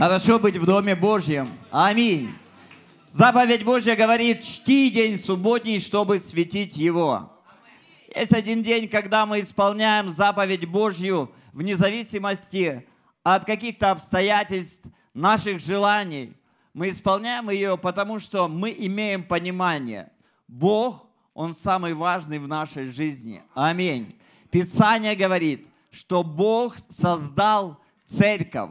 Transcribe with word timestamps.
Хорошо 0.00 0.38
быть 0.38 0.56
в 0.56 0.64
Доме 0.64 0.96
Божьем. 0.96 1.58
Аминь. 1.70 2.32
Заповедь 3.10 3.64
Божья 3.64 3.94
говорит, 3.94 4.42
чти 4.42 4.88
день 4.88 5.18
субботний, 5.18 5.78
чтобы 5.78 6.18
светить 6.20 6.74
его. 6.78 7.30
Есть 8.16 8.32
один 8.32 8.62
день, 8.62 8.88
когда 8.88 9.26
мы 9.26 9.40
исполняем 9.40 10.10
заповедь 10.10 10.64
Божью 10.64 11.30
вне 11.52 11.76
зависимости 11.76 12.86
от 13.22 13.44
каких-то 13.44 13.90
обстоятельств, 13.90 14.86
наших 15.12 15.60
желаний. 15.60 16.32
Мы 16.72 16.88
исполняем 16.88 17.50
ее, 17.50 17.76
потому 17.76 18.20
что 18.20 18.48
мы 18.48 18.74
имеем 18.78 19.22
понимание. 19.22 20.10
Бог, 20.48 21.04
Он 21.34 21.52
самый 21.52 21.92
важный 21.92 22.38
в 22.38 22.48
нашей 22.48 22.86
жизни. 22.86 23.42
Аминь. 23.52 24.18
Писание 24.50 25.14
говорит, 25.14 25.66
что 25.90 26.22
Бог 26.22 26.78
создал 26.88 27.78
церковь, 28.06 28.70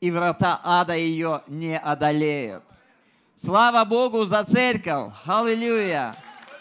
и 0.00 0.10
врата 0.10 0.60
ада 0.64 0.96
ее 0.96 1.42
не 1.46 1.78
одолеют. 1.78 2.64
Слава 3.36 3.84
Богу 3.84 4.24
за 4.24 4.44
церковь! 4.44 5.12
Аллилуйя! 5.26 6.14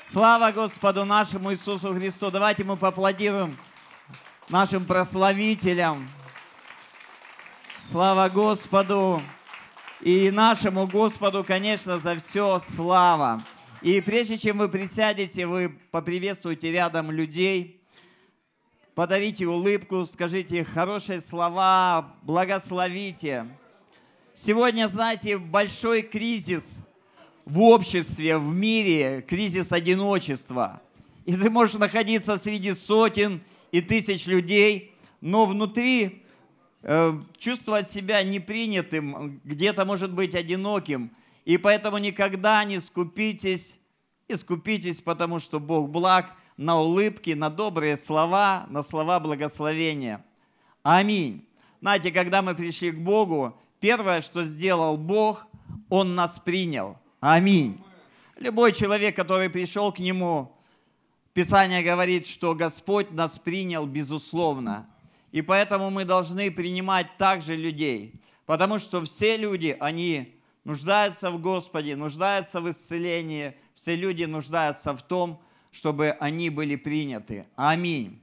Слава 0.03 0.51
Господу 0.51 1.05
нашему 1.05 1.51
Иисусу 1.53 1.93
Христу! 1.93 2.31
Давайте 2.31 2.63
мы 2.63 2.75
поаплодируем 2.75 3.57
нашим 4.49 4.85
прославителям. 4.85 6.09
Слава 7.79 8.29
Господу! 8.29 9.21
И 10.01 10.31
нашему 10.31 10.87
Господу, 10.87 11.43
конечно, 11.43 11.97
за 11.99 12.17
все 12.17 12.59
слава. 12.59 13.43
И 13.81 13.99
прежде 14.01 14.37
чем 14.37 14.57
вы 14.57 14.69
присядете, 14.69 15.45
вы 15.45 15.69
поприветствуйте 15.91 16.71
рядом 16.71 17.11
людей, 17.11 17.78
подарите 18.99 19.47
улыбку, 19.47 20.05
скажите 20.05 20.65
хорошие 20.65 21.21
слова, 21.21 22.15
благословите. 22.21 23.47
Сегодня, 24.33 24.89
знаете, 24.89 25.37
большой 25.37 26.01
кризис 26.01 26.79
в 27.45 27.61
обществе, 27.61 28.37
в 28.37 28.53
мире, 28.53 29.21
кризис 29.25 29.71
одиночества. 29.71 30.81
И 31.23 31.33
ты 31.33 31.49
можешь 31.49 31.77
находиться 31.77 32.35
среди 32.35 32.73
сотен 32.73 33.39
и 33.71 33.79
тысяч 33.79 34.25
людей, 34.25 34.93
но 35.21 35.45
внутри 35.45 36.25
э, 36.81 37.21
чувствовать 37.37 37.89
себя 37.89 38.21
непринятым, 38.21 39.39
где-то, 39.45 39.85
может 39.85 40.11
быть, 40.11 40.35
одиноким. 40.35 41.11
И 41.45 41.57
поэтому 41.57 41.99
никогда 41.99 42.65
не 42.65 42.81
скупитесь, 42.81 43.79
и 44.27 44.35
скупитесь, 44.35 44.99
потому 44.99 45.39
что 45.39 45.61
Бог 45.61 45.89
благ 45.89 46.35
на 46.59 46.79
улыбки, 46.79 47.31
на 47.31 47.49
добрые 47.49 47.95
слова, 47.95 48.65
на 48.69 48.83
слова 48.83 49.19
благословения. 49.19 50.23
Аминь. 50.83 51.47
Знаете, 51.81 52.11
когда 52.11 52.41
мы 52.41 52.53
пришли 52.53 52.91
к 52.91 52.99
Богу, 52.99 53.57
Первое, 53.79 54.19
что 54.19 54.43
сделал 54.43 54.97
Бог, 54.97 55.47
Он 55.89 56.15
нас 56.15 56.39
принял. 56.39 56.97
Аминь. 57.21 57.81
Любой 58.37 58.73
человек, 58.73 59.15
который 59.15 59.49
пришел 59.49 59.91
к 59.91 59.99
Нему, 59.99 60.55
Писание 61.33 61.81
говорит, 61.81 62.27
что 62.27 62.55
Господь 62.55 63.11
нас 63.11 63.39
принял 63.39 63.85
безусловно. 63.85 64.89
И 65.31 65.41
поэтому 65.41 65.89
мы 65.89 66.03
должны 66.03 66.51
принимать 66.51 67.17
также 67.17 67.55
людей. 67.55 68.21
Потому 68.45 68.79
что 68.79 69.03
все 69.05 69.37
люди, 69.37 69.77
они 69.79 70.35
нуждаются 70.65 71.31
в 71.31 71.39
Господе, 71.39 71.95
нуждаются 71.95 72.59
в 72.59 72.69
исцелении. 72.69 73.55
Все 73.75 73.95
люди 73.95 74.25
нуждаются 74.25 74.93
в 74.93 75.01
том, 75.01 75.41
чтобы 75.71 76.11
они 76.19 76.49
были 76.49 76.75
приняты. 76.75 77.45
Аминь. 77.55 78.21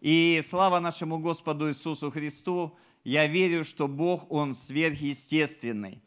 И 0.00 0.42
слава 0.44 0.78
нашему 0.80 1.18
Господу 1.18 1.68
Иисусу 1.68 2.10
Христу, 2.10 2.76
я 3.04 3.26
верю, 3.26 3.64
что 3.64 3.88
Бог, 3.88 4.30
Он 4.30 4.54
сверхъестественный. 4.54 6.00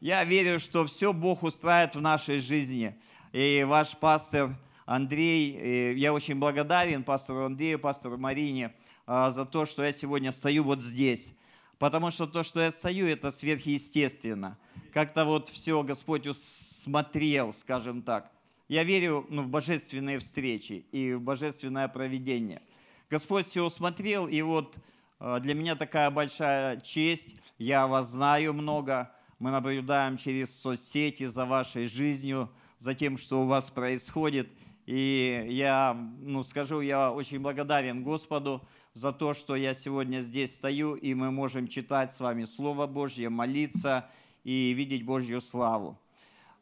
Я 0.00 0.24
верю, 0.24 0.60
что 0.60 0.86
все 0.86 1.12
Бог 1.12 1.42
устраивает 1.42 1.96
в 1.96 2.00
нашей 2.00 2.38
жизни. 2.38 2.96
И 3.32 3.64
ваш 3.66 3.96
пастор 3.96 4.56
Андрей, 4.86 5.94
я 5.98 6.12
очень 6.12 6.36
благодарен 6.36 7.02
пастору 7.02 7.44
Андрею, 7.44 7.78
пастору 7.78 8.16
Марине 8.16 8.72
а, 9.06 9.30
за 9.30 9.44
то, 9.44 9.66
что 9.66 9.84
я 9.84 9.92
сегодня 9.92 10.32
стою 10.32 10.64
вот 10.64 10.82
здесь. 10.82 11.34
Потому 11.78 12.10
что 12.10 12.26
то, 12.26 12.42
что 12.42 12.60
я 12.60 12.70
стою, 12.70 13.06
это 13.06 13.30
сверхъестественно. 13.30 14.56
Как-то 14.92 15.24
вот 15.24 15.48
все 15.48 15.82
Господь 15.82 16.26
усмотрел, 16.26 17.52
скажем 17.52 18.02
так. 18.02 18.32
Я 18.68 18.84
верю 18.84 19.26
ну, 19.28 19.42
в 19.42 19.48
божественные 19.48 20.18
встречи 20.18 20.86
и 20.92 21.14
в 21.14 21.20
божественное 21.20 21.88
проведение. 21.88 22.62
Господь 23.10 23.46
все 23.46 23.64
усмотрел, 23.64 24.28
и 24.28 24.42
вот 24.42 24.76
Э, 25.20 25.38
для 25.40 25.54
меня 25.54 25.76
такая 25.76 26.10
большая 26.10 26.80
честь. 26.80 27.36
Я 27.58 27.86
вас 27.86 28.10
знаю 28.10 28.54
много. 28.54 29.10
Мы 29.38 29.50
наблюдаем 29.50 30.16
через 30.16 30.58
соцсети 30.58 31.26
за 31.26 31.44
вашей 31.44 31.86
жизнью, 31.86 32.50
за 32.78 32.94
тем, 32.94 33.18
что 33.18 33.42
у 33.42 33.46
вас 33.46 33.70
происходит. 33.70 34.48
И 34.86 35.46
я 35.50 35.94
ну, 36.20 36.42
скажу, 36.42 36.80
я 36.80 37.12
очень 37.12 37.40
благодарен 37.40 38.02
Господу 38.02 38.66
за 38.94 39.12
то, 39.12 39.34
что 39.34 39.54
я 39.54 39.74
сегодня 39.74 40.20
здесь 40.20 40.54
стою, 40.54 40.94
и 40.94 41.14
мы 41.14 41.30
можем 41.30 41.68
читать 41.68 42.10
с 42.10 42.20
вами 42.20 42.44
Слово 42.44 42.86
Божье, 42.86 43.28
молиться 43.28 44.08
и 44.44 44.72
видеть 44.72 45.04
Божью 45.04 45.40
славу. 45.40 45.98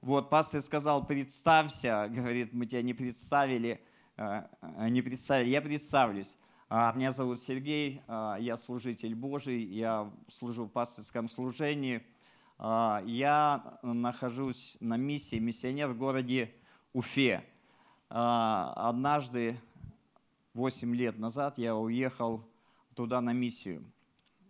Вот, 0.06 0.31
пастор 0.31 0.61
сказал, 0.61 1.05
представься, 1.05 2.09
говорит, 2.15 2.55
мы 2.55 2.67
тебя 2.67 2.81
не 2.81 2.94
представили, 2.94 3.81
э, 4.17 4.43
не 4.89 5.03
представили, 5.03 5.49
я 5.49 5.61
представлюсь. 5.61 6.37
А, 6.69 6.93
меня 6.93 7.11
зовут 7.11 7.41
Сергей, 7.41 8.03
а, 8.06 8.37
я 8.37 8.56
служитель 8.56 9.16
Божий, 9.16 9.65
я 9.65 10.09
служу 10.28 10.66
в 10.66 10.69
пастырском 10.69 11.28
служении. 11.28 12.06
А, 12.56 13.03
я 13.05 13.81
нахожусь 13.83 14.77
на 14.78 14.97
миссии, 14.97 15.41
миссионер 15.41 15.89
в 15.89 15.99
городе 15.99 16.55
Уфе. 16.93 17.45
Однажды, 18.09 19.61
8 20.55 20.95
лет 20.95 21.19
назад, 21.19 21.59
я 21.59 21.75
уехал 21.75 22.49
туда 22.95 23.21
на 23.21 23.33
миссию. 23.33 23.83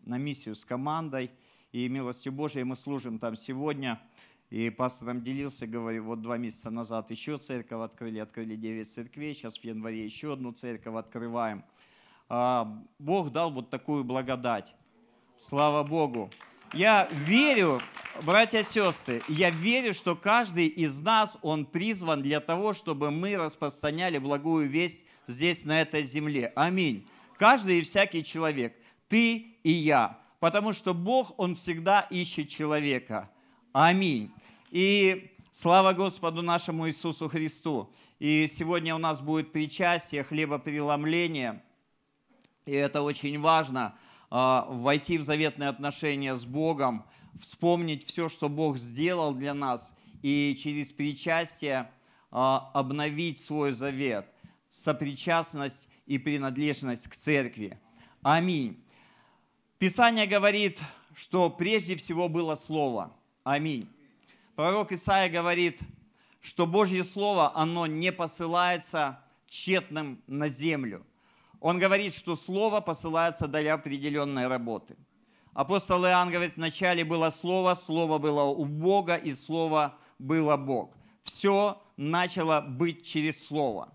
На 0.02 0.18
миссию 0.18 0.54
с 0.54 0.66
командой. 0.66 1.30
И 1.72 1.88
милостью 1.88 2.32
Божией 2.32 2.64
мы 2.64 2.76
служим 2.76 3.18
там 3.18 3.36
сегодня. 3.36 4.02
И 4.50 4.70
пастором 4.70 5.22
делился, 5.22 5.66
говорю, 5.66 6.04
вот 6.04 6.22
два 6.22 6.36
месяца 6.36 6.70
назад 6.70 7.10
еще 7.10 7.36
церковь 7.36 7.82
открыли, 7.82 8.18
открыли 8.18 8.56
9 8.56 8.88
церквей, 8.88 9.34
сейчас 9.34 9.58
в 9.58 9.64
январе 9.64 10.04
еще 10.04 10.32
одну 10.32 10.52
церковь 10.52 10.94
открываем– 10.94 11.64
а, 12.28 12.82
Бог 12.98 13.30
дал 13.30 13.50
вот 13.50 13.70
такую 13.70 14.04
благодать. 14.04 14.74
Слава 15.36 15.84
Богу. 15.84 16.30
Я 16.72 17.08
верю, 17.12 17.80
братья 18.22 18.58
и 18.58 18.64
сестры, 18.64 19.22
я 19.28 19.50
верю, 19.50 19.94
что 19.94 20.16
каждый 20.16 20.66
из 20.66 20.98
нас, 20.98 21.38
он 21.42 21.64
призван 21.64 22.22
для 22.22 22.40
того, 22.40 22.72
чтобы 22.72 23.12
мы 23.12 23.36
распространяли 23.36 24.18
благую 24.18 24.68
весть 24.68 25.04
здесь, 25.28 25.64
на 25.64 25.80
этой 25.80 26.02
земле. 26.02 26.52
Аминь. 26.56 27.06
Каждый 27.38 27.78
и 27.78 27.82
всякий 27.82 28.24
человек, 28.24 28.76
ты 29.08 29.56
и 29.62 29.70
я. 29.70 30.18
Потому 30.40 30.72
что 30.72 30.92
Бог, 30.92 31.38
Он 31.38 31.54
всегда 31.54 32.00
ищет 32.10 32.48
человека. 32.48 33.30
Аминь. 33.78 34.30
И 34.70 35.30
слава 35.50 35.92
Господу 35.92 36.40
нашему 36.40 36.88
Иисусу 36.88 37.28
Христу. 37.28 37.92
И 38.18 38.46
сегодня 38.48 38.94
у 38.94 38.98
нас 38.98 39.20
будет 39.20 39.52
причастие, 39.52 40.24
хлебопреломление– 40.24 41.62
и 42.66 42.72
это 42.72 43.02
очень 43.02 43.38
важно, 43.40 43.94
а, 44.28 44.66
войти 44.68 45.18
в 45.18 45.22
заветные 45.22 45.68
отношения 45.68 46.34
с 46.34 46.44
Богом, 46.44 47.06
вспомнить 47.40 48.04
все, 48.04 48.28
что 48.28 48.48
Бог 48.48 48.76
сделал 48.76 49.32
для 49.32 49.54
нас, 49.54 49.94
и 50.20 50.58
через 50.58 50.90
причастие 50.90 51.88
а, 52.32 52.70
обновить 52.74 53.38
свой 53.38 53.70
завет, 53.70 54.26
сопричастность 54.68 55.88
и 56.06 56.18
принадлежность 56.18 57.06
к 57.06 57.14
церкви. 57.14 57.78
Аминь. 58.22 58.82
Писание 59.78 60.26
говорит, 60.26 60.80
что 61.14 61.50
прежде 61.50 61.94
всего 61.94 62.28
было 62.28 62.56
Слово. 62.56 63.12
Аминь. 63.46 63.88
Пророк 64.56 64.92
Исаия 64.92 65.30
говорит, 65.30 65.80
что 66.40 66.66
Божье 66.66 67.04
Слово, 67.04 67.56
оно 67.56 67.86
не 67.86 68.12
посылается 68.12 69.20
тщетным 69.46 70.22
на 70.26 70.48
землю– 70.48 71.06
он 71.60 71.78
говорит, 71.78 72.14
что 72.14 72.36
Слово 72.36 72.80
посылается 72.80 73.48
для 73.48 73.74
определенной 73.74 74.46
работы. 74.46 74.96
Апостол 75.52 76.04
Иоанн 76.04 76.30
говорит, 76.30 76.56
вначале 76.56 77.04
было 77.04 77.30
Слово, 77.30 77.74
Слово 77.74 78.18
было 78.18 78.42
у 78.42 78.64
Бога, 78.66 79.16
и 79.16 79.32
Слово 79.32 79.98
было 80.18 80.56
Бог. 80.56 80.94
Все 81.22 81.82
начало 81.96 82.60
быть 82.60 83.04
через 83.06 83.44
Слово. 83.46 83.92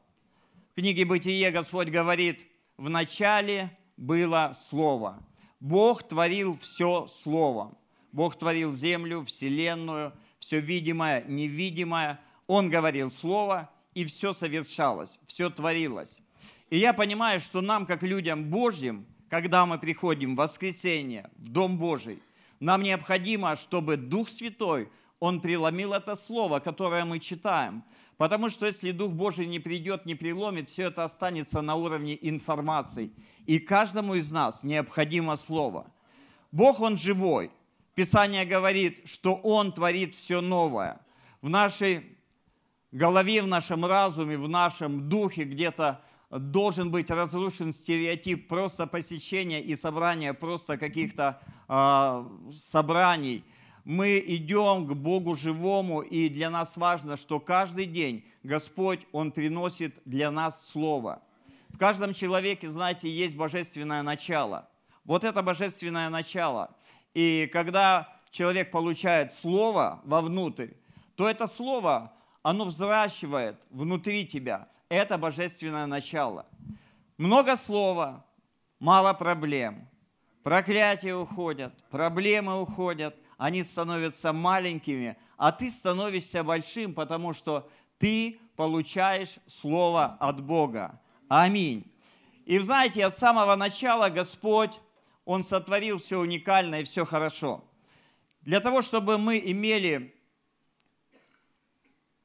В 0.72 0.76
книге 0.76 1.06
«Бытие» 1.06 1.52
Господь 1.52 1.90
говорит, 1.90 2.46
вначале 2.78 3.78
было 3.96 4.52
Слово. 4.54 5.24
Бог 5.60 6.04
творил 6.04 6.58
все 6.60 7.06
Словом. 7.08 7.78
Бог 8.12 8.38
творил 8.38 8.74
землю, 8.74 9.24
вселенную, 9.26 10.14
все 10.40 10.60
видимое, 10.60 11.24
невидимое. 11.28 12.20
Он 12.48 12.70
говорил 12.70 13.10
Слово, 13.10 13.70
и 13.94 14.06
все 14.06 14.34
совершалось, 14.34 15.20
все 15.28 15.50
творилось. 15.50 16.22
И 16.70 16.78
я 16.78 16.94
понимаю, 16.94 17.40
что 17.40 17.62
нам, 17.62 17.86
как 17.86 18.04
людям 18.04 18.50
Божьим, 18.50 19.06
когда 19.30 19.66
мы 19.66 19.78
приходим 19.78 20.36
в 20.36 20.40
воскресенье, 20.40 21.30
в 21.38 21.50
Дом 21.50 21.78
Божий, 21.78 22.22
Нам 22.60 22.84
необходимо, 22.84 23.56
чтобы 23.56 23.98
Дух 23.98 24.30
Святой, 24.30 24.90
Он 25.20 25.42
преломил 25.42 25.94
это 25.94 26.16
слово, 26.16 26.60
которое 26.60 27.06
мы 27.06 27.20
читаем. 27.20 27.84
Потому 28.18 28.50
что 28.50 28.68
если 28.68 28.92
Дух 28.92 29.14
Божий 29.14 29.48
не 29.48 29.60
придет, 29.60 30.06
не 30.06 30.16
преломит, 30.16 30.70
все 30.70 30.84
это 30.84 31.04
останется 31.04 31.62
на 31.62 31.76
уровне 31.76 32.18
информации. 32.22 33.12
И 33.48 33.58
каждому 33.58 34.16
из 34.16 34.32
нас 34.32 34.64
необходимо 34.64 35.36
слово. 35.36 35.92
Бог, 36.52 36.82
Он 36.82 36.98
живой. 36.98 37.52
Писание 38.02 38.46
говорит, 38.46 39.08
что 39.08 39.36
Он 39.36 39.72
творит 39.72 40.16
все 40.16 40.42
новое. 40.42 41.00
В 41.44 41.50
нашей 41.50 42.18
голове, 42.92 43.44
в 43.44 43.48
нашем 43.48 43.86
разуме, 43.86 44.40
в 44.40 44.50
нашем 44.50 45.08
духе 45.08 45.44
где-то 45.44 46.02
должен 46.32 46.90
быть 46.90 47.12
разрушен 47.12 47.72
стереотип 47.72 48.48
просто 48.48 48.88
посещения 48.88 49.62
и 49.62 49.76
собрания 49.76 50.34
просто 50.34 50.80
каких-то 50.80 51.44
э, 51.68 52.52
собраний. 52.52 53.46
Мы 53.86 54.18
идем 54.26 54.88
к 54.88 54.94
Богу 54.94 55.36
живому, 55.36 56.02
и 56.02 56.28
для 56.28 56.50
нас 56.50 56.78
важно, 56.78 57.18
что 57.18 57.40
каждый 57.40 57.86
день 57.86 58.26
Господь, 58.42 59.02
Он 59.12 59.32
приносит 59.32 60.02
для 60.06 60.32
нас 60.32 60.68
Слово. 60.68 61.22
В 61.70 61.78
каждом 61.78 62.16
человеке, 62.16 62.68
знаете, 62.68 63.08
есть 63.08 63.36
божественное 63.36 64.02
начало. 64.02 64.68
Вот 65.04 65.24
это 65.24 65.44
божественное 65.44 66.10
начало. 66.10 66.76
И 67.14 67.50
когда 67.52 68.08
человек 68.30 68.72
получает 68.72 69.34
Слово 69.34 70.02
вовнутрь, 70.04 70.70
то 71.16 71.30
это 71.30 71.48
Слово, 71.48 72.14
оно 72.42 72.66
взращивает 72.66 73.58
внутри 73.70 74.26
тебя 74.26 74.68
это 74.92 75.18
божественное 75.18 75.86
начало. 75.86 76.46
Много 77.18 77.56
слова, 77.56 78.26
мало 78.78 79.14
проблем. 79.14 79.88
Проклятия 80.44 81.16
уходят, 81.16 81.74
проблемы 81.90 82.62
уходят, 82.62 83.16
они 83.38 83.64
становятся 83.64 84.34
маленькими, 84.34 85.16
а 85.38 85.54
ты 85.54 85.70
становишься 85.70 86.44
большим, 86.44 86.94
потому 86.94 87.32
что 87.32 87.70
ты 88.00 88.42
получаешь 88.58 89.38
слово 89.48 90.18
от 90.20 90.44
Бога. 90.44 91.00
Аминь. 91.30 91.90
И 92.46 92.60
знаете, 92.60 93.06
от 93.06 93.16
самого 93.16 93.56
начала 93.56 94.10
Господь, 94.10 94.78
Он 95.26 95.44
сотворил 95.44 95.98
все 95.98 96.20
уникально 96.20 96.82
и 96.82 96.84
все 96.84 97.06
хорошо. 97.06 97.64
Для 98.42 98.60
того, 98.60 98.82
чтобы 98.82 99.18
мы 99.18 99.38
имели 99.40 100.16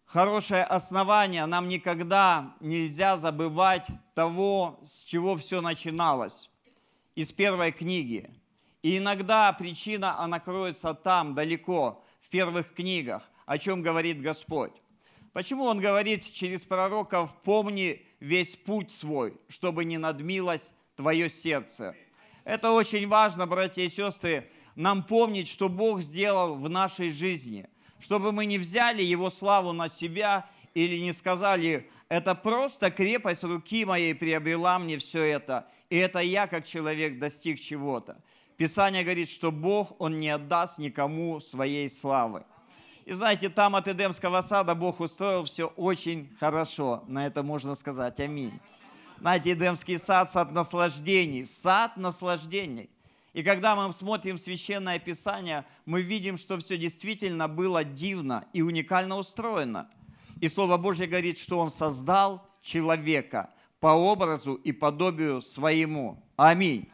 хорошее 0.07 0.65
основание, 0.65 1.45
нам 1.47 1.69
никогда 1.69 2.57
нельзя 2.61 3.17
забывать 3.17 3.87
того, 4.15 4.81
с 4.85 5.05
чего 5.05 5.37
все 5.37 5.61
начиналось, 5.61 6.49
из 7.15 7.33
первой 7.33 7.73
книги. 7.73 8.31
И 8.83 8.99
иногда 8.99 9.53
причина, 9.53 10.19
она 10.19 10.41
кроется 10.41 10.95
там, 10.95 11.35
далеко, 11.35 12.03
в 12.21 12.29
первых 12.29 12.73
книгах, 12.73 13.23
о 13.45 13.59
чем 13.59 13.83
говорит 13.83 14.21
Господь. 14.23 14.73
Почему 15.33 15.65
Он 15.65 15.81
говорит 15.81 16.25
через 16.25 16.65
пророков, 16.65 17.37
помни 17.43 18.07
весь 18.21 18.57
путь 18.57 18.91
свой, 18.91 19.39
чтобы 19.49 19.85
не 19.85 19.99
надмилось 19.99 20.73
твое 20.97 21.29
сердце. 21.29 21.95
Это 22.47 22.71
очень 22.71 23.07
важно, 23.07 23.47
братья 23.47 23.83
и 23.83 23.89
сестры, 23.89 24.49
нам 24.75 25.03
помнить, 25.03 25.49
что 25.49 25.69
Бог 25.69 26.01
сделал 26.01 26.55
в 26.55 26.71
нашей 26.71 27.11
жизни– 27.11 27.69
чтобы 27.99 28.33
мы 28.33 28.47
не 28.47 28.59
взяли 28.59 29.03
Его 29.03 29.31
славу 29.31 29.73
на 29.73 29.89
себя 29.89 30.49
или 30.75 30.99
не 30.99 31.13
сказали, 31.13 31.91
это 32.09 32.35
просто 32.35 32.91
крепость 32.91 33.45
руки 33.45 33.85
моей 33.85 34.15
приобрела 34.15 34.79
мне 34.79 34.99
все 34.99 35.23
это, 35.23 35.67
и 35.91 35.97
это 35.97 36.21
я 36.21 36.47
как 36.47 36.67
человек 36.67 37.19
достиг 37.19 37.59
чего-то. 37.59 38.19
Писание 38.57 39.03
говорит, 39.03 39.29
что 39.29 39.51
Бог, 39.51 40.01
Он 40.01 40.19
не 40.19 40.31
отдаст 40.31 40.79
никому 40.79 41.41
своей 41.41 41.91
славы. 41.91 42.45
И 43.05 43.13
знаете, 43.13 43.49
там 43.49 43.77
от 43.77 43.87
Эдемского 43.87 44.41
сада 44.41 44.75
Бог 44.75 45.01
устроил 45.01 45.45
все 45.45 45.67
очень 45.77 46.35
хорошо. 46.41 47.05
На 47.07 47.27
это 47.27 47.43
можно 47.43 47.75
сказать 47.75 48.19
аминь. 48.19 48.59
Знаете, 49.21 49.53
Эдемский 49.53 49.99
сад– 49.99 50.31
сад 50.33 50.53
наслаждений. 50.53 51.47
Сад 51.47 51.97
наслаждений. 51.97 52.91
И 53.33 53.43
когда 53.43 53.77
мы 53.77 53.93
смотрим 53.93 54.39
Священное 54.39 54.99
Писание, 54.99 55.65
мы 55.85 56.03
видим, 56.03 56.37
что 56.37 56.59
все 56.59 56.79
действительно 56.79 57.49
было 57.49 57.85
дивно 57.85 58.47
и 58.53 58.63
уникально 58.63 59.17
устроено. 59.17 59.91
И 60.41 60.49
Слово 60.49 60.77
Божье 60.77 61.07
говорит, 61.07 61.39
что 61.39 61.59
Он 61.59 61.71
создал 61.71 62.49
человека 62.63 63.51
по 63.81 63.89
образу 63.89 64.55
и 64.55 64.73
подобию 64.73 65.41
своему. 65.41 66.23
Аминь. 66.37 66.89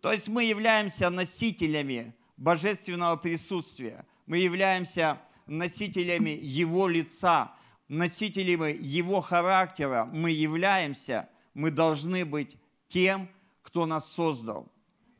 То 0.00 0.12
есть 0.12 0.28
мы 0.28 0.44
являемся 0.44 1.10
носителями 1.10 2.14
божественного 2.36 3.16
присутствия. 3.16 4.04
Мы 4.26 4.38
являемся 4.38 5.18
носителями 5.46 6.38
Его 6.40 6.88
лица, 6.88 7.52
носителями 7.88 8.76
Его 8.80 9.20
характера. 9.20 10.08
Мы 10.12 10.30
являемся, 10.30 11.28
мы 11.54 11.70
должны 11.70 12.24
быть 12.24 12.56
тем, 12.88 13.28
кто 13.62 13.86
нас 13.86 14.12
создал 14.12 14.68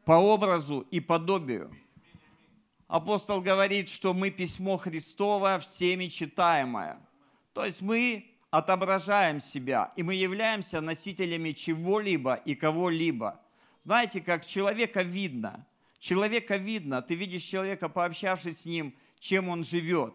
по 0.04 0.12
образу 0.12 0.86
и 0.90 1.00
подобию. 1.00 1.74
Апостол 2.86 3.40
говорит, 3.40 3.88
что 3.88 4.12
мы 4.12 4.30
письмо 4.30 4.76
Христово 4.76 5.58
всеми 5.58 6.06
читаемое. 6.06 6.98
То 7.54 7.64
есть 7.64 7.80
мы 7.80 8.30
отображаем 8.50 9.40
себя, 9.40 9.92
и 9.96 10.02
мы 10.02 10.14
являемся 10.14 10.80
носителями 10.80 11.52
чего-либо 11.52 12.34
и 12.34 12.54
кого-либо. 12.54 13.40
Знаете, 13.82 14.20
как 14.20 14.46
человека 14.46 15.02
видно. 15.02 15.66
Человека 15.98 16.56
видно. 16.56 17.00
Ты 17.02 17.14
видишь 17.14 17.42
человека, 17.42 17.88
пообщавшись 17.88 18.60
с 18.60 18.66
ним, 18.66 18.94
чем 19.18 19.48
он 19.48 19.64
живет. 19.64 20.14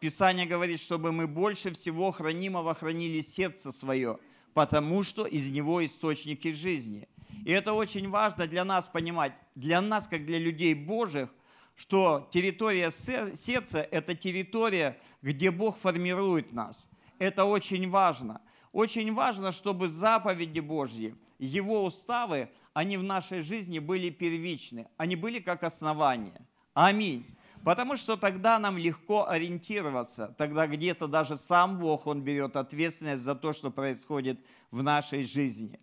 Писание 0.00 0.46
говорит, 0.46 0.80
чтобы 0.80 1.12
мы 1.12 1.26
больше 1.26 1.72
всего 1.72 2.10
хранимого 2.10 2.74
хранили 2.74 3.20
сердце 3.20 3.70
свое, 3.70 4.18
потому 4.56 5.02
что 5.02 5.26
из 5.26 5.50
него 5.50 5.84
источники 5.84 6.50
жизни– 6.50 7.06
и 7.44 7.52
это 7.52 7.74
очень 7.74 8.08
важно 8.08 8.48
для 8.48 8.64
нас 8.64 8.88
понимать, 8.88 9.32
для 9.54 9.80
нас, 9.80 10.08
как 10.08 10.26
для 10.26 10.38
людей 10.38 10.74
Божьих, 10.74 11.28
что 11.76 12.26
территория 12.32 12.90
сердца– 12.90 13.86
это 13.92 14.16
территория, 14.16 14.98
где 15.22 15.52
Бог 15.52 15.78
формирует 15.78 16.52
нас. 16.52 16.90
Это 17.20 17.44
очень 17.44 17.88
важно. 17.88 18.40
Очень 18.72 19.14
важно, 19.14 19.52
чтобы 19.52 19.88
заповеди 19.88 20.58
Божьи, 20.58 21.14
Его 21.38 21.84
уставы, 21.84 22.50
они 22.72 22.96
в 22.96 23.04
нашей 23.04 23.42
жизни 23.42 23.78
были 23.78 24.10
первичны, 24.10 24.88
они 24.96 25.14
были 25.14 25.38
как 25.38 25.62
основание. 25.62 26.40
Аминь. 26.74 27.24
Потому 27.66 27.96
что 27.96 28.16
тогда 28.16 28.60
нам 28.60 28.78
легко 28.78 29.28
ориентироваться, 29.28 30.32
тогда 30.38 30.68
где-то 30.68 31.08
даже 31.08 31.34
сам 31.34 31.80
Бог, 31.80 32.06
Он 32.06 32.22
берет 32.22 32.54
ответственность 32.54 33.22
за 33.22 33.34
то, 33.34 33.52
что 33.52 33.72
происходит 33.72 34.38
в 34.70 34.84
нашей 34.84 35.24
жизни. 35.24 35.80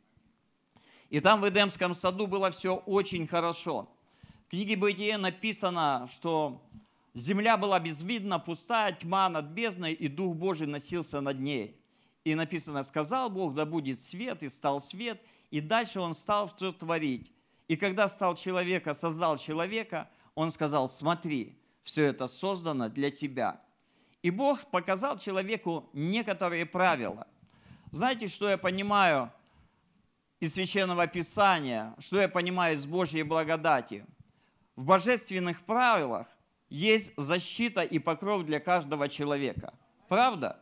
И 1.10 1.20
там 1.20 1.42
в 1.42 1.50
Эдемском 1.50 1.94
саду 1.94 2.26
было 2.26 2.52
все 2.52 2.78
очень 2.78 3.28
хорошо. 3.28 3.90
В 4.48 4.52
книге 4.52 4.78
Бытия 4.78 5.18
написано, 5.18 6.08
что 6.10 6.62
земля 7.14 7.58
была 7.58 7.82
безвидна, 7.82 8.40
пустая, 8.40 8.94
тьма 8.94 9.28
над 9.28 9.48
бездной, 9.48 9.92
и 9.92 10.08
Дух 10.08 10.38
Божий 10.38 10.68
носился 10.68 11.20
над 11.20 11.42
ней. 11.42 11.78
И 12.24 12.34
написано, 12.34 12.84
сказал 12.84 13.30
Бог, 13.30 13.56
да 13.56 13.66
будет 13.66 14.00
свет, 14.00 14.42
и 14.42 14.48
стал 14.48 14.80
свет, 14.80 15.22
и 15.52 15.60
дальше 15.60 16.00
он 16.00 16.14
стал 16.14 16.48
все 16.48 16.72
творить. 16.72 17.30
И 17.68 17.76
когда 17.76 18.08
стал 18.08 18.36
человека, 18.36 18.94
создал 18.94 19.36
человека, 19.36 20.10
он 20.34 20.50
сказал, 20.50 20.88
смотри, 20.88 21.60
все 21.84 22.06
это 22.06 22.28
создано 22.28 22.90
для 22.90 23.12
тебя. 23.12 23.62
И 24.22 24.32
Бог 24.32 24.66
показал 24.72 25.18
человеку 25.18 25.90
некоторые 25.94 26.66
правила. 26.66 27.28
Знаете, 27.92 28.28
что 28.28 28.50
я 28.50 28.58
понимаю– 28.58 29.32
из 30.44 30.56
Священного 30.56 31.08
Писания, 31.08 31.96
что 32.00 32.20
я 32.20 32.28
понимаю 32.28 32.76
из 32.76 32.86
Божьей 32.86 33.24
благодати. 33.24 34.06
В 34.76 34.84
божественных 34.84 35.62
правилах 35.62 36.28
есть 36.68 37.14
защита 37.16 37.82
и 37.82 37.98
покров 37.98 38.44
для 38.44 38.60
каждого 38.60 39.08
человека. 39.08 39.74
Правда? 40.10 40.60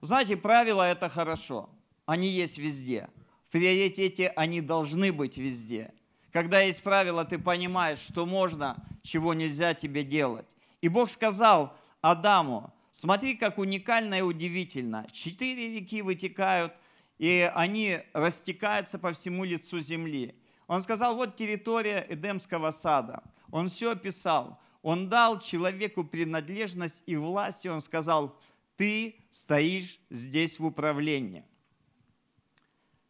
Знаете, 0.00 0.36
правила– 0.36 0.88
это 0.92 1.08
хорошо. 1.08 1.68
Они 2.04 2.28
есть 2.28 2.58
везде. 2.58 3.10
В 3.48 3.50
приоритете 3.50 4.28
они 4.36 4.60
должны 4.60 5.12
быть 5.12 5.38
везде. 5.38 5.92
Когда 6.30 6.60
есть 6.60 6.84
правила, 6.84 7.24
ты 7.24 7.36
понимаешь, 7.36 7.98
что 7.98 8.26
можно, 8.26 8.76
чего 9.02 9.34
нельзя 9.34 9.74
тебе 9.74 10.04
делать. 10.04 10.55
И 10.80 10.88
Бог 10.88 11.10
сказал 11.10 11.76
Адаму, 12.00 12.72
смотри, 12.90 13.36
как 13.36 13.58
уникально 13.58 14.18
и 14.18 14.22
удивительно. 14.22 15.06
Четыре 15.12 15.74
реки 15.76 16.02
вытекают– 16.02 16.72
и 17.18 17.50
они 17.54 18.00
растекаются 18.12 18.98
по 18.98 19.12
всему 19.12 19.44
лицу 19.44 19.80
земли. 19.80 20.34
Он 20.66 20.82
сказал, 20.82 21.16
вот 21.16 21.36
территория 21.36 22.06
Эдемского 22.08 22.70
сада. 22.70 23.22
Он 23.50 23.68
все 23.68 23.92
описал. 23.92 24.60
Он 24.82 25.08
дал 25.08 25.40
человеку 25.40 26.04
принадлежность 26.04 27.02
и 27.06 27.16
власть, 27.16 27.64
и 27.64 27.68
он 27.68 27.80
сказал, 27.80 28.38
ты 28.76 29.16
стоишь 29.30 29.98
здесь 30.10 30.58
в 30.58 30.66
управлении. 30.66 31.44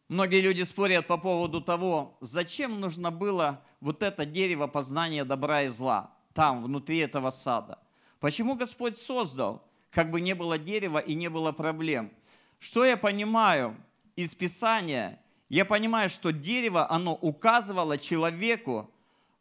Многие 0.07 0.39
люди 0.39 0.63
спорят 0.63 1.05
по 1.07 1.17
поводу 1.17 1.59
того, 1.59 2.17
зачем 2.21 2.79
нужно 2.79 3.11
было 3.11 3.61
вот 3.81 4.01
это 4.01 4.25
дерево 4.25 4.67
познания 4.67 5.25
добра 5.25 5.63
и 5.63 5.67
зла. 5.67 6.15
Там, 6.37 6.61
внутри 6.61 6.99
этого 6.99 7.31
сада. 7.31 7.79
Почему 8.19 8.55
Господь 8.55 8.95
создал, 8.95 9.63
как 9.89 10.11
бы 10.11 10.21
не 10.21 10.35
было 10.35 10.59
дерева 10.59 10.99
и 10.99 11.15
не 11.15 11.31
было 11.31 11.51
проблем? 11.51 12.11
Что 12.59 12.85
я 12.85 12.95
понимаю 12.95 13.75
из 14.15 14.35
Писания? 14.35 15.19
Я 15.49 15.65
понимаю, 15.65 16.09
что 16.09 16.31
дерево, 16.31 16.91
оно 16.91 17.15
указывало 17.15 17.97
человеку 17.97 18.87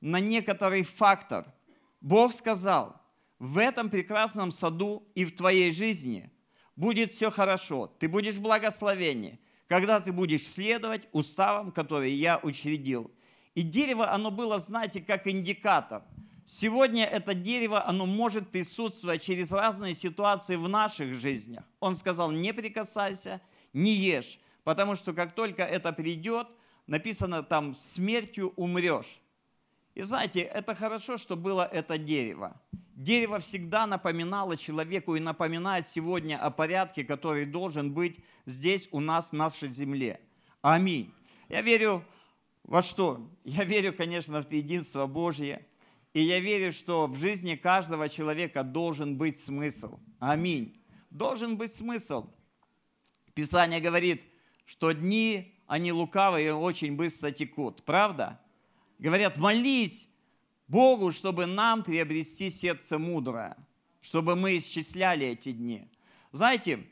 на 0.00 0.21
некоторый 0.21 0.85
фактор. 0.85 1.45
Бог 2.00 2.33
сказал, 2.33 2.97
в 3.38 3.59
этом 3.59 3.91
прекрасном 3.91 4.50
саду 4.50 5.07
и 5.15 5.26
в 5.26 5.37
твоей 5.37 5.73
жизни 5.73 6.31
будет 6.76 7.11
все 7.11 7.31
хорошо, 7.31 7.93
ты 7.99 8.09
будешь 8.09 8.37
в 8.37 8.41
благословении, 8.41 9.38
когда 9.69 10.00
ты 10.00 10.12
будешь 10.12 10.49
следовать 10.49 11.03
уставам, 11.12 11.73
которые 11.73 12.19
я 12.19 12.38
учредил. 12.38 13.11
И 13.55 13.61
дерево, 13.61 14.11
оно 14.11 14.31
было, 14.31 14.57
знаете, 14.57 15.03
как 15.03 15.26
индикатор. 15.26 16.03
Сегодня 16.49 17.05
это 17.05 17.35
дерево, 17.35 17.85
оно 17.88 18.07
может 18.07 18.50
присутствовать 18.50 19.21
через 19.21 19.50
разные 19.50 19.95
ситуации 19.95 20.55
в 20.55 20.69
наших 20.69 21.12
жизнях. 21.12 21.65
Он 21.81 21.97
сказал, 21.97 22.31
не 22.31 22.55
прикасайся, 22.55 23.41
не 23.73 23.91
ешь, 23.91 24.38
потому 24.62 24.95
что 24.95 25.12
как 25.12 25.35
только 25.35 25.65
это 25.65 25.93
придет, 25.93 26.47
написано 26.87 27.43
там, 27.43 27.75
смертью 27.75 28.53
умрешь. 28.55 29.21
И 29.97 30.03
знаете, 30.03 30.41
это 30.43 30.76
хорошо, 30.76 31.17
что 31.17 31.35
было 31.35 31.67
это 31.67 31.99
дерево. 31.99 32.61
Дерево 32.95 33.41
всегда 33.41 33.85
напоминало 33.88 34.57
человеку 34.57 35.17
и 35.17 35.21
напоминает 35.21 35.88
сегодня 35.88 36.38
о 36.38 36.53
порядке, 36.53 37.03
который 37.03 37.45
должен 37.45 37.93
быть 37.93 38.21
здесь 38.45 38.88
у 38.93 39.00
нас, 39.00 39.31
в 39.31 39.33
нашей 39.33 39.71
земле. 39.71 40.21
Аминь. 40.62 41.12
Я 41.49 41.61
верю 41.62 42.05
во 42.62 42.83
что? 42.83 43.29
Я 43.43 43.65
верю, 43.65 43.93
конечно, 43.93 44.41
в 44.43 44.53
единство 44.53 45.07
Божье. 45.07 45.67
И 46.17 46.23
я 46.23 46.41
верю, 46.41 46.73
что 46.73 47.07
в 47.09 47.19
жизни 47.19 47.57
каждого 47.57 48.09
человека 48.09 48.65
должен 48.65 49.19
быть 49.19 49.39
смысл. 49.39 50.01
Аминь. 50.19 50.75
Должен 51.11 51.59
быть 51.59 51.71
смысл. 51.71 52.31
Писание 53.35 53.81
говорит, 53.81 54.25
что 54.65 54.93
дни, 54.93 55.55
они 55.67 55.93
лукавые 55.93 56.55
очень 56.55 56.97
быстро 56.97 57.33
текут. 57.33 57.85
Правда? 57.85 58.41
Говорят, 58.99 59.37
молись 59.37 60.09
Богу, 60.69 61.13
чтобы 61.13 61.45
нам 61.45 61.85
приобрести 61.85 62.49
сердце 62.49 62.99
мудрое, 62.99 63.55
чтобы 64.01 64.37
мы 64.37 64.57
исчисляли 64.57 65.27
эти 65.27 65.53
дни. 65.53 65.87
Знаете, 66.33 66.87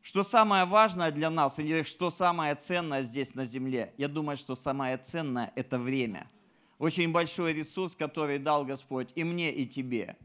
что 0.00 0.22
самое 0.22 0.64
важное 0.64 1.10
для 1.10 1.28
нас, 1.28 1.58
или 1.58 1.82
что 1.82 2.08
самое 2.08 2.54
ценное 2.54 3.02
здесь 3.02 3.34
на 3.34 3.44
земле? 3.44 3.92
Я 3.98 4.08
думаю, 4.08 4.38
что 4.38 4.54
самое 4.54 4.96
ценное– 4.96 5.52
это 5.54 5.78
время. 5.78 6.30
Очень 6.78 7.12
большой 7.12 7.52
ресурс, 7.52 7.94
который 7.94 8.38
дал 8.38 8.64
Господь 8.64 9.10
и 9.14 9.24
мне, 9.24 9.52
и 9.52 9.64
тебе. 9.64 10.16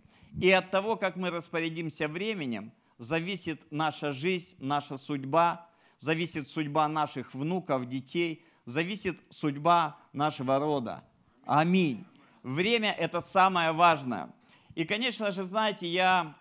И 0.41 0.49
от 0.51 0.71
того, 0.71 0.95
как 0.95 1.15
мы 1.15 1.29
распорядимся 1.29 2.07
временем, 2.07 2.71
зависит 2.97 3.61
наша 3.71 4.11
жизнь, 4.11 4.55
наша 4.59 4.97
судьба, 4.97 5.67
зависит 5.97 6.47
судьба 6.47 6.87
наших 6.87 7.33
внуков, 7.33 7.87
детей, 7.87 8.43
зависит 8.65 9.19
судьба 9.29 9.97
нашего 10.13 10.59
рода. 10.59 11.03
Аминь. 11.45 12.05
Время– 12.43 12.91
это 12.97 13.21
самое 13.21 13.71
важное. 13.71 14.31
И, 14.75 14.85
конечно 14.85 15.31
же, 15.31 15.43
знаете, 15.43 15.87
я 15.87 16.35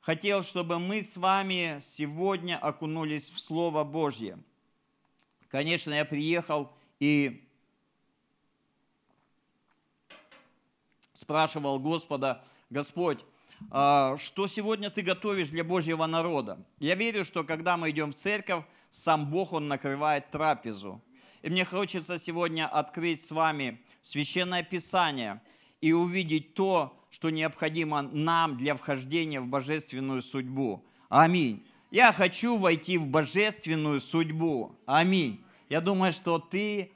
хотел, 0.00 0.42
чтобы 0.42 0.78
мы 0.78 1.02
с 1.02 1.16
вами 1.16 1.78
сегодня 1.80 2.58
окунулись 2.58 3.30
в 3.30 3.40
Слово 3.40 3.84
Божье. 3.84 4.38
Конечно, 5.48 5.92
я 5.92 6.04
приехал 6.04 6.72
и 6.98 7.49
спрашивал 11.20 11.78
Господа, 11.78 12.42
Господь, 12.70 13.18
а, 13.70 14.16
что 14.16 14.46
сегодня 14.46 14.88
ты 14.88 15.02
готовишь 15.02 15.48
для 15.48 15.62
Божьего 15.64 16.06
народа? 16.06 16.64
Я 16.78 16.94
верю, 16.94 17.26
что 17.26 17.44
когда 17.44 17.76
мы 17.76 17.90
идем 17.90 18.12
в 18.12 18.14
церковь, 18.14 18.64
сам 18.90 19.30
Бог, 19.30 19.52
Он 19.52 19.68
накрывает 19.68 20.30
трапезу. 20.30 21.02
И 21.42 21.50
мне 21.50 21.66
хочется 21.66 22.16
сегодня 22.16 22.66
открыть 22.66 23.22
с 23.22 23.30
вами 23.32 23.82
Священное 24.00 24.62
Писание 24.62 25.42
и 25.82 25.92
увидеть 25.92 26.54
то, 26.54 26.98
что 27.10 27.28
необходимо 27.28 28.00
нам 28.00 28.56
для 28.56 28.74
вхождения 28.74 29.42
в 29.42 29.46
божественную 29.46 30.22
судьбу. 30.22 30.86
Аминь. 31.10 31.66
Я 31.90 32.12
хочу 32.12 32.56
войти 32.56 32.96
в 32.96 33.06
божественную 33.06 34.00
судьбу. 34.00 34.74
Аминь. 34.86 35.44
Я 35.68 35.82
думаю, 35.82 36.12
что 36.12 36.38
ты 36.38 36.92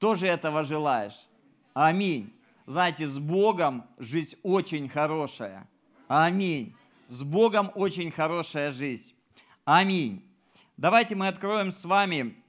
тоже 0.00 0.26
этого 0.26 0.64
желаешь. 0.64 1.28
Аминь. 1.72 2.34
Знаете, 2.70 3.08
с 3.08 3.18
Богом 3.18 3.84
жизнь 3.98 4.36
очень 4.44 4.88
хорошая. 4.88 5.68
Аминь. 6.06 6.76
С 7.08 7.24
Богом 7.24 7.72
очень 7.74 8.12
хорошая 8.12 8.70
жизнь. 8.70 9.16
Аминь. 9.64 10.24
Давайте 10.76 11.16
мы 11.16 11.26
откроем 11.26 11.72
с 11.72 11.84
вами 11.84 12.40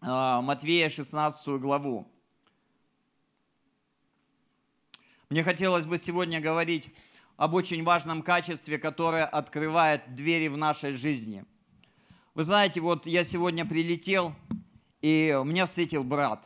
а, 0.00 0.40
Матвея 0.40 0.88
16 0.88 1.48
главу. 1.60 2.06
Мне 5.30 5.42
хотелось 5.42 5.86
бы 5.86 5.98
сегодня 5.98 6.40
говорить 6.40 6.94
об 7.36 7.54
очень 7.54 7.82
важном 7.82 8.22
качестве, 8.22 8.78
которое 8.78 9.24
открывает 9.24 10.14
двери 10.14 10.46
в 10.46 10.56
нашей 10.56 10.92
жизни. 10.92 11.44
Вы 12.34 12.44
знаете, 12.44 12.80
вот 12.80 13.04
я 13.08 13.24
сегодня 13.24 13.66
прилетел, 13.66 14.32
и 15.00 15.36
меня 15.44 15.66
встретил 15.66 16.04
брат. 16.04 16.44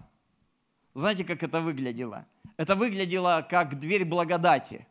Знаете, 0.95 1.23
как 1.23 1.43
это 1.43 1.61
выглядело? 1.61 2.27
Это 2.57 2.75
выглядело 2.75 3.47
как 3.49 3.79
дверь 3.79 4.05
благодати. 4.05 4.87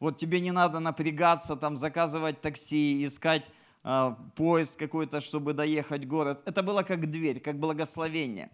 Вот 0.00 0.18
тебе 0.18 0.40
не 0.40 0.52
надо 0.52 0.80
напрягаться, 0.80 1.56
там, 1.56 1.76
заказывать 1.76 2.40
такси, 2.40 3.04
искать 3.04 3.50
э, 3.84 4.14
поезд 4.36 4.76
какой-то, 4.76 5.20
чтобы 5.20 5.52
доехать 5.52 6.04
в 6.04 6.08
город. 6.08 6.42
Это 6.44 6.62
было 6.62 6.82
как 6.82 7.10
дверь, 7.10 7.40
как 7.40 7.58
благословение. 7.58 8.50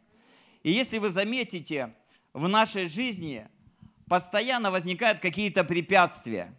И 0.62 0.70
если 0.70 0.98
вы 0.98 1.10
заметите, 1.10 1.94
в 2.32 2.48
нашей 2.48 2.86
жизни 2.86 3.48
постоянно 4.08 4.70
возникают 4.70 5.20
какие-то 5.20 5.64
препятствия. 5.64 6.56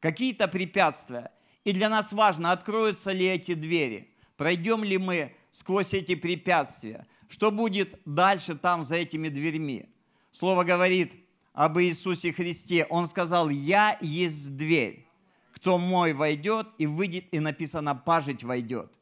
Какие-то 0.00 0.48
препятствия. 0.48 1.30
И 1.64 1.72
для 1.72 1.88
нас 1.88 2.12
важно, 2.12 2.52
откроются 2.52 3.12
ли 3.12 3.26
эти 3.26 3.54
двери, 3.54 4.10
пройдем 4.36 4.84
ли 4.84 4.98
мы 4.98 5.34
сквозь 5.50 5.94
эти 5.94 6.14
препятствия, 6.14 7.06
что 7.28 7.50
будет 7.50 7.98
дальше 8.04 8.54
там 8.54 8.84
за 8.84 8.96
этими 8.96 9.28
дверьми. 9.28 9.88
Слово 10.30 10.64
говорит 10.64 11.14
об 11.54 11.78
Иисусе 11.78 12.32
Христе. 12.32 12.84
Он 12.90 13.06
сказал, 13.06 13.48
я 13.48 13.96
есть 14.00 14.56
дверь. 14.56 15.06
Кто 15.52 15.78
мой 15.78 16.12
войдет 16.12 16.68
и 16.78 16.86
выйдет, 16.86 17.26
и 17.32 17.38
написано, 17.38 17.94
пажить 17.94 18.42
войдет. 18.42 18.92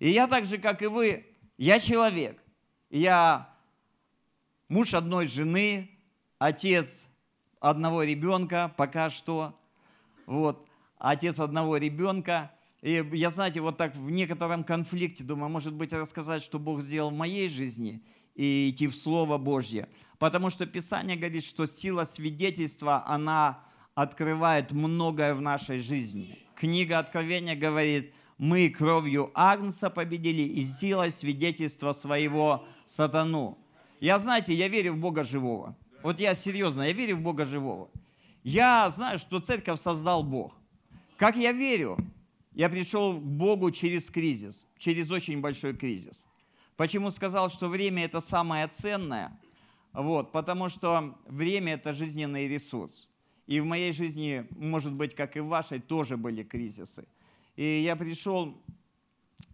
И 0.00 0.08
я 0.10 0.26
так 0.26 0.46
же, 0.46 0.58
как 0.58 0.82
и 0.82 0.86
вы, 0.86 1.26
я 1.58 1.78
человек. 1.78 2.42
Я 2.90 3.54
муж 4.68 4.94
одной 4.94 5.26
жены, 5.26 5.90
отец 6.38 7.06
одного 7.60 8.02
ребенка 8.02 8.72
пока 8.76 9.10
что. 9.10 9.54
Вот. 10.24 10.66
Отец 10.96 11.38
одного 11.38 11.76
ребенка. 11.76 12.50
И 12.80 13.06
я, 13.12 13.28
знаете, 13.28 13.60
вот 13.60 13.76
так 13.76 13.94
в 13.94 14.10
некотором 14.10 14.64
конфликте 14.64 15.24
думаю, 15.24 15.50
может 15.50 15.74
быть, 15.74 15.92
рассказать, 15.92 16.42
что 16.42 16.58
Бог 16.58 16.80
сделал 16.80 17.10
в 17.10 17.16
моей 17.16 17.48
жизни 17.48 18.02
и 18.38 18.70
идти 18.70 18.86
в 18.86 18.96
Слово 18.96 19.36
Божье. 19.36 19.88
Потому 20.18 20.48
что 20.48 20.64
Писание 20.64 21.16
говорит, 21.16 21.44
что 21.44 21.66
сила 21.66 22.04
свидетельства, 22.04 23.04
она 23.06 23.64
открывает 23.94 24.70
многое 24.70 25.34
в 25.34 25.40
нашей 25.40 25.78
жизни. 25.78 26.38
Книга 26.54 26.98
Откровения 26.98 27.56
говорит, 27.56 28.14
мы 28.38 28.68
кровью 28.68 29.32
Агнца 29.34 29.90
победили 29.90 30.42
и 30.42 30.62
силой 30.62 31.10
свидетельства 31.10 31.92
своего 31.92 32.64
сатану. 32.86 33.58
Я, 34.00 34.20
знаете, 34.20 34.54
я 34.54 34.68
верю 34.68 34.92
в 34.92 34.98
Бога 34.98 35.24
живого. 35.24 35.76
Вот 36.04 36.20
я 36.20 36.34
серьезно, 36.34 36.82
я 36.82 36.92
верю 36.92 37.16
в 37.16 37.20
Бога 37.20 37.44
живого. 37.44 37.90
Я 38.44 38.88
знаю, 38.90 39.18
что 39.18 39.40
церковь 39.40 39.80
создал 39.80 40.22
Бог. 40.22 40.54
Как 41.16 41.36
я 41.36 41.50
верю? 41.50 41.96
Я 42.54 42.68
пришел 42.68 43.14
к 43.14 43.22
Богу 43.22 43.72
через 43.72 44.08
кризис, 44.08 44.68
через 44.78 45.10
очень 45.10 45.40
большой 45.40 45.76
кризис. 45.76 46.24
Почему 46.78 47.10
сказал, 47.10 47.50
что 47.50 47.66
время 47.66 48.04
это 48.04 48.20
самое 48.20 48.68
ценное? 48.68 49.36
Вот, 49.92 50.30
потому 50.30 50.68
что 50.68 51.18
время 51.26 51.74
это 51.74 51.92
жизненный 51.92 52.46
ресурс. 52.46 53.08
И 53.48 53.58
в 53.58 53.64
моей 53.64 53.90
жизни, 53.90 54.46
может 54.50 54.92
быть, 54.92 55.12
как 55.12 55.36
и 55.36 55.40
в 55.40 55.48
вашей, 55.48 55.80
тоже 55.80 56.16
были 56.16 56.44
кризисы. 56.44 57.08
И 57.56 57.82
я 57.82 57.96
пришел 57.96 58.62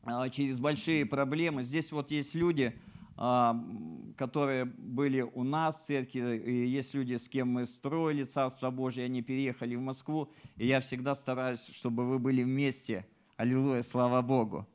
а, 0.03 0.29
через 0.29 0.61
большие 0.61 1.07
проблемы. 1.07 1.63
Здесь 1.63 1.93
вот 1.93 2.11
есть 2.11 2.35
люди, 2.35 2.79
а, 3.17 3.59
которые 4.19 4.67
были 4.67 5.23
у 5.23 5.45
нас 5.45 5.81
в 5.81 5.87
церкви, 5.87 6.37
и 6.37 6.67
есть 6.67 6.93
люди, 6.93 7.17
с 7.17 7.27
кем 7.27 7.49
мы 7.49 7.65
строили 7.65 8.25
Царство 8.25 8.71
Божье, 8.71 9.03
они 9.07 9.23
переехали 9.23 9.77
в 9.77 9.81
Москву, 9.81 10.31
и 10.57 10.67
я 10.67 10.81
всегда 10.81 11.15
стараюсь, 11.15 11.67
чтобы 11.73 12.07
вы 12.07 12.19
были 12.19 12.43
вместе. 12.43 13.07
Аллилуйя, 13.39 13.81
слава 13.81 14.21
Богу. 14.21 14.67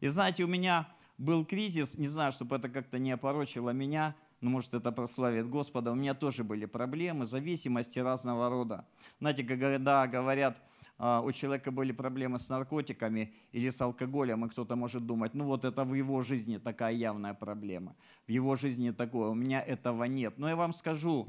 И 0.00 0.08
знаете, 0.08 0.42
у 0.42 0.48
меня 0.48 0.88
был 1.18 1.44
кризис, 1.44 1.98
не 1.98 2.08
знаю, 2.08 2.32
чтобы 2.32 2.56
это 2.56 2.68
как-то 2.68 2.98
не 2.98 3.12
опорочило 3.12 3.70
меня, 3.70 4.14
ну, 4.40 4.50
может, 4.50 4.74
это 4.74 4.92
прославит 4.92 5.48
Господа. 5.48 5.90
У 5.90 5.94
меня 5.94 6.12
тоже 6.12 6.44
были 6.44 6.66
проблемы, 6.66 7.24
зависимости 7.24 7.98
разного 7.98 8.50
рода. 8.50 8.84
Знаете, 9.18 9.42
когда 9.42 10.06
говорят, 10.06 10.60
а, 10.98 11.22
у 11.22 11.32
человека 11.32 11.70
были 11.70 11.92
проблемы 11.92 12.38
с 12.38 12.50
наркотиками 12.50 13.32
или 13.52 13.70
с 13.70 13.80
алкоголем, 13.80 14.44
и 14.44 14.48
кто-то 14.48 14.76
может 14.76 15.06
думать, 15.06 15.34
ну 15.34 15.46
вот 15.46 15.64
это 15.64 15.84
в 15.84 15.94
его 15.94 16.20
жизни 16.20 16.58
такая 16.58 16.92
явная 16.92 17.32
проблема, 17.32 17.96
в 18.26 18.30
его 18.30 18.54
жизни 18.54 18.90
такое, 18.90 19.30
у 19.30 19.34
меня 19.34 19.62
этого 19.62 20.04
нет. 20.04 20.34
Но 20.36 20.48
я 20.48 20.56
вам 20.56 20.72
скажу, 20.72 21.26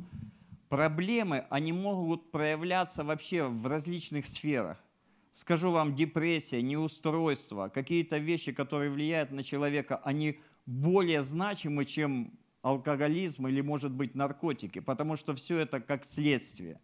проблемы, 0.69 1.45
они 1.49 1.71
могут 1.71 2.31
проявляться 2.31 3.03
вообще 3.03 3.45
в 3.47 3.65
различных 3.65 4.27
сферах. 4.27 4.77
Скажу 5.35 5.69
вам, 5.69 5.95
депрессия, 5.95 6.61
неустройство, 6.61 7.67
какие-то 7.67 8.19
вещи, 8.19 8.53
которые 8.53 8.89
влияют 8.89 9.31
на 9.31 9.43
человека, 9.43 9.97
они 9.97 10.39
более 10.65 11.21
значимы, 11.23 11.83
чем 11.83 12.39
алкоголизм 12.61 13.45
или, 13.47 13.59
может 13.59 13.91
быть, 13.91 14.15
наркотики, 14.15 14.79
потому 14.79 15.17
что 15.17 15.35
все 15.35 15.57
это 15.57 15.81
как 15.81 16.05
следствие. 16.05 16.79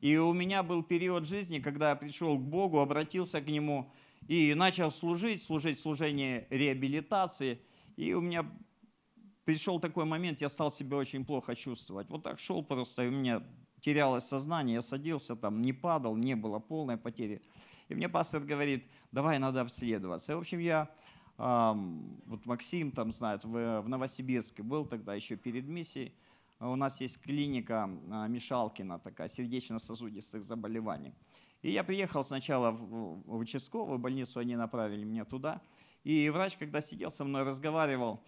И 0.00 0.16
у 0.16 0.32
меня 0.32 0.62
был 0.62 0.82
период 0.82 1.26
жизни, 1.26 1.58
когда 1.58 1.90
я 1.90 1.94
пришел 1.94 2.38
к 2.38 2.40
Богу, 2.40 2.80
обратился 2.80 3.42
к 3.42 3.46
Нему 3.46 3.92
и 4.26 4.54
начал 4.54 4.90
служить, 4.90 5.42
служить 5.42 5.78
служение 5.78 6.46
реабилитации. 6.48 7.60
И 7.96 8.14
у 8.14 8.22
меня 8.22 8.50
пришел 9.44 9.78
такой 9.78 10.06
момент, 10.06 10.40
я 10.40 10.48
стал 10.48 10.70
себя 10.70 10.96
очень 10.96 11.26
плохо 11.26 11.54
чувствовать. 11.54 12.08
Вот 12.08 12.22
так 12.22 12.38
шел 12.38 12.64
просто, 12.64 13.04
и 13.04 13.08
у 13.08 13.10
меня 13.10 13.42
терялось 13.82 14.24
сознание, 14.24 14.76
я 14.76 14.82
садился 14.82 15.36
там, 15.36 15.60
не 15.60 15.74
падал, 15.74 16.16
не 16.16 16.36
было 16.36 16.58
полной 16.58 16.96
потери. 16.96 17.42
И 17.92 17.94
мне 17.94 18.08
пастор 18.08 18.42
говорит, 18.42 18.88
давай 19.12 19.38
надо 19.38 19.60
обследоваться. 19.60 20.32
И, 20.32 20.34
в 20.34 20.38
общем, 20.38 20.60
я, 20.60 20.88
вот 21.36 22.46
Максим 22.46 22.90
там 22.90 23.12
знает, 23.12 23.44
в, 23.44 23.82
Новосибирске 23.86 24.62
был 24.62 24.86
тогда 24.86 25.14
еще 25.14 25.36
перед 25.36 25.68
миссией, 25.68 26.14
у 26.58 26.74
нас 26.74 27.00
есть 27.02 27.20
клиника 27.20 27.90
а, 28.10 28.28
Мишалкина, 28.28 28.98
такая 29.00 29.28
сердечно-сосудистых 29.28 30.44
заболеваний. 30.44 31.12
И 31.60 31.70
я 31.70 31.84
приехал 31.84 32.22
сначала 32.22 32.70
в 32.70 33.36
участковую 33.36 33.98
больницу, 33.98 34.38
они 34.38 34.56
направили 34.56 35.04
меня 35.04 35.24
туда. 35.24 35.60
И 36.04 36.30
врач, 36.30 36.56
когда 36.56 36.80
сидел 36.80 37.10
со 37.10 37.24
мной, 37.24 37.42
разговаривал, 37.42 38.22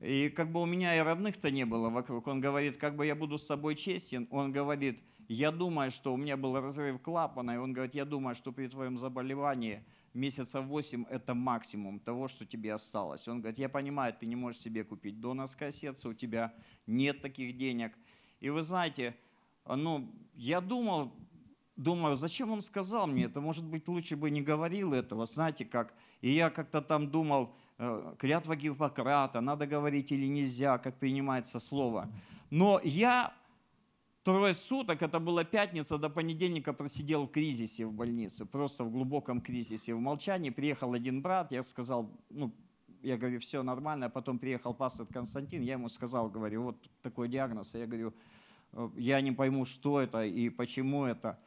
и 0.00 0.30
как 0.30 0.50
бы 0.50 0.60
у 0.62 0.66
меня 0.66 0.96
и 0.96 1.00
родных-то 1.00 1.50
не 1.50 1.64
было 1.64 1.90
вокруг, 1.90 2.26
он 2.26 2.40
говорит, 2.40 2.76
как 2.76 2.96
бы 2.96 3.06
я 3.06 3.14
буду 3.14 3.38
с 3.38 3.46
собой 3.46 3.76
честен, 3.76 4.26
он 4.30 4.50
говорит, 4.50 5.00
я 5.28 5.50
думаю, 5.50 5.90
что 5.90 6.12
у 6.12 6.16
меня 6.16 6.36
был 6.36 6.60
разрыв 6.60 7.00
клапана, 7.00 7.52
и 7.52 7.56
он 7.56 7.72
говорит, 7.72 7.94
я 7.94 8.04
думаю, 8.04 8.34
что 8.34 8.52
при 8.52 8.68
твоем 8.68 8.98
заболевании– 8.98 9.82
месяцев 10.16 10.64
8– 10.64 11.04
это 11.10 11.34
максимум 11.34 12.00
того, 12.00 12.28
что 12.28 12.44
тебе 12.44 12.74
осталось. 12.74 13.28
Он 13.28 13.40
говорит, 13.40 13.58
я 13.58 13.68
понимаю, 13.68 14.12
ты 14.12 14.26
не 14.26 14.36
можешь 14.36 14.60
себе 14.60 14.82
купить 14.82 15.20
донорское 15.20 15.70
сердце, 15.70 16.08
у 16.08 16.14
тебя 16.14 16.52
нет 16.86 17.20
таких 17.20 17.56
денег. 17.56 17.92
И 18.40 18.50
вы 18.50 18.62
знаете, 18.62 19.14
ну, 19.66 20.10
я 20.34 20.60
думал, 20.60 21.12
думаю, 21.76 22.16
зачем 22.16 22.50
он 22.50 22.62
сказал 22.62 23.06
мне 23.06 23.24
это? 23.24 23.40
Может 23.40 23.64
быть, 23.64 23.88
лучше 23.88 24.16
бы 24.16 24.30
не 24.30 24.42
говорил 24.42 24.92
этого, 24.92 25.26
знаете 25.26 25.64
как. 25.64 25.94
И 26.22 26.30
я 26.30 26.50
как-то 26.50 26.80
там 26.80 27.10
думал, 27.10 27.54
э, 27.78 28.14
клятва 28.18 28.56
Гиппократа, 28.56 29.40
надо 29.40 29.66
говорить 29.66 30.12
или 30.12 30.26
нельзя, 30.26 30.78
как 30.78 30.98
принимается 30.98 31.60
слово. 31.60 32.08
Но 32.50 32.80
я 32.82 33.34
Трое 34.26 34.54
суток, 34.54 35.02
это 35.02 35.20
была 35.20 35.44
пятница, 35.44 35.98
до 35.98 36.10
понедельника 36.10 36.72
просидел 36.72 37.26
в 37.26 37.30
кризисе 37.30 37.86
в 37.86 37.92
больнице, 37.92 38.44
просто 38.44 38.82
в 38.82 38.90
глубоком 38.90 39.40
кризисе, 39.40 39.94
в 39.94 40.00
молчании. 40.00 40.50
Приехал 40.50 40.94
один 40.94 41.22
брат, 41.22 41.52
я 41.52 41.62
сказал, 41.62 42.10
ну, 42.30 42.52
я 43.04 43.16
говорю, 43.16 43.38
все 43.38 43.62
нормально, 43.62 44.06
а 44.06 44.08
потом 44.08 44.40
приехал 44.40 44.74
пастор 44.74 45.06
Константин, 45.06 45.62
я 45.62 45.74
ему 45.74 45.88
сказал, 45.88 46.28
говорю, 46.28 46.64
вот 46.64 46.90
такой 47.02 47.28
диагноз, 47.28 47.74
я 47.76 47.86
говорю, 47.86 48.14
«Э, 48.72 48.90
я 48.96 49.20
не 49.20 49.30
пойму, 49.30 49.64
что 49.64 50.00
это 50.00 50.24
и 50.24 50.48
почему 50.48 51.04
это. 51.04 51.38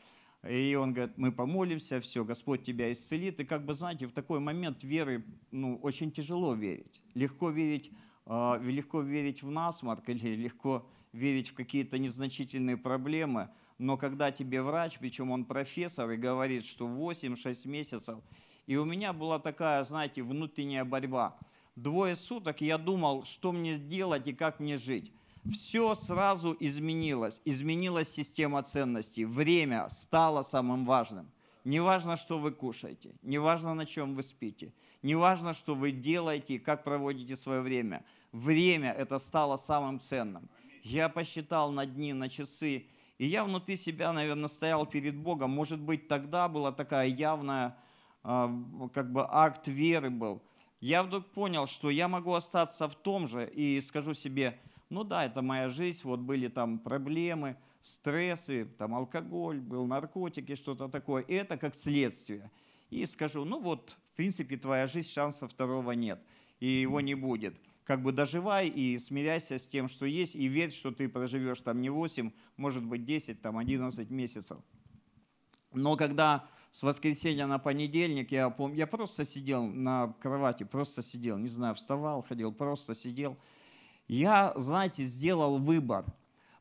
И 0.48 0.74
он 0.76 0.94
говорит, 0.94 1.18
мы 1.18 1.34
помолимся, 1.34 2.00
все, 2.00 2.24
Господь 2.24 2.64
тебя 2.64 2.90
исцелит. 2.94 3.42
И 3.42 3.44
как 3.44 3.66
бы, 3.66 3.74
знаете, 3.74 4.08
в 4.08 4.14
такой 4.14 4.40
момент 4.40 4.86
веры, 4.86 5.26
ну, 5.52 5.76
очень 5.84 6.12
тяжело 6.12 6.54
верить. 6.54 7.02
Легко 7.14 7.50
верить, 7.50 7.92
легко 8.30 9.02
верить 9.02 9.44
в 9.44 9.50
насморк 9.50 10.04
или 10.10 10.36
легко 10.36 10.86
верить 11.12 11.50
в 11.50 11.54
какие-то 11.56 11.98
незначительные 11.98 12.78
проблемы, 12.78 13.50
но 13.78 13.98
когда 13.98 14.32
тебе 14.32 14.62
врач, 14.62 15.00
причем 15.00 15.32
он 15.32 15.46
профессор, 15.46 16.12
и 16.12 16.18
говорит, 16.18 16.66
что 16.66 16.88
8-6 16.88 17.68
месяцев, 17.68 18.20
и 18.68 18.76
у 18.76 18.86
меня 18.86 19.14
была 19.14 19.40
такая, 19.40 19.84
знаете, 19.84 20.22
внутренняя 20.22 20.86
борьба. 20.86 21.38
Двое 21.76 22.16
суток 22.16 22.62
я 22.62 22.78
думал, 22.78 23.24
что 23.24 23.52
мне 23.52 23.78
делать 23.78 24.28
и 24.28 24.34
как 24.34 24.60
мне 24.60 24.78
жить. 24.78 25.12
Все 25.50 25.96
сразу 25.96 26.56
изменилось. 26.60 27.42
Изменилась 27.46 28.10
система 28.10 28.62
ценностей. 28.62 29.26
Время 29.26 29.88
стало 29.90 30.42
самым 30.44 30.86
важным. 30.86 31.32
Не 31.64 31.80
важно, 31.82 32.16
что 32.16 32.40
вы 32.40 32.52
кушаете, 32.52 33.12
не 33.22 33.38
важно, 33.38 33.74
на 33.74 33.86
чем 33.86 34.16
вы 34.16 34.24
спите, 34.24 34.74
не 35.04 35.16
важно, 35.16 35.54
что 35.54 35.76
вы 35.76 35.92
делаете 35.92 36.56
и 36.56 36.60
как 36.60 36.84
проводите 36.84 37.36
свое 37.36 37.62
время. 37.62 38.04
Время 38.32 38.92
это 38.92 39.18
стало 39.18 39.56
самым 39.56 40.00
ценным 40.00 40.50
я 40.84 41.10
посчитал 41.10 41.72
на 41.72 41.86
дни, 41.86 42.14
на 42.14 42.30
часы, 42.30 42.86
и 43.18 43.26
я 43.26 43.44
внутри 43.44 43.76
себя, 43.76 44.14
наверное, 44.14 44.48
стоял 44.48 44.86
перед 44.86 45.16
Богом. 45.16 45.52
Может 45.52 45.80
быть, 45.80 46.08
тогда 46.08 46.48
была 46.48 46.72
такая 46.72 47.08
явная, 47.08 47.78
а, 48.24 48.50
как 48.94 49.12
бы 49.12 49.26
акт 49.30 49.68
веры 49.68 50.10
был. 50.10 50.42
Я 50.80 51.04
вдруг 51.04 51.26
понял, 51.28 51.68
что 51.68 51.90
я 51.90 52.08
могу 52.08 52.34
остаться 52.34 52.88
в 52.88 52.96
том 52.96 53.28
же 53.28 53.50
и 53.50 53.82
скажу 53.82 54.14
себе, 54.14 54.60
ну 54.90 55.04
да, 55.04 55.26
это 55.26 55.42
моя 55.42 55.68
жизнь, 55.68 56.02
вот 56.04 56.22
были 56.22 56.48
там 56.48 56.80
проблемы, 56.80 57.58
стрессы, 57.82 58.66
там 58.78 58.96
алкоголь, 58.96 59.60
был 59.60 59.86
наркотики, 59.86 60.56
что-то 60.56 60.88
такое. 60.88 61.24
И 61.24 61.34
это 61.34 61.58
как 61.58 61.76
следствие. 61.76 62.50
И 62.90 63.06
скажу, 63.06 63.44
ну 63.44 63.60
вот, 63.60 63.98
в 64.14 64.16
принципе, 64.16 64.56
твоя 64.58 64.88
жизнь, 64.88 65.12
шанса 65.12 65.48
второго 65.48 65.92
нет, 65.92 66.22
и 66.62 66.68
его 66.68 67.02
не 67.02 67.16
будет 67.16 67.56
как 67.90 68.04
бы 68.04 68.12
доживай 68.12 68.68
и 68.68 69.00
смиряйся 69.00 69.58
с 69.58 69.66
тем, 69.66 69.90
что 69.90 70.06
есть, 70.06 70.36
и 70.36 70.46
верь, 70.46 70.70
что 70.70 70.92
ты 70.92 71.10
проживешь 71.10 71.60
там 71.62 71.82
не 71.82 71.90
8, 71.90 72.32
может 72.56 72.86
быть 72.86 73.04
10, 73.04 73.42
там 73.42 73.58
11 73.58 74.12
месяцев. 74.12 74.60
Но 75.74 75.98
когда 75.98 76.48
с 76.70 76.84
воскресенья 76.84 77.48
на 77.48 77.58
понедельник, 77.58 78.32
я 78.32 78.52
помню, 78.52 78.78
я 78.78 78.86
просто 78.86 79.26
сидел 79.26 79.66
на 79.66 80.14
кровати, 80.22 80.66
просто 80.66 81.02
сидел, 81.02 81.40
не 81.40 81.48
знаю, 81.48 81.74
вставал, 81.74 82.22
ходил, 82.22 82.54
просто 82.54 82.94
сидел. 82.94 83.40
Я, 84.08 84.54
знаете, 84.56 85.04
сделал 85.04 85.58
выбор. 85.58 86.06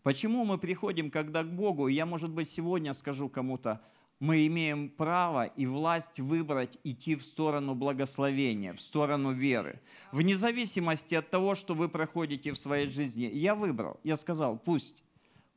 Почему 0.02 0.46
мы 0.46 0.56
приходим 0.56 1.10
когда 1.10 1.42
к 1.42 1.54
Богу? 1.54 1.88
Я, 1.88 2.06
может 2.06 2.30
быть, 2.30 2.48
сегодня 2.48 2.94
скажу 2.94 3.28
кому-то, 3.28 3.82
мы 4.20 4.46
имеем 4.46 4.88
право 4.88 5.44
и 5.46 5.66
власть 5.66 6.18
выбрать 6.18 6.78
идти 6.83 7.14
в 7.14 7.22
сторону 7.22 7.74
благословения, 7.74 8.72
в 8.72 8.81
сторону 8.81 9.33
веры. 9.33 9.81
Вне 10.12 10.37
зависимости 10.37 11.14
от 11.14 11.31
того, 11.31 11.54
что 11.54 11.74
вы 11.74 11.88
проходите 11.88 12.52
в 12.52 12.59
своей 12.59 12.88
жизни. 12.88 13.31
Я 13.33 13.54
выбрал, 13.54 14.00
я 14.02 14.16
сказал, 14.16 14.59
пусть, 14.59 15.02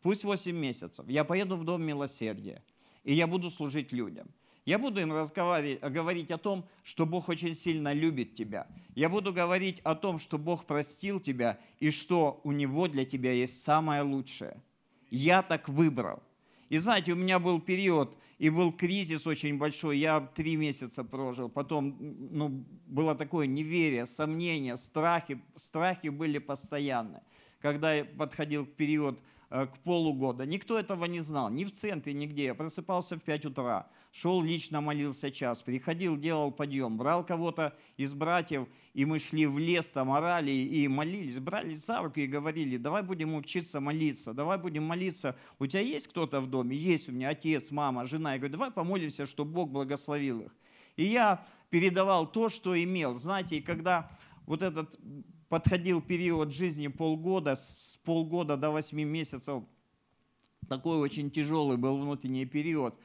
пусть 0.02 0.24
8 0.24 0.56
месяцев, 0.56 1.08
я 1.08 1.24
поеду 1.24 1.58
в 1.58 1.64
Дом 1.64 1.82
Милосердия, 1.82 2.64
и 3.04 3.14
я 3.14 3.26
буду 3.26 3.50
служить 3.50 3.92
людям. 3.92 4.28
Я 4.64 4.78
буду 4.78 5.02
им 5.02 5.10
говорить 5.10 6.30
о 6.30 6.38
том, 6.38 6.68
что 6.84 7.08
Бог 7.08 7.30
очень 7.30 7.56
сильно 7.56 7.94
любит 7.94 8.36
тебя. 8.36 8.68
Я 8.94 9.10
буду 9.10 9.34
говорить 9.34 9.80
о 9.80 9.96
том, 9.96 10.20
что 10.20 10.38
Бог 10.38 10.66
простил 10.66 11.20
тебя 11.20 11.60
и 11.80 11.90
что 11.90 12.40
у 12.44 12.52
Него 12.52 12.88
для 12.88 13.04
тебя 13.06 13.32
есть 13.32 13.64
самое 13.64 14.04
лучшее. 14.04 14.62
Я 15.10 15.42
так 15.42 15.68
выбрал. 15.68 16.22
И 16.72 16.78
знаете, 16.78 17.12
у 17.12 17.18
меня 17.18 17.38
был 17.38 17.60
период, 17.60 18.18
и 18.38 18.50
был 18.50 18.72
кризис 18.72 19.28
очень 19.28 19.58
большой, 19.58 19.98
я 19.98 20.22
три 20.22 20.56
месяца 20.56 21.04
прожил, 21.04 21.50
потом 21.50 21.98
ну, 22.00 22.66
было 22.88 23.14
такое 23.14 23.46
неверие, 23.46 24.06
сомнение, 24.06 24.78
страхи, 24.78 25.42
страхи 25.58 26.08
были 26.08 26.38
постоянны. 26.38 27.24
Когда 27.60 27.94
я 27.94 28.06
подходил 28.06 28.66
к 28.66 28.72
период 28.72 29.22
к 29.52 29.80
полугода. 29.84 30.46
Никто 30.46 30.80
этого 30.80 31.04
не 31.06 31.20
знал, 31.20 31.50
ни 31.50 31.66
в 31.66 31.72
центре, 31.74 32.14
нигде. 32.14 32.46
Я 32.46 32.56
просыпался 32.56 33.18
в 33.18 33.22
5 33.22 33.48
утра, 33.48 33.90
шел 34.14 34.42
лично 34.42 34.80
молился 34.80 35.30
час, 35.30 35.62
приходил, 35.62 36.16
делал 36.16 36.52
подъем, 36.52 36.98
брал 36.98 37.26
кого-то 37.26 37.78
из 37.98 38.14
братьев, 38.14 38.70
и 38.94 39.04
мы 39.04 39.20
шли 39.20 39.46
в 39.46 39.60
лес, 39.60 39.90
там 39.92 40.10
орали 40.12 40.52
и 40.52 40.88
молились, 40.88 41.38
брали 41.40 41.74
за 41.74 42.02
руку 42.02 42.22
и 42.22 42.28
говорили, 42.28 42.78
давай 42.78 43.04
будем 43.04 43.36
учиться 43.36 43.82
молиться, 43.82 44.34
давай 44.34 44.58
будем 44.58 44.86
молиться. 44.86 45.36
У 45.60 45.68
тебя 45.68 45.82
есть 45.82 46.08
кто-то 46.08 46.40
в 46.40 46.48
доме? 46.48 46.78
Есть 46.78 47.10
у 47.10 47.12
меня 47.12 47.30
отец, 47.30 47.72
мама, 47.72 48.06
жена. 48.06 48.34
Я 48.34 48.40
говорю, 48.40 48.54
давай 48.54 48.72
помолимся, 48.72 49.26
чтобы 49.26 49.52
Бог 49.52 49.70
благословил 49.70 50.40
их. 50.40 50.56
И 50.96 51.04
я 51.04 51.46
передавал 51.70 52.26
то, 52.26 52.48
что 52.48 52.82
имел. 52.82 53.14
Знаете, 53.16 53.58
и 53.58 53.62
когда 53.62 54.10
вот 54.46 54.62
этот 54.62 54.98
подходил 55.52 56.02
период 56.02 56.54
жизни 56.54 56.88
полгода, 56.88 57.56
с 57.56 58.00
полгода 58.06 58.56
до 58.56 58.72
8 58.72 58.98
месяцев. 59.04 59.64
Такой 60.70 60.98
очень 60.98 61.30
тяжелый 61.30 61.76
был 61.76 61.98
внутренний 61.98 62.46
период. 62.46 62.96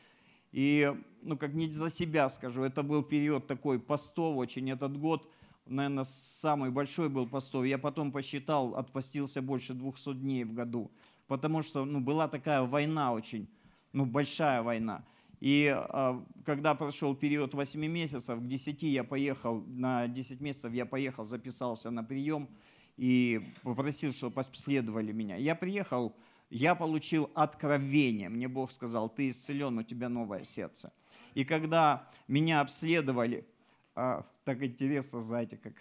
И, 0.52 0.94
ну, 1.22 1.36
как 1.36 1.54
не 1.54 1.68
за 1.68 1.90
себя 1.90 2.28
скажу, 2.28 2.62
это 2.62 2.84
был 2.84 3.02
период 3.02 3.48
такой 3.48 3.80
постов 3.80 4.36
очень. 4.36 4.70
Этот 4.70 4.96
год 4.96 5.28
наверное, 5.66 6.04
самый 6.04 6.70
большой 6.70 7.08
был 7.08 7.26
постой. 7.26 7.68
Я 7.68 7.78
потом 7.78 8.12
посчитал, 8.12 8.76
отпостился 8.76 9.42
больше 9.42 9.74
200 9.74 10.14
дней 10.14 10.44
в 10.44 10.54
году, 10.54 10.92
потому 11.26 11.62
что 11.62 11.84
ну, 11.84 12.00
была 12.00 12.28
такая 12.28 12.62
война 12.62 13.12
очень, 13.12 13.48
ну, 13.92 14.06
большая 14.06 14.62
война. 14.62 15.04
И 15.40 15.74
э, 15.76 16.20
когда 16.44 16.74
прошел 16.74 17.14
период 17.14 17.54
8 17.54 17.80
месяцев, 17.86 18.38
к 18.38 18.46
10 18.46 18.82
я 18.82 19.04
поехал, 19.04 19.62
на 19.66 20.08
10 20.08 20.40
месяцев 20.40 20.72
я 20.72 20.86
поехал, 20.86 21.24
записался 21.24 21.90
на 21.90 22.02
прием 22.02 22.48
и 22.96 23.42
попросил, 23.62 24.12
чтобы 24.12 24.34
последовали 24.34 25.12
меня. 25.12 25.36
Я 25.36 25.54
приехал, 25.54 26.14
я 26.48 26.74
получил 26.74 27.30
откровение. 27.34 28.28
Мне 28.28 28.48
Бог 28.48 28.72
сказал, 28.72 29.08
ты 29.08 29.28
исцелен, 29.28 29.78
у 29.78 29.82
тебя 29.82 30.08
новое 30.08 30.44
сердце. 30.44 30.92
И 31.34 31.44
когда 31.44 32.08
меня 32.28 32.60
обследовали, 32.60 33.46
э, 33.94 34.22
так 34.44 34.62
интересно, 34.62 35.20
знаете, 35.20 35.58
как 35.58 35.74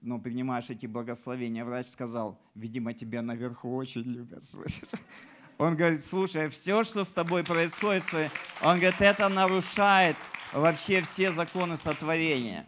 ну, 0.00 0.20
принимаешь 0.20 0.70
эти 0.70 0.86
благословения, 0.86 1.64
врач 1.64 1.86
сказал, 1.86 2.40
видимо, 2.54 2.94
тебя 2.94 3.22
наверху 3.22 3.74
очень 3.74 4.02
любят, 4.02 4.44
слышишь? 4.44 4.88
Он 5.58 5.76
говорит, 5.76 6.04
слушай, 6.04 6.48
все, 6.48 6.82
что 6.82 7.04
с 7.04 7.12
тобой 7.12 7.44
происходит, 7.44 8.04
он 8.60 8.80
говорит, 8.80 9.00
это 9.00 9.28
нарушает 9.28 10.16
вообще 10.52 11.02
все 11.02 11.32
законы 11.32 11.76
сотворения. 11.76 12.66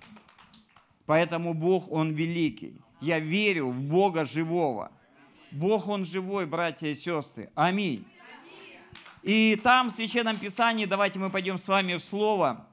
Поэтому 1.07 1.55
Бог, 1.55 1.91
Он 1.91 2.13
великий. 2.13 2.81
Я 3.01 3.19
верю 3.19 3.71
в 3.71 3.81
Бога 3.81 4.25
живого. 4.25 4.93
Бог, 5.51 5.89
Он 5.89 6.05
живой, 6.05 6.47
братья 6.47 6.89
и 6.89 6.95
сестры. 6.95 7.51
Аминь. 7.55 8.07
И 9.23 9.59
там 9.63 9.89
в 9.89 9.93
Священном 9.93 10.39
Писании, 10.39 10.85
давайте 10.85 11.19
мы 11.19 11.31
пойдем 11.31 11.59
с 11.59 11.67
вами 11.67 11.95
в 11.95 12.05
Слово, 12.05 12.67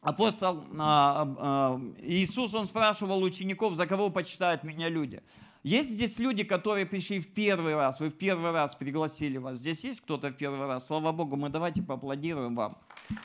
апостол 0.00 0.64
а, 0.78 1.34
а, 1.38 1.80
Иисус, 2.02 2.54
Он 2.54 2.66
спрашивал 2.66 3.22
учеников, 3.22 3.74
за 3.74 3.86
кого 3.86 4.10
почитают 4.10 4.62
меня 4.62 4.88
люди. 4.88 5.22
Есть 5.66 5.90
здесь 5.90 6.20
люди, 6.20 6.44
которые 6.44 6.86
пришли 6.86 7.18
в 7.18 7.26
первый 7.34 7.74
раз, 7.74 7.98
вы 7.98 8.10
в 8.10 8.14
первый 8.14 8.52
раз 8.52 8.76
пригласили 8.76 9.36
вас. 9.36 9.56
Здесь 9.56 9.84
есть 9.84 10.00
кто-то 10.00 10.30
в 10.30 10.36
первый 10.36 10.64
раз? 10.68 10.86
Слава 10.86 11.10
Богу, 11.10 11.34
мы 11.34 11.48
давайте 11.48 11.82
поаплодируем 11.82 12.54
вам. 12.54 12.78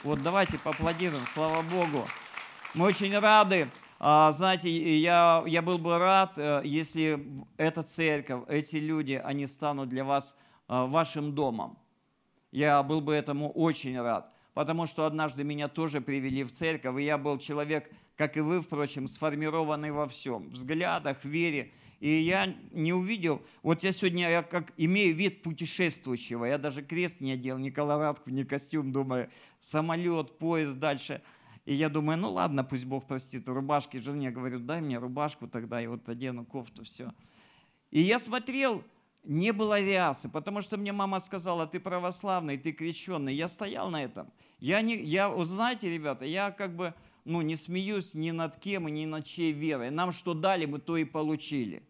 Вот 0.04 0.24
давайте 0.24 0.58
поаплодируем, 0.58 1.22
слава 1.30 1.62
Богу. 1.62 2.08
Мы 2.74 2.88
очень 2.88 3.16
рады. 3.16 3.70
А, 4.00 4.32
знаете, 4.32 4.72
я, 4.72 5.44
я 5.46 5.62
был 5.62 5.78
бы 5.78 6.00
рад, 6.00 6.34
э, 6.40 6.62
если 6.66 7.24
эта 7.58 7.84
церковь, 7.84 8.42
эти 8.48 8.78
люди, 8.78 9.22
они 9.24 9.46
станут 9.46 9.90
для 9.90 10.04
вас 10.04 10.36
э, 10.68 10.86
вашим 10.88 11.36
домом. 11.36 11.78
Я 12.52 12.82
был 12.82 13.02
бы 13.02 13.14
этому 13.14 13.52
очень 13.52 14.02
рад, 14.02 14.34
потому 14.56 14.88
что 14.88 15.06
однажды 15.06 15.44
меня 15.44 15.68
тоже 15.68 16.02
привели 16.02 16.44
в 16.44 16.52
церковь, 16.52 17.00
и 17.00 17.04
я 17.04 17.20
был 17.20 17.38
человек, 17.38 17.92
как 18.18 18.36
и 18.36 18.40
вы, 18.40 18.64
впрочем, 18.64 19.08
сформированный 19.08 19.92
во 19.92 20.08
всем, 20.08 20.50
в 20.50 20.54
взглядах, 20.54 21.24
вере, 21.24 21.72
и 22.02 22.10
я 22.10 22.56
не 22.72 22.94
увидел, 22.94 23.44
вот 23.62 23.84
я 23.84 23.92
сегодня 23.92 24.28
я 24.28 24.42
как 24.42 24.74
имею 24.76 25.14
вид 25.14 25.44
путешествующего, 25.44 26.46
я 26.46 26.58
даже 26.58 26.82
крест 26.82 27.22
не 27.22 27.34
одел, 27.34 27.60
ни 27.60 27.70
колорадку, 27.70 28.32
ни 28.32 28.42
костюм, 28.42 28.92
думаю, 28.92 29.30
самолет, 29.60 30.40
поезд 30.40 30.80
дальше. 30.80 31.22
И 31.64 31.76
я 31.76 31.90
думаю, 31.90 32.18
ну 32.18 32.32
ладно, 32.32 32.64
пусть 32.64 32.86
Бог 32.86 33.06
простит, 33.06 33.48
рубашки 33.48 33.98
жене 33.98 34.32
говорю, 34.32 34.58
дай 34.58 34.82
мне 34.82 34.98
рубашку 34.98 35.48
тогда, 35.48 35.80
и 35.80 35.86
вот 35.86 36.10
одену 36.10 36.44
кофту, 36.44 36.84
все. 36.84 37.14
И 37.92 38.02
я 38.02 38.18
смотрел, 38.18 38.84
не 39.24 39.54
было 39.54 39.80
рясы, 39.80 40.28
потому 40.28 40.62
что 40.62 40.78
мне 40.78 40.92
мама 40.92 41.20
сказала, 41.20 41.68
ты 41.68 41.80
православный, 41.80 42.58
ты 42.58 42.72
крещенный. 42.72 43.36
Я 43.36 43.48
стоял 43.48 43.92
на 43.92 44.04
этом. 44.04 44.34
Я, 44.60 44.82
не, 44.82 44.96
я 44.98 45.32
знаете, 45.44 45.94
ребята, 45.94 46.26
я 46.26 46.50
как 46.50 46.76
бы 46.76 46.96
ну, 47.26 47.42
не 47.42 47.58
смеюсь 47.58 48.16
ни 48.16 48.32
над 48.32 48.58
кем 48.58 48.88
и 48.88 48.92
ни 48.92 49.06
над 49.06 49.24
чьей 49.24 49.52
верой. 49.52 49.92
Нам 49.92 50.12
что 50.12 50.34
дали, 50.34 50.66
мы 50.66 50.80
то 50.80 50.98
и 50.98 51.04
получили. 51.04 51.84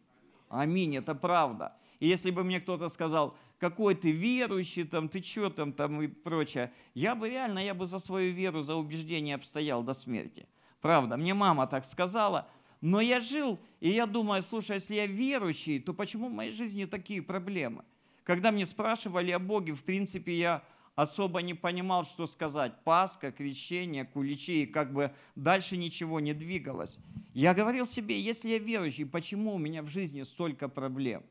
Аминь, 0.51 0.97
это 0.97 1.15
правда. 1.15 1.73
И 1.99 2.07
если 2.07 2.29
бы 2.29 2.43
мне 2.43 2.59
кто-то 2.59 2.89
сказал, 2.89 3.37
какой 3.57 3.95
ты 3.95 4.11
верующий, 4.11 4.83
там, 4.83 5.07
ты 5.07 5.23
что 5.23 5.49
там, 5.49 5.71
там 5.71 6.01
и 6.01 6.07
прочее, 6.07 6.73
я 6.93 7.15
бы 7.15 7.29
реально, 7.29 7.59
я 7.59 7.73
бы 7.73 7.85
за 7.85 7.99
свою 7.99 8.33
веру, 8.33 8.61
за 8.61 8.75
убеждение 8.75 9.35
обстоял 9.35 9.81
до 9.81 9.93
смерти. 9.93 10.47
Правда, 10.81 11.15
мне 11.15 11.33
мама 11.33 11.67
так 11.67 11.85
сказала, 11.85 12.49
но 12.81 12.99
я 12.99 13.21
жил, 13.21 13.59
и 13.79 13.89
я 13.89 14.05
думаю, 14.05 14.43
слушай, 14.43 14.73
если 14.73 14.95
я 14.95 15.05
верующий, 15.05 15.79
то 15.79 15.93
почему 15.93 16.27
в 16.27 16.33
моей 16.33 16.51
жизни 16.51 16.85
такие 16.85 17.21
проблемы? 17.21 17.85
Когда 18.23 18.51
мне 18.51 18.65
спрашивали 18.65 19.31
о 19.31 19.39
Боге, 19.39 19.73
в 19.73 19.83
принципе, 19.83 20.37
я 20.37 20.63
особо 20.95 21.41
не 21.41 21.53
понимал, 21.53 22.03
что 22.03 22.27
сказать. 22.27 22.83
Пасха, 22.83 23.31
крещение, 23.31 24.05
куличи, 24.05 24.63
и 24.63 24.65
как 24.65 24.93
бы 24.93 25.13
дальше 25.35 25.77
ничего 25.77 26.19
не 26.19 26.33
двигалось. 26.33 26.99
Я 27.33 27.53
говорил 27.53 27.85
себе, 27.85 28.19
если 28.19 28.49
я 28.49 28.57
верующий, 28.59 29.05
почему 29.05 29.55
у 29.55 29.57
меня 29.57 29.83
в 29.83 29.87
жизни 29.87 30.23
столько 30.23 30.67
проблем? 30.67 31.23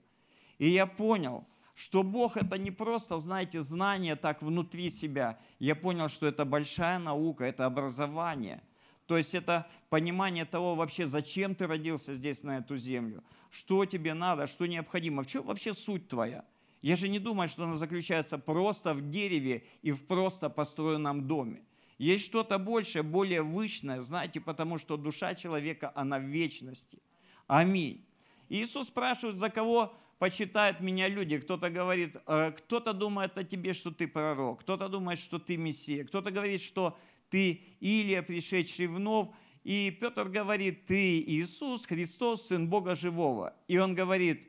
И 0.59 0.68
я 0.68 0.87
понял, 0.87 1.46
что 1.75 2.03
Бог 2.03 2.37
это 2.37 2.59
не 2.59 2.70
просто, 2.70 3.18
знаете, 3.18 3.62
знание 3.62 4.16
так 4.16 4.42
внутри 4.42 4.90
себя. 4.90 5.38
Я 5.59 5.75
понял, 5.75 6.09
что 6.09 6.27
это 6.27 6.44
большая 6.44 6.99
наука, 6.99 7.44
это 7.44 7.64
образование. 7.64 8.62
То 9.07 9.16
есть 9.16 9.35
это 9.35 9.66
понимание 9.88 10.44
того 10.44 10.75
вообще, 10.75 11.07
зачем 11.07 11.55
ты 11.55 11.66
родился 11.66 12.14
здесь 12.14 12.42
на 12.42 12.59
эту 12.59 12.77
землю, 12.77 13.25
что 13.51 13.85
тебе 13.85 14.14
надо, 14.14 14.46
что 14.46 14.66
необходимо, 14.66 15.23
в 15.23 15.27
чем 15.27 15.44
вообще 15.44 15.73
суть 15.73 16.07
твоя. 16.07 16.44
Я 16.83 16.97
же 16.97 17.09
не 17.09 17.19
думаю, 17.19 17.49
что 17.49 17.64
она 17.64 17.75
заключается 17.75 18.38
просто 18.38 18.95
в 18.95 19.11
дереве 19.11 19.64
и 19.83 19.93
в 19.93 20.07
просто 20.07 20.49
построенном 20.49 21.27
доме. 21.27 21.62
Есть 21.99 22.25
что-то 22.25 22.59
большее, 22.59 23.03
более 23.03 23.43
вычное, 23.43 24.01
знаете, 24.01 24.40
потому 24.40 24.79
что 24.79 24.97
душа 24.97 25.35
человека, 25.35 25.93
она 25.95 26.19
в 26.19 26.23
вечности. 26.25 26.99
Аминь. 27.47 28.07
Иисус 28.49 28.88
спрашивает, 28.88 29.37
за 29.37 29.51
кого 29.51 29.95
почитают 30.19 30.81
меня 30.81 31.09
люди. 31.09 31.38
Кто-то 31.38 31.69
говорит, 31.69 32.16
«Э, 32.27 32.53
кто-то 32.53 32.95
думает 32.95 33.37
о 33.37 33.45
тебе, 33.45 33.75
что 33.75 33.90
ты 33.90 34.09
пророк, 34.09 34.61
кто-то 34.61 34.88
думает, 34.88 35.19
что 35.19 35.38
ты 35.38 35.57
Мессия, 35.57 36.05
кто-то 36.05 36.31
говорит, 36.31 36.62
что 36.62 36.97
ты 37.31 37.62
Илия, 37.81 38.23
пришедший 38.23 38.87
вновь. 38.87 39.29
И 39.62 39.97
Петр 40.01 40.29
говорит, 40.29 40.87
ты 40.87 41.21
Иисус 41.21 41.87
Христос, 41.87 42.49
Сын 42.49 42.69
Бога 42.69 42.95
Живого. 42.95 43.55
И 43.69 43.79
он 43.79 43.95
говорит, 43.95 44.49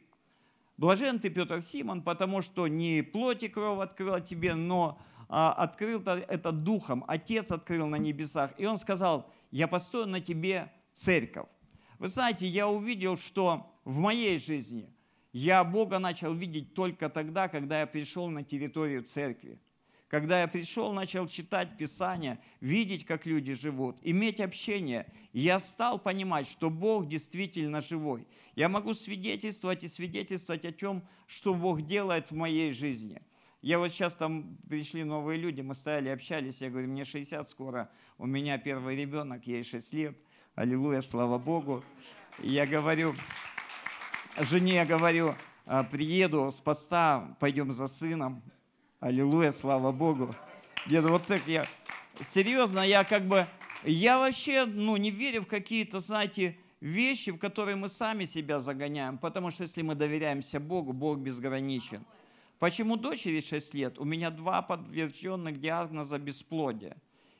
Блажен 0.81 1.19
ты, 1.19 1.29
Петр 1.29 1.61
Симон, 1.61 2.01
потому 2.01 2.41
что 2.41 2.67
не 2.67 3.03
плоть 3.03 3.43
и 3.43 3.47
кровь 3.47 3.81
открыла 3.81 4.19
тебе, 4.19 4.55
но 4.55 4.97
а, 5.29 5.53
открыл 5.53 6.01
это 6.01 6.51
духом, 6.51 7.05
Отец 7.07 7.51
открыл 7.51 7.85
на 7.85 7.97
небесах. 7.97 8.51
И 8.57 8.65
он 8.65 8.77
сказал, 8.77 9.31
я 9.51 9.67
построю 9.67 10.07
на 10.07 10.21
тебе 10.21 10.71
церковь. 10.91 11.45
Вы 11.99 12.07
знаете, 12.07 12.47
я 12.47 12.67
увидел, 12.67 13.15
что 13.15 13.71
в 13.85 13.99
моей 13.99 14.39
жизни 14.39 14.91
я 15.33 15.63
Бога 15.63 15.99
начал 15.99 16.33
видеть 16.33 16.73
только 16.73 17.09
тогда, 17.09 17.47
когда 17.47 17.81
я 17.81 17.85
пришел 17.85 18.27
на 18.31 18.43
территорию 18.43 19.03
церкви. 19.03 19.61
Когда 20.11 20.41
я 20.41 20.49
пришел, 20.49 20.91
начал 20.91 21.25
читать 21.25 21.77
Писание, 21.77 22.37
видеть, 22.59 23.05
как 23.05 23.25
люди 23.25 23.53
живут, 23.53 23.97
иметь 24.01 24.41
общение, 24.41 25.07
я 25.31 25.57
стал 25.57 25.99
понимать, 25.99 26.47
что 26.47 26.69
Бог 26.69 27.07
действительно 27.07 27.79
живой. 27.79 28.27
Я 28.57 28.67
могу 28.67 28.93
свидетельствовать 28.93 29.85
и 29.85 29.87
свидетельствовать 29.87 30.65
о 30.65 30.73
том, 30.73 31.07
что 31.27 31.53
Бог 31.53 31.83
делает 31.83 32.29
в 32.29 32.35
моей 32.35 32.73
жизни. 32.73 33.21
Я 33.61 33.79
вот 33.79 33.87
сейчас 33.87 34.17
там 34.17 34.57
пришли 34.67 35.05
новые 35.05 35.39
люди, 35.39 35.61
мы 35.61 35.75
стояли, 35.75 36.09
общались, 36.09 36.61
я 36.61 36.69
говорю, 36.69 36.89
мне 36.89 37.05
60 37.05 37.47
скоро, 37.47 37.89
у 38.17 38.25
меня 38.25 38.57
первый 38.57 38.97
ребенок, 38.97 39.47
ей 39.47 39.63
6 39.63 39.93
лет, 39.93 40.17
аллилуйя, 40.55 40.99
слава 40.99 41.37
Богу. 41.37 41.85
я 42.39 42.67
говорю, 42.67 43.15
жене 44.41 44.73
я 44.73 44.85
говорю, 44.85 45.35
«А, 45.65 45.85
приеду 45.85 46.51
с 46.51 46.59
поста, 46.59 47.37
пойдем 47.39 47.71
за 47.71 47.87
сыном, 47.87 48.43
Аллилуйя, 49.01 49.51
слава 49.51 49.91
Богу. 49.91 50.29
Где-то 50.85 51.09
вот 51.09 51.25
так 51.25 51.47
я... 51.47 51.65
Серьезно, 52.19 52.81
я 52.81 53.03
как 53.03 53.23
бы... 53.23 53.47
Я 53.83 54.19
вообще, 54.19 54.65
ну, 54.65 54.95
не 54.95 55.09
верю 55.09 55.41
в 55.41 55.47
какие-то, 55.47 55.99
знаете, 55.99 56.55
вещи, 56.81 57.31
в 57.31 57.39
которые 57.39 57.75
мы 57.77 57.89
сами 57.89 58.25
себя 58.25 58.59
загоняем. 58.59 59.17
Потому 59.17 59.49
что 59.49 59.63
если 59.63 59.81
мы 59.81 59.95
доверяемся 59.95 60.59
Богу, 60.59 60.93
Бог 60.93 61.17
безграничен. 61.17 62.05
Почему 62.59 62.95
дочери 62.95 63.39
6 63.41 63.73
лет? 63.73 63.97
У 63.97 64.03
меня 64.03 64.29
два 64.29 64.61
подтвержденных 64.61 65.59
диагноза 65.59 66.19
бесплодия. 66.19 66.95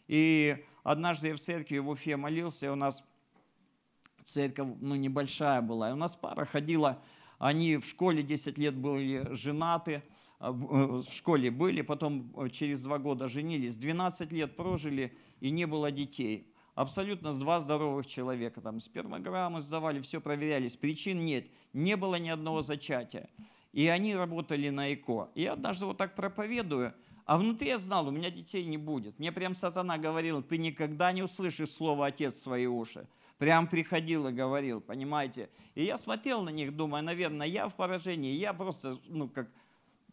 И 0.08 0.66
однажды 0.82 1.28
я 1.28 1.36
в 1.36 1.40
церкви 1.40 1.78
в 1.78 1.90
Уфе 1.90 2.18
молился, 2.18 2.66
и 2.66 2.70
у 2.70 2.76
нас 2.76 3.04
церковь 4.24 4.68
ну, 4.82 4.96
небольшая 4.96 5.62
была. 5.62 5.92
И 5.92 5.94
у 5.94 5.96
нас 5.96 6.16
пара 6.16 6.44
ходила, 6.46 7.04
они 7.38 7.78
в 7.78 7.86
школе 7.86 8.24
10 8.24 8.58
лет 8.58 8.74
были 8.74 9.32
женаты, 9.36 10.02
в 10.50 11.06
школе 11.12 11.52
были, 11.52 11.82
потом 11.82 12.34
э, 12.36 12.50
через 12.50 12.82
два 12.84 12.98
года 12.98 13.28
женились, 13.28 13.76
12 13.76 14.32
лет 14.32 14.56
прожили 14.56 15.16
и 15.40 15.52
не 15.52 15.68
было 15.68 15.92
детей. 15.92 16.48
Абсолютно 16.74 17.32
два 17.34 17.60
здоровых 17.60 18.08
человека, 18.08 18.60
там 18.60 18.80
спермограммы 18.80 19.62
сдавали, 19.62 20.02
все 20.02 20.20
проверялись, 20.20 20.76
причин 20.76 21.24
нет, 21.26 21.46
не 21.74 21.96
было 21.96 22.16
ни 22.16 22.30
одного 22.30 22.62
зачатия. 22.62 23.30
И 23.72 23.88
они 23.88 24.16
работали 24.16 24.70
на 24.70 24.94
ЭКО. 24.94 25.30
И 25.36 25.46
однажды 25.46 25.86
вот 25.86 25.98
так 25.98 26.16
проповедую, 26.16 26.94
а 27.26 27.38
внутри 27.38 27.70
я 27.70 27.78
знал, 27.78 28.08
у 28.08 28.12
меня 28.12 28.32
детей 28.32 28.66
не 28.66 28.78
будет. 28.78 29.20
Мне 29.20 29.32
прям 29.32 29.54
сатана 29.54 29.98
говорил, 29.98 30.42
ты 30.42 30.58
никогда 30.58 31.12
не 31.12 31.22
услышишь 31.22 31.70
слово 31.70 32.08
«отец» 32.08 32.34
в 32.34 32.42
свои 32.42 32.66
уши. 32.66 33.08
Прям 33.38 33.68
приходил 33.68 34.28
и 34.28 34.32
говорил, 34.32 34.82
понимаете. 34.82 35.50
И 35.76 35.84
я 35.84 35.98
смотрел 35.98 36.42
на 36.42 36.50
них, 36.50 36.76
думаю, 36.76 37.04
наверное, 37.04 37.48
я 37.48 37.68
в 37.68 37.76
поражении. 37.76 38.34
Я 38.34 38.54
просто, 38.54 39.00
ну, 39.06 39.30
как, 39.30 39.50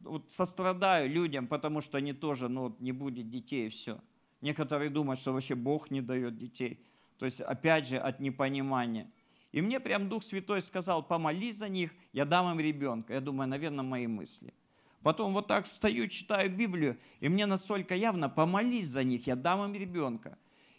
вот 0.00 0.30
сострадаю 0.30 1.11
людям, 1.11 1.46
потому 1.46 1.80
что 1.80 1.98
они 1.98 2.12
тоже, 2.12 2.48
ну, 2.48 2.76
не 2.78 2.92
будет 2.92 3.30
детей 3.30 3.66
и 3.66 3.68
все. 3.68 4.00
Некоторые 4.40 4.90
думают, 4.90 5.20
что 5.20 5.32
вообще 5.32 5.54
Бог 5.54 5.90
не 5.90 6.00
дает 6.00 6.37
детей. 6.37 6.84
То 7.18 7.24
есть, 7.24 7.40
опять 7.40 7.88
же, 7.88 7.98
от 7.98 8.20
непонимания. 8.20 9.11
И 9.50 9.61
мне 9.61 9.80
прям 9.80 10.08
Дух 10.08 10.22
Святой 10.22 10.62
сказал, 10.62 11.02
помолись 11.02 11.56
за 11.56 11.68
них, 11.68 11.90
я 12.12 12.24
дам 12.24 12.52
им 12.52 12.61
ребенка. 12.61 13.14
Я 13.14 13.20
думаю, 13.20 13.48
наверное, 13.48 13.84
мои 13.84 14.06
мысли. 14.06 14.54
Потом 15.02 15.32
вот 15.32 15.46
так 15.46 15.66
стою, 15.66 16.08
читаю 16.08 16.54
Библию, 16.54 16.98
и 17.20 17.28
мне 17.28 17.46
настолько 17.46 17.94
явно, 17.94 18.28
помолись 18.28 18.88
за 18.88 19.04
них, 19.04 19.26
я 19.26 19.37
дам 19.37 19.64
им 19.64 19.80
ребенка. 19.80 20.37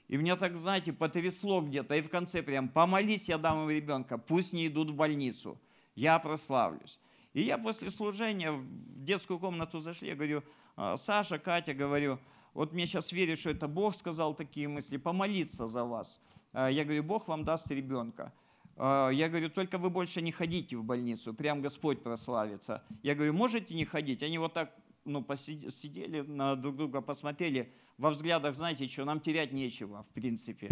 И 0.09 0.17
меня 0.17 0.35
так, 0.35 0.55
знаете, 0.55 0.91
потрясло 0.91 1.61
где-то. 1.61 1.95
И 1.95 2.01
в 2.01 2.09
конце 2.09 2.41
прям, 2.41 2.67
помолись, 2.67 3.29
я 3.29 3.37
дам 3.37 3.63
им 3.63 3.69
ребенка. 3.69 4.17
Пусть 4.17 4.53
не 4.53 4.67
идут 4.67 4.89
в 4.89 4.95
больницу. 4.95 5.59
Я 5.95 6.17
прославлюсь. 6.17 6.99
И 7.33 7.41
я 7.41 7.57
после 7.57 7.91
служения 7.91 8.51
в 8.51 8.65
детскую 9.03 9.39
комнату 9.39 9.79
зашли, 9.79 10.09
я 10.09 10.15
говорю, 10.15 10.43
«А, 10.75 10.95
Саша, 10.97 11.37
Катя, 11.37 11.73
говорю, 11.73 12.19
вот 12.53 12.73
мне 12.73 12.85
сейчас 12.85 13.11
верят, 13.11 13.39
что 13.39 13.51
это 13.51 13.67
Бог 13.67 13.95
сказал 13.95 14.33
такие 14.33 14.67
мысли, 14.67 14.97
помолиться 14.97 15.67
за 15.67 15.85
вас. 15.85 16.19
А, 16.53 16.69
я 16.69 16.83
говорю, 16.83 17.03
Бог 17.03 17.27
вам 17.27 17.43
даст 17.43 17.69
ребенка. 17.69 18.33
А, 18.75 19.09
я 19.09 19.29
говорю, 19.29 19.49
только 19.49 19.77
вы 19.77 19.89
больше 19.89 20.21
не 20.21 20.31
ходите 20.31 20.77
в 20.77 20.83
больницу, 20.83 21.33
прям 21.33 21.61
Господь 21.61 22.01
прославится. 22.01 22.83
Я 23.03 23.15
говорю, 23.15 23.33
можете 23.33 23.75
не 23.75 23.85
ходить? 23.85 24.23
Они 24.23 24.37
вот 24.37 24.53
так 24.53 24.73
ну, 25.05 25.23
посидели, 25.23 26.21
на 26.21 26.55
друг 26.55 26.75
друга 26.75 27.01
посмотрели, 27.01 27.71
во 27.97 28.11
взглядах, 28.11 28.55
знаете, 28.55 28.87
что 28.87 29.03
нам 29.05 29.19
терять 29.19 29.51
нечего, 29.51 30.03
в 30.03 30.13
принципе. 30.13 30.69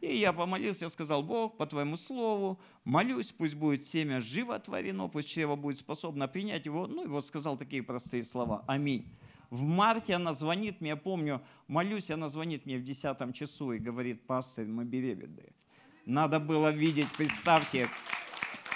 И 0.00 0.16
я 0.16 0.32
помолился, 0.32 0.84
я 0.84 0.88
сказал, 0.88 1.22
Бог, 1.22 1.56
по 1.56 1.66
Твоему 1.66 1.96
Слову, 1.96 2.60
молюсь, 2.84 3.32
пусть 3.32 3.56
будет 3.56 3.84
семя 3.84 4.20
животворено, 4.20 5.08
пусть 5.08 5.28
чрево 5.28 5.56
будет 5.56 5.78
способно 5.78 6.28
принять 6.28 6.66
его. 6.66 6.86
Ну 6.86 7.04
и 7.04 7.08
вот 7.08 7.26
сказал 7.26 7.56
такие 7.56 7.82
простые 7.82 8.22
слова. 8.22 8.64
Аминь. 8.68 9.06
В 9.50 9.62
марте 9.62 10.14
она 10.14 10.32
звонит 10.34 10.80
мне, 10.80 10.90
я 10.90 10.96
помню, 10.96 11.40
молюсь, 11.66 12.10
она 12.10 12.28
звонит 12.28 12.66
мне 12.66 12.78
в 12.78 12.84
10 12.84 13.34
часу 13.34 13.72
и 13.72 13.78
говорит, 13.78 14.26
пастор, 14.26 14.66
мы 14.66 14.84
беременны. 14.84 15.52
Надо 16.04 16.38
было 16.38 16.70
видеть, 16.70 17.08
представьте, 17.16 17.88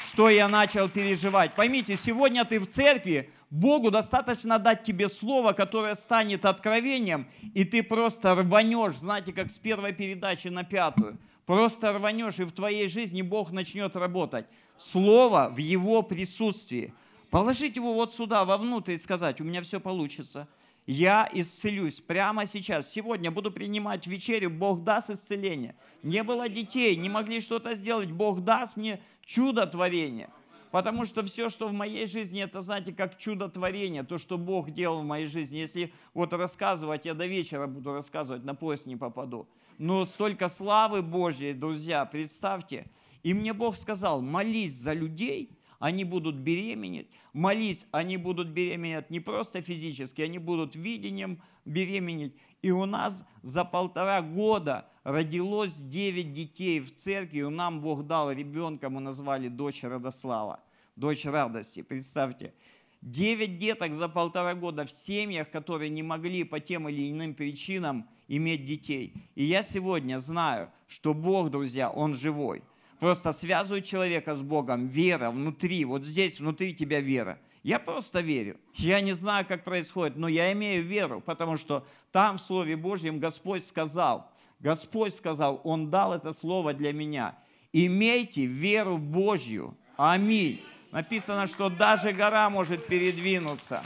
что 0.07 0.29
я 0.29 0.49
начал 0.49 0.89
переживать. 0.89 1.55
Поймите, 1.55 1.97
сегодня 1.97 2.45
ты 2.45 2.59
в 2.59 2.67
церкви, 2.67 3.31
Богу 3.53 3.91
достаточно 3.91 4.59
дать 4.59 4.83
тебе 4.83 5.11
слово, 5.11 5.53
которое 5.53 5.95
станет 5.95 6.47
откровением, 6.47 7.29
и 7.53 7.65
ты 7.65 7.83
просто 7.83 8.35
рванешь, 8.35 8.97
знаете, 8.97 9.35
как 9.35 9.51
с 9.51 9.59
первой 9.59 9.93
передачи 9.93 10.49
на 10.49 10.65
пятую. 10.65 11.19
Просто 11.45 11.93
рванешь, 11.93 12.39
и 12.39 12.45
в 12.45 12.53
твоей 12.53 12.89
жизни 12.89 13.21
Бог 13.21 13.53
начнет 13.53 13.95
работать. 13.95 14.47
Слово 14.79 15.53
в 15.55 15.59
Его 15.59 16.01
присутствии. 16.01 16.95
Положить 17.29 17.77
его 17.77 17.93
вот 17.93 18.15
сюда, 18.15 18.47
вовнутрь 18.47 18.93
и 18.93 18.99
сказать, 18.99 19.39
у 19.43 19.45
меня 19.45 19.61
все 19.61 19.81
получится. 19.81 20.49
Я 20.87 21.29
исцелюсь 21.31 22.01
прямо 22.01 22.47
сейчас. 22.47 22.91
Сегодня 22.91 23.31
буду 23.31 23.51
принимать 23.51 24.07
вечерю, 24.07 24.49
Бог 24.49 24.83
даст 24.83 25.11
исцеление. 25.11 25.77
Не 26.03 26.23
было 26.23 26.49
детей, 26.49 26.97
не 26.97 27.11
могли 27.11 27.43
что-то 27.43 27.75
сделать, 27.75 28.11
Бог 28.11 28.41
даст 28.45 28.79
мне 28.79 29.03
чудо 29.27 29.67
творения. 29.67 30.31
Потому 30.73 31.05
что 31.05 31.23
все, 31.23 31.51
что 31.51 31.69
в 31.69 31.75
моей 31.75 32.07
жизни, 32.07 32.43
это, 32.43 32.63
знаете, 32.63 32.95
как 32.95 33.19
чудотворение, 33.19 34.05
то, 34.05 34.17
что 34.17 34.39
Бог 34.39 34.71
делал 34.71 35.03
в 35.03 35.05
моей 35.05 35.27
жизни. 35.27 35.59
Если 35.59 35.93
вот 36.15 36.33
рассказывать, 36.33 37.05
я 37.05 37.13
до 37.13 37.27
вечера 37.27 37.67
буду 37.67 37.93
рассказывать, 37.93 38.43
на 38.43 38.55
поезд 38.55 38.87
не 38.87 38.97
попаду. 38.97 39.47
Но 39.77 40.07
столько 40.07 40.49
славы 40.49 41.03
Божьей, 41.03 41.53
друзья, 41.53 42.07
представьте. 42.07 42.87
И 43.23 43.35
мне 43.35 43.53
Бог 43.53 43.77
сказал, 43.77 44.23
молись 44.23 44.73
за 44.73 44.95
людей, 44.95 45.51
они 45.83 46.05
будут 46.05 46.37
беременеть. 46.37 47.09
Молись, 47.33 47.87
они 47.91 48.17
будут 48.17 48.51
беременеть 48.51 49.11
не 49.11 49.19
просто 49.19 49.63
физически, 49.63 50.23
они 50.23 50.39
будут 50.39 50.77
видением 50.77 51.43
беременеть. 51.65 52.37
И 52.63 52.71
у 52.71 52.87
нас 52.87 53.27
за 53.43 53.65
полтора 53.65 54.23
года 54.23 54.89
родилось 55.03 55.81
9 55.81 56.33
детей 56.33 56.79
в 56.79 56.95
церкви, 56.95 57.41
и 57.41 57.49
нам 57.49 57.81
Бог 57.81 58.07
дал 58.07 58.31
ребенка, 58.31 58.91
мы 58.91 59.01
назвали 59.01 59.49
дочь 59.49 59.83
Радослава, 59.83 60.61
дочь 60.95 61.25
радости, 61.25 61.83
представьте. 61.83 62.55
Девять 63.01 63.59
деток 63.59 63.93
за 63.95 64.09
полтора 64.09 64.55
года 64.55 64.85
в 64.85 64.93
семьях, 64.93 65.51
которые 65.51 65.91
не 65.91 66.05
могли 66.05 66.45
по 66.45 66.61
тем 66.61 66.89
или 66.89 67.11
иным 67.11 67.35
причинам 67.35 68.09
иметь 68.29 68.65
детей. 68.65 69.15
И 69.35 69.43
я 69.43 69.63
сегодня 69.63 70.21
знаю, 70.21 70.71
что 70.87 71.13
Бог, 71.13 71.51
друзья, 71.51 71.91
Он 71.91 72.15
живой. 72.15 72.63
Просто 73.03 73.33
связывает 73.33 73.85
человека 73.85 74.33
с 74.33 74.43
Богом 74.43 74.87
вера 74.87 75.33
внутри, 75.33 75.85
вот 75.85 76.05
здесь 76.05 76.39
внутри 76.39 76.73
тебя 76.73 77.01
вера– 77.01 77.41
я 77.63 77.79
просто 77.79 78.21
верю. 78.21 78.59
Я 78.75 79.01
не 79.01 79.13
знаю, 79.13 79.47
как 79.47 79.65
происходит, 79.65 80.17
но 80.17 80.27
я 80.29 80.53
имею 80.53 80.85
веру, 80.85 81.21
потому 81.21 81.57
что 81.57 81.87
там 82.11 82.39
в 82.39 82.41
Слове 82.41 82.77
Божьем 82.77 83.21
Господь 83.21 83.65
сказал, 83.65 84.31
Господь 84.59 85.15
сказал, 85.15 85.61
Он 85.65 85.91
дал 85.91 86.13
это 86.13 86.33
слово 86.33 86.75
для 86.75 86.93
меня. 86.93 87.39
Имейте 87.73 88.47
веру 88.47 88.99
Божью. 88.99 89.77
Аминь. 89.97 90.61
Написано, 90.91 91.47
что 91.47 91.71
даже 91.71 92.13
гора 92.13 92.51
может 92.51 92.87
передвинуться. 92.87 93.85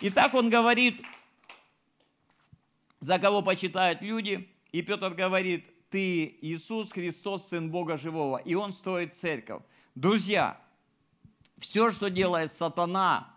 И 0.00 0.08
так 0.08 0.34
он 0.34 0.48
говорит, 0.48 1.02
за 3.00 3.18
кого 3.18 3.42
почитают 3.42 4.00
люди. 4.00 4.48
И 4.70 4.80
Петр 4.82 5.10
говорит, 5.10 5.68
ты 5.92 6.38
Иисус 6.40 6.90
Христос, 6.90 7.48
Сын 7.48 7.70
Бога 7.70 7.96
Живого. 7.96 8.38
И 8.38 8.54
он 8.54 8.72
строит 8.72 9.14
церковь. 9.14 9.62
Друзья, 9.94 10.58
все, 11.60 11.90
что 11.92 12.08
делает 12.08 12.50
сатана, 12.50 13.36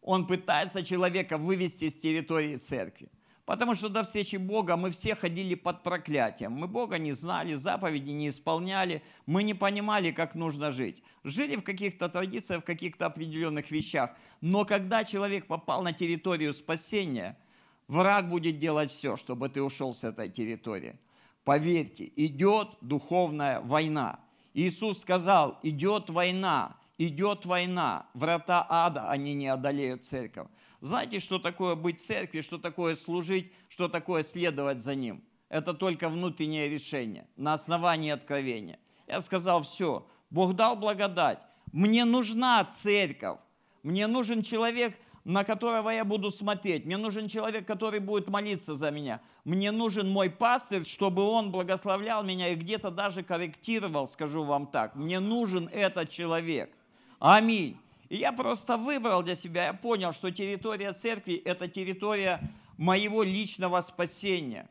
он 0.00 0.26
пытается 0.26 0.82
человека 0.82 1.36
вывести 1.36 1.90
с 1.90 1.98
территории 1.98 2.56
церкви. 2.56 3.10
Потому 3.44 3.74
что 3.74 3.88
до 3.88 4.02
встречи 4.02 4.36
Бога 4.36 4.76
мы 4.76 4.90
все 4.92 5.14
ходили 5.14 5.54
под 5.54 5.82
проклятием. 5.82 6.52
Мы 6.52 6.68
Бога 6.68 6.98
не 6.98 7.12
знали, 7.12 7.52
заповеди 7.54 8.10
не 8.10 8.28
исполняли, 8.28 9.02
мы 9.26 9.42
не 9.42 9.54
понимали, 9.54 10.10
как 10.10 10.34
нужно 10.34 10.70
жить. 10.70 11.02
Жили 11.24 11.56
в 11.56 11.62
каких-то 11.62 12.08
традициях, 12.08 12.62
в 12.62 12.64
каких-то 12.64 13.06
определенных 13.06 13.70
вещах. 13.70 14.14
Но 14.40 14.64
когда 14.64 15.04
человек 15.04 15.46
попал 15.46 15.82
на 15.82 15.92
территорию 15.92 16.52
спасения, 16.52 17.36
враг 17.88 18.30
будет 18.30 18.58
делать 18.58 18.90
все, 18.90 19.16
чтобы 19.16 19.48
ты 19.48 19.60
ушел 19.60 19.92
с 19.92 20.04
этой 20.04 20.30
территории. 20.30 20.96
Поверьте, 21.50 22.12
идет 22.14 22.76
духовная 22.80 23.60
война. 23.60 24.20
Иисус 24.54 25.00
сказал, 25.00 25.58
идет 25.64 26.08
война, 26.08 26.76
идет 26.96 27.44
война, 27.44 28.06
врата 28.14 28.64
ада, 28.68 29.10
они 29.10 29.34
не 29.34 29.48
одолеют 29.48 30.04
церковь. 30.04 30.46
Знаете, 30.80 31.18
что 31.18 31.40
такое 31.40 31.74
быть 31.74 31.98
в 31.98 32.06
церкви, 32.06 32.40
что 32.40 32.58
такое 32.58 32.94
служить, 32.94 33.50
что 33.68 33.88
такое 33.88 34.22
следовать 34.22 34.80
за 34.80 34.94
ним? 34.94 35.24
Это 35.48 35.74
только 35.74 36.08
внутреннее 36.08 36.68
решение 36.68 37.26
на 37.34 37.54
основании 37.54 38.12
откровения. 38.12 38.78
Я 39.08 39.20
сказал, 39.20 39.64
все, 39.64 40.06
Бог 40.30 40.54
дал 40.54 40.76
благодать. 40.76 41.40
Мне 41.72 42.04
нужна 42.04 42.64
церковь. 42.64 43.40
Мне 43.82 44.06
нужен 44.06 44.44
человек, 44.44 44.96
на 45.24 45.44
которого 45.44 45.90
я 45.90 46.04
буду 46.04 46.30
смотреть. 46.30 46.86
Мне 46.86 46.96
нужен 46.96 47.28
человек, 47.28 47.66
который 47.66 48.00
будет 48.00 48.28
молиться 48.28 48.74
за 48.74 48.90
меня. 48.90 49.20
Мне 49.44 49.70
нужен 49.70 50.08
мой 50.08 50.30
пастырь, 50.30 50.86
чтобы 50.86 51.22
он 51.22 51.50
благословлял 51.50 52.24
меня 52.24 52.48
и 52.48 52.54
где-то 52.54 52.90
даже 52.90 53.22
корректировал, 53.22 54.06
скажу 54.06 54.44
вам 54.44 54.66
так. 54.66 54.94
Мне 54.94 55.20
нужен 55.20 55.68
этот 55.72 56.08
человек. 56.10 56.70
Аминь. 57.18 57.76
И 58.08 58.16
я 58.16 58.32
просто 58.32 58.76
выбрал 58.76 59.22
для 59.22 59.36
себя, 59.36 59.66
я 59.66 59.72
понял, 59.72 60.12
что 60.12 60.30
территория 60.32 60.92
церкви– 60.92 61.34
это 61.44 61.68
территория 61.68 62.40
моего 62.76 63.22
личного 63.22 63.80
спасения. 63.82 64.68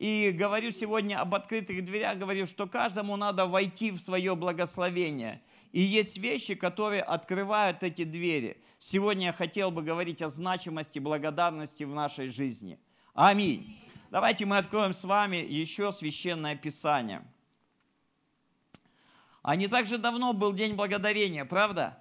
И 0.00 0.32
говорю 0.34 0.72
сегодня 0.72 1.20
об 1.20 1.34
открытых 1.34 1.84
дверях, 1.84 2.16
говорю, 2.16 2.46
что 2.46 2.66
каждому 2.66 3.16
надо 3.16 3.46
войти 3.46 3.90
в 3.90 4.00
свое 4.00 4.34
благословение. 4.34 5.42
И 5.72 5.80
есть 5.80 6.18
вещи, 6.18 6.54
которые 6.54 7.02
открывают 7.02 7.82
эти 7.82 8.04
двери. 8.04 8.56
Сегодня 8.78 9.26
я 9.26 9.32
хотел 9.32 9.70
бы 9.70 9.82
говорить 9.82 10.22
о 10.22 10.28
значимости 10.28 10.98
благодарности 10.98 11.84
в 11.84 11.94
нашей 11.94 12.28
жизни. 12.28 12.78
Аминь. 13.14 13.78
Давайте 14.10 14.46
мы 14.46 14.56
откроем 14.56 14.92
с 14.92 15.04
вами 15.04 15.36
еще 15.36 15.92
священное 15.92 16.56
писание– 16.56 17.22
а 19.42 19.56
не 19.56 19.68
так 19.68 19.86
же 19.86 19.98
давно 19.98 20.32
был 20.32 20.52
День 20.52 20.74
Благодарения, 20.74 21.44
правда? 21.44 21.98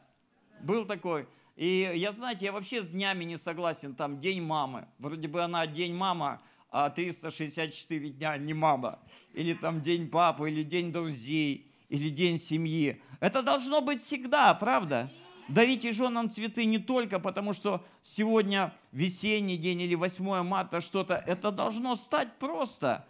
Был 0.61 0.85
такой. 0.85 1.27
И 1.55 1.91
я, 1.95 2.11
знаете, 2.11 2.45
я 2.45 2.51
вообще 2.51 2.81
с 2.81 2.89
днями 2.89 3.23
не 3.23 3.37
согласен. 3.37 3.95
Там 3.95 4.19
День 4.19 4.41
мамы. 4.41 4.87
Вроде 4.97 5.27
бы 5.27 5.41
она 5.41 5.65
День 5.65 5.95
мама, 5.95 6.41
а 6.69 6.89
364 6.89 8.09
дня 8.09 8.37
не 8.37 8.53
мама. 8.53 8.99
Или 9.33 9.53
там 9.53 9.81
День 9.81 10.09
папы, 10.09 10.51
или 10.51 10.63
День 10.63 10.91
друзей, 10.91 11.68
или 11.89 12.09
День 12.09 12.39
семьи. 12.39 13.01
Это 13.19 13.41
должно 13.41 13.81
быть 13.81 14.01
всегда, 14.01 14.53
правда? 14.53 15.11
Дарите 15.47 15.91
женам 15.91 16.29
цветы 16.29 16.65
не 16.65 16.77
только 16.77 17.19
потому, 17.19 17.53
что 17.53 17.83
сегодня 18.01 18.73
весенний 18.91 19.57
день 19.57 19.81
или 19.81 19.95
8 19.95 20.43
марта 20.43 20.79
что-то. 20.79 21.15
Это 21.25 21.51
должно 21.51 21.95
стать 21.95 22.37
просто 22.37 23.05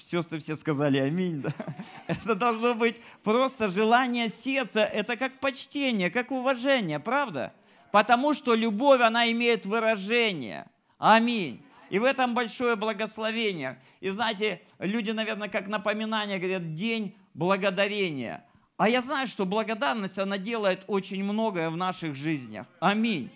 Сестры 0.00 0.40
все 0.40 0.56
сказали 0.56 0.98
аминь. 0.98 1.40
Да? 1.40 1.54
Это 2.08 2.34
должно 2.34 2.74
быть 2.74 3.00
просто 3.22 3.68
желание 3.68 4.28
сердца. 4.28 4.80
Это 4.80 5.16
как 5.16 5.38
почтение, 5.38 6.10
как 6.10 6.32
уважение, 6.32 6.98
правда? 6.98 7.52
Потому 7.92 8.34
что 8.34 8.54
любовь, 8.54 9.00
она 9.00 9.30
имеет 9.30 9.66
выражение. 9.66 10.66
Аминь. 10.98 11.62
И 11.90 12.00
в 12.00 12.04
этом 12.04 12.34
большое 12.34 12.74
благословение. 12.74 13.80
И 14.00 14.10
знаете, 14.10 14.60
люди, 14.80 15.12
наверное, 15.12 15.48
как 15.48 15.68
напоминание 15.68 16.38
говорят, 16.38 16.74
день 16.74 17.14
благодарения. 17.38 18.44
А 18.76 18.88
я 18.88 19.00
знаю, 19.00 19.28
что 19.28 19.46
благодарность, 19.46 20.18
она 20.18 20.38
делает 20.38 20.82
очень 20.88 21.22
многое 21.22 21.70
в 21.70 21.76
наших 21.76 22.16
жизнях. 22.16 22.66
Аминь. 22.80 23.30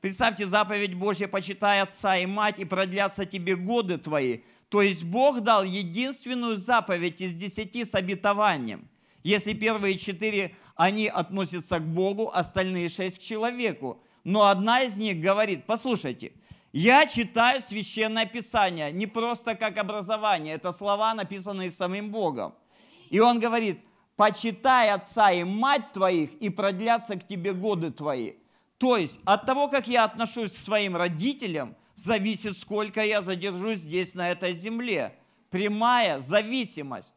Представьте, 0.00 0.46
заповедь 0.46 0.94
Божья, 0.94 1.26
почитай 1.26 1.80
отца 1.80 2.16
и 2.16 2.24
мать, 2.24 2.60
и 2.60 2.64
продлятся 2.64 3.24
тебе 3.24 3.56
годы 3.56 3.98
твои. 3.98 4.40
То 4.68 4.80
есть 4.80 5.02
Бог 5.02 5.40
дал 5.40 5.64
единственную 5.64 6.56
заповедь 6.56 7.20
из 7.20 7.34
десяти 7.34 7.84
с 7.84 7.96
обетованием. 7.96 8.88
Если 9.24 9.54
первые 9.54 9.98
четыре, 9.98 10.54
они 10.76 11.08
относятся 11.08 11.80
к 11.80 11.86
Богу, 11.86 12.30
остальные 12.32 12.88
шесть 12.88 13.18
к 13.18 13.22
человеку. 13.22 14.00
Но 14.22 14.46
одна 14.46 14.82
из 14.82 14.98
них 14.98 15.20
говорит, 15.20 15.64
послушайте, 15.66 16.32
я 16.72 17.06
читаю 17.06 17.60
священное 17.60 18.26
писание, 18.26 18.92
не 18.92 19.08
просто 19.08 19.56
как 19.56 19.78
образование, 19.78 20.54
это 20.54 20.70
слова, 20.70 21.12
написанные 21.14 21.72
самим 21.72 22.10
Богом. 22.10 22.54
И 23.10 23.20
он 23.20 23.40
говорит, 23.40 23.80
почитай 24.16 24.90
отца 24.90 25.30
и 25.30 25.44
мать 25.44 25.92
твоих, 25.92 26.32
и 26.34 26.50
продлятся 26.50 27.16
к 27.16 27.26
тебе 27.26 27.52
годы 27.52 27.90
твои. 27.90 28.34
То 28.78 28.96
есть 28.96 29.20
от 29.24 29.46
того, 29.46 29.68
как 29.68 29.88
я 29.88 30.04
отношусь 30.04 30.52
к 30.52 30.60
своим 30.60 30.96
родителям, 30.96 31.76
зависит, 31.94 32.56
сколько 32.56 33.04
я 33.04 33.22
задержусь 33.22 33.78
здесь, 33.78 34.14
на 34.14 34.30
этой 34.30 34.52
земле. 34.52 35.14
Прямая 35.50 36.20
зависимость. 36.20 37.14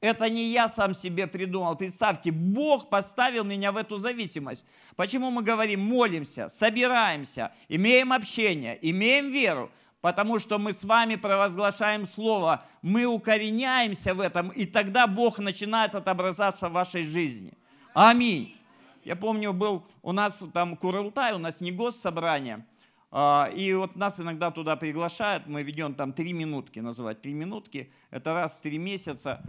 Это 0.00 0.28
не 0.28 0.50
я 0.50 0.68
сам 0.68 0.94
себе 0.94 1.26
придумал. 1.26 1.76
Представьте, 1.76 2.30
Бог 2.30 2.90
поставил 2.90 3.42
меня 3.42 3.72
в 3.72 3.76
эту 3.76 3.96
зависимость. 3.96 4.66
Почему 4.96 5.30
мы 5.30 5.42
говорим, 5.42 5.80
молимся, 5.80 6.48
собираемся, 6.48 7.52
имеем 7.68 8.12
общение, 8.12 8.78
имеем 8.82 9.32
веру? 9.32 9.70
Потому 10.04 10.38
что 10.38 10.58
мы 10.58 10.74
с 10.74 10.84
вами 10.84 11.16
провозглашаем 11.16 12.04
Слово, 12.04 12.66
мы 12.82 13.06
укореняемся 13.06 14.12
в 14.12 14.20
этом, 14.20 14.50
и 14.50 14.66
тогда 14.66 15.06
Бог 15.06 15.38
начинает 15.38 15.94
отображаться 15.94 16.68
в 16.68 16.72
вашей 16.72 17.04
жизни. 17.04 17.54
Аминь. 17.94 18.54
Я 19.02 19.16
помню, 19.16 19.54
был 19.54 19.86
у 20.02 20.12
нас 20.12 20.44
там 20.52 20.76
Курултай, 20.76 21.32
у 21.32 21.38
нас 21.38 21.62
не 21.62 21.72
госсобрание, 21.72 22.66
а, 23.10 23.50
и 23.56 23.72
вот 23.72 23.96
нас 23.96 24.20
иногда 24.20 24.50
туда 24.50 24.76
приглашают, 24.76 25.46
мы 25.46 25.62
ведем 25.62 25.94
там 25.94 26.12
три 26.12 26.34
минутки, 26.34 26.80
называть 26.80 27.22
три 27.22 27.32
минутки, 27.32 27.90
это 28.10 28.34
раз 28.34 28.58
в 28.58 28.60
три 28.60 28.76
месяца. 28.76 29.42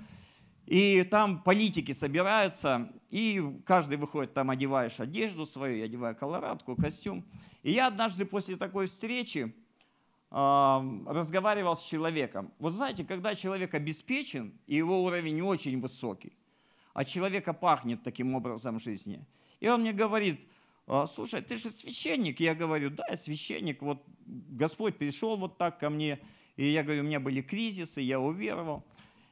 И 0.67 1.03
там 1.03 1.43
политики 1.43 1.91
собираются, 1.91 2.89
и 3.09 3.43
каждый 3.65 3.97
выходит, 3.97 4.33
там 4.33 4.49
одеваешь 4.51 5.01
одежду 5.01 5.45
свою, 5.45 5.79
я 5.79 5.83
одеваю 5.83 6.15
колорадку, 6.15 6.77
костюм. 6.77 7.25
И 7.61 7.73
я 7.73 7.87
однажды 7.87 8.23
после 8.23 8.55
такой 8.55 8.87
встречи 8.87 9.53
разговаривал 10.31 11.75
с 11.75 11.83
человеком. 11.83 12.51
Вот 12.59 12.73
знаете, 12.73 13.05
когда 13.05 13.35
человек 13.35 13.73
обеспечен, 13.73 14.53
и 14.67 14.75
его 14.75 15.03
уровень 15.03 15.41
очень 15.41 15.79
высокий, 15.79 16.33
а 16.93 17.05
человека 17.05 17.53
пахнет 17.53 18.03
таким 18.03 18.35
образом 18.35 18.79
жизни– 18.79 19.25
и 19.59 19.67
он 19.67 19.81
мне 19.81 19.93
говорит, 19.93 20.47
«А, 20.87 21.07
слушай, 21.07 21.41
ты 21.41 21.57
же 21.57 21.71
священник. 21.71 22.39
Я 22.39 22.55
говорю, 22.55 22.89
да, 22.89 23.03
я 23.09 23.15
священник. 23.15 23.81
Вот 23.81 24.03
Господь 24.25 24.97
пришел 24.97 25.37
вот 25.37 25.57
так 25.57 25.79
ко 25.79 25.89
мне. 25.89 26.19
И 26.55 26.67
я 26.67 26.83
говорю, 26.83 27.01
у 27.01 27.05
меня 27.05 27.19
были 27.19 27.41
кризисы, 27.41 28.01
я 28.01 28.19
уверовал. 28.19 28.83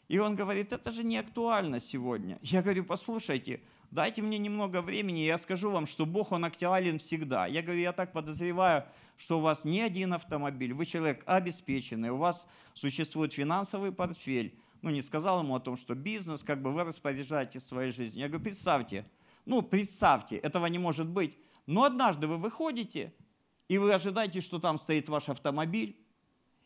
И 0.07 0.19
он 0.19 0.35
говорит, 0.35 0.73
это 0.73 0.91
же 0.91 1.03
не 1.03 1.17
актуально 1.17 1.79
сегодня. 1.79 2.37
Я 2.41 2.61
говорю, 2.61 2.83
послушайте, 2.83 3.61
дайте 3.91 4.21
мне 4.21 4.37
немного 4.37 4.81
времени, 4.81 5.19
я 5.19 5.37
скажу 5.37 5.71
вам, 5.71 5.87
что 5.87 6.05
Бог, 6.05 6.31
Он 6.31 6.45
актуален 6.45 6.97
всегда. 6.97 7.47
Я 7.47 7.61
говорю, 7.61 7.79
я 7.79 7.93
так 7.93 8.11
подозреваю, 8.11 8.85
что 9.17 9.39
у 9.39 9.41
вас 9.41 9.65
не 9.65 9.81
один 9.81 10.13
автомобиль, 10.13 10.73
вы 10.73 10.85
человек 10.85 11.23
обеспеченный, 11.25 12.09
у 12.09 12.17
вас 12.17 12.47
существует 12.73 13.33
финансовый 13.33 13.91
портфель. 13.91 14.57
Ну, 14.81 14.89
не 14.89 15.01
сказал 15.01 15.41
ему 15.41 15.55
о 15.55 15.59
том, 15.59 15.77
что 15.77 15.95
бизнес, 15.95 16.43
как 16.43 16.61
бы 16.61 16.71
вы 16.73 16.83
распоряжаетесь 16.83 17.63
своей 17.63 17.91
жизнью. 17.91 18.21
Я 18.21 18.27
говорю, 18.27 18.43
представьте, 18.43 19.05
ну, 19.45 19.61
представьте, 19.61 20.37
этого 20.37 20.65
не 20.65 20.77
может 20.77 21.07
быть. 21.07 21.37
Но 21.65 21.83
однажды 21.83 22.27
вы 22.27 22.37
выходите, 22.37 23.13
и 23.69 23.77
вы 23.77 23.93
ожидаете, 23.93 24.41
что 24.41 24.59
там 24.59 24.77
стоит 24.77 25.07
ваш 25.07 25.29
автомобиль. 25.29 25.97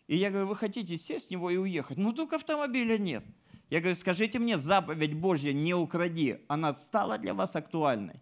И 0.08 0.18
я 0.18 0.30
говорю, 0.32 0.48
вы 0.48 0.56
хотите 0.56 0.98
сесть 0.98 1.28
в 1.28 1.32
него 1.32 1.52
и 1.52 1.58
уехать. 1.58 1.98
Ну, 1.98 2.14
только 2.14 2.38
автомобиля 2.38 2.98
нет. 2.98 3.24
Я 3.70 3.80
говорю, 3.80 3.96
скажите 3.96 4.40
мне, 4.40 4.58
заповедь 4.58 5.14
Божья 5.14 5.52
«не 5.52 5.74
укради», 5.74 6.40
она 6.48 6.74
стала 6.74 7.18
для 7.18 7.34
вас 7.34 7.56
актуальной? 7.56 8.22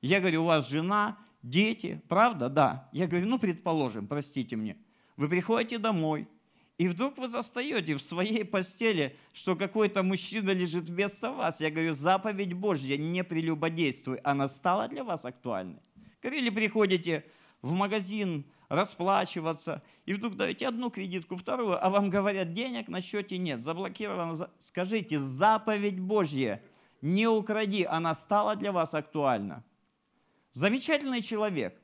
Я 0.00 0.20
говорю, 0.20 0.42
у 0.42 0.46
вас 0.46 0.68
жена, 0.68 1.18
дети, 1.44 2.02
правда? 2.08 2.48
Да. 2.48 2.88
Я 2.92 3.06
говорю, 3.06 3.26
ну, 3.26 3.38
предположим, 3.38 4.06
простите 4.06 4.56
мне. 4.56 4.76
Вы 5.16 5.28
приходите 5.28 5.78
домой, 5.78 6.26
и 6.76 6.88
вдруг 6.88 7.18
вы 7.18 7.28
застаете 7.28 7.94
в 7.94 8.02
своей 8.02 8.44
постели, 8.44 9.16
что 9.32 9.54
какой-то 9.54 10.02
мужчина 10.02 10.50
лежит 10.50 10.88
вместо 10.88 11.30
вас. 11.30 11.60
Я 11.60 11.70
говорю, 11.70 11.92
заповедь 11.92 12.54
Божья, 12.54 12.96
не 12.96 13.22
прелюбодействуй. 13.22 14.16
Она 14.24 14.48
стала 14.48 14.88
для 14.88 15.04
вас 15.04 15.24
актуальной? 15.24 15.80
Или 16.22 16.50
приходите 16.50 17.24
в 17.62 17.72
магазин 17.72 18.44
расплачиваться, 18.68 19.82
и 20.06 20.14
вдруг 20.14 20.36
даете 20.36 20.66
одну 20.66 20.90
кредитку, 20.90 21.36
вторую, 21.36 21.84
а 21.84 21.90
вам 21.90 22.10
говорят, 22.10 22.52
денег 22.52 22.88
на 22.88 23.00
счете 23.00 23.38
нет, 23.38 23.62
заблокировано. 23.62 24.50
Скажите, 24.58 25.18
заповедь 25.18 26.00
Божья, 26.00 26.62
не 27.02 27.28
укради, 27.28 27.84
она 27.84 28.14
стала 28.14 28.56
для 28.56 28.72
вас 28.72 28.94
актуальна. 28.94 29.62
Замечательный 30.54 31.20
человек. 31.20 31.76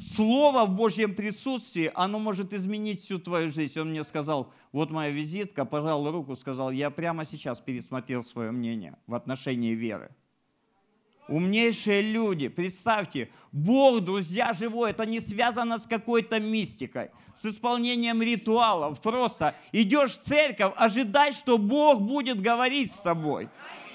Слово 0.00 0.66
в 0.66 0.74
Божьем 0.74 1.14
присутствии, 1.14 1.92
оно 1.94 2.18
может 2.18 2.52
изменить 2.52 3.00
всю 3.00 3.18
твою 3.18 3.50
жизнь. 3.50 3.78
Он 3.78 3.90
мне 3.90 4.02
сказал, 4.02 4.52
вот 4.72 4.90
моя 4.90 5.10
визитка, 5.10 5.64
пожал 5.64 6.10
руку, 6.10 6.34
сказал, 6.34 6.72
я 6.72 6.90
прямо 6.90 7.24
сейчас 7.24 7.60
пересмотрел 7.60 8.24
свое 8.24 8.50
мнение 8.50 8.98
в 9.06 9.14
отношении 9.14 9.74
веры. 9.74 10.10
Умнейшие 11.28 12.02
люди, 12.02 12.48
представьте, 12.48 13.30
Бог, 13.52 14.02
друзья, 14.02 14.52
живой, 14.52 14.90
это 14.90 15.06
не 15.06 15.20
связано 15.20 15.78
с 15.78 15.86
какой-то 15.86 16.40
мистикой, 16.40 17.10
с 17.34 17.46
исполнением 17.46 18.20
ритуалов. 18.22 19.00
Просто 19.00 19.54
идешь 19.70 20.18
в 20.18 20.22
церковь, 20.22 20.72
ожидай, 20.76 21.32
что 21.32 21.58
Бог 21.58 22.00
будет 22.00 22.40
говорить 22.40 22.90
с 22.90 23.02
тобой. 23.02 23.48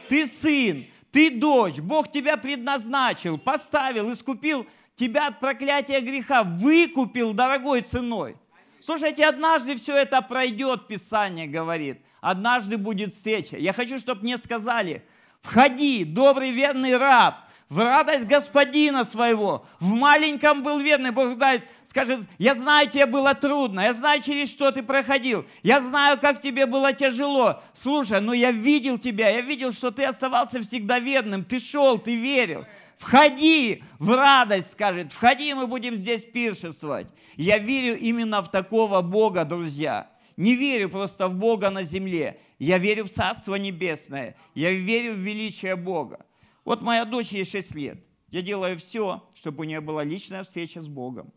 Ты 0.08 0.26
сын, 0.26 0.86
ты 1.12 1.30
дочь, 1.30 1.80
Бог 1.80 2.10
тебя 2.10 2.38
предназначил, 2.38 3.38
поставил, 3.38 4.12
искупил– 4.12 4.66
тебя 5.02 5.28
от 5.28 5.40
проклятия 5.40 6.00
греха 6.00 6.44
выкупил 6.44 7.34
дорогой 7.34 7.82
ценой. 7.82 8.38
Слушайте, 8.80 9.26
однажды 9.26 9.76
все 9.76 9.96
это 9.96 10.22
пройдет, 10.22 10.88
Писание 10.88 11.48
говорит. 11.48 12.02
Однажды 12.20 12.78
будет 12.78 13.12
встреча. 13.12 13.58
Я 13.58 13.74
хочу, 13.74 13.98
чтобы 13.98 14.22
мне 14.22 14.38
сказали, 14.38 15.04
входи, 15.42 16.04
добрый 16.06 16.52
верный 16.52 16.98
раб, 16.98 17.50
в 17.72 17.80
радость 17.80 18.26
господина 18.26 19.06
своего. 19.06 19.66
В 19.80 19.94
маленьком 19.94 20.62
был 20.62 20.80
верный. 20.80 21.12
Бог 21.12 21.34
знает, 21.36 21.66
скажет, 21.86 22.20
я 22.38 22.54
знаю, 22.54 22.90
тебе 22.90 23.06
было 23.06 23.34
трудно, 23.34 23.80
я 23.80 23.94
знаю, 23.94 24.22
через 24.22 24.52
что 24.52 24.72
ты 24.72 24.84
проходил, 24.84 25.46
я 25.64 25.80
знаю, 25.80 26.20
как 26.20 26.42
тебе 26.42 26.66
было 26.66 26.92
тяжело. 26.92 27.64
Слушай, 27.74 28.20
но 28.20 28.34
я 28.34 28.52
видел 28.52 28.98
тебя, 28.98 29.30
я 29.30 29.40
видел, 29.40 29.72
что 29.72 29.90
ты 29.90 30.04
оставался 30.04 30.60
всегда 30.62 31.00
верным, 31.00 31.46
ты 31.46 31.60
шел, 31.60 31.98
ты 31.98 32.18
верил. 32.18 32.66
Входи 32.98 33.82
в 34.00 34.14
радость, 34.14 34.72
скажет, 34.72 35.14
входи, 35.14 35.54
мы 35.54 35.66
будем 35.66 35.96
здесь 35.96 36.26
пиршествовать. 36.26 37.08
Я 37.38 37.58
верю 37.58 37.98
именно 37.98 38.42
в 38.42 38.52
такого 38.52 39.02
Бога, 39.02 39.46
друзья. 39.46 40.10
Не 40.36 40.56
верю 40.56 40.90
просто 40.90 41.30
в 41.30 41.36
Бога 41.36 41.70
на 41.70 41.86
земле. 41.86 42.38
Я 42.60 42.78
верю 42.80 43.06
в 43.06 43.10
Царство 43.10 43.56
Небесное. 43.56 44.36
Я 44.56 44.74
верю 44.74 45.14
в 45.14 45.20
величие 45.20 45.78
Бога. 45.78 46.26
Вот 46.64 46.82
моя 46.82 47.06
дочь 47.06 47.32
ей 47.32 47.46
6 47.46 47.76
лет. 47.76 48.06
Я 48.30 48.42
делаю 48.42 48.78
все, 48.78 49.30
чтобы 49.34 49.62
у 49.62 49.64
нее 49.66 49.82
была 49.82 50.04
личная 50.04 50.44
встреча 50.44 50.82
с 50.82 50.88
Богом. 50.88 51.34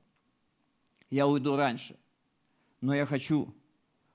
Я 1.10 1.26
уйду 1.26 1.56
раньше. 1.56 1.96
Но 2.80 2.94
я 2.94 3.06
хочу 3.06 3.54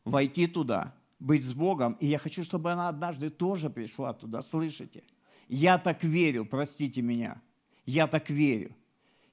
войти 0.05 0.47
туда, 0.47 0.95
быть 1.20 1.43
с 1.43 1.53
Богом, 1.53 1.93
и 1.99 2.07
я 2.07 2.18
хочу, 2.18 2.43
чтобы 2.43 2.72
она 2.72 2.88
однажды 2.89 3.30
тоже 3.30 3.70
пришла 3.70 4.14
туда, 4.14 4.41
слышите? 4.41 5.03
Я 5.47 5.78
так 5.78 6.03
верю, 6.03 6.45
простите 6.45 7.01
меня. 7.01 7.41
Я 7.86 8.07
так 8.07 8.30
верю. 8.30 8.76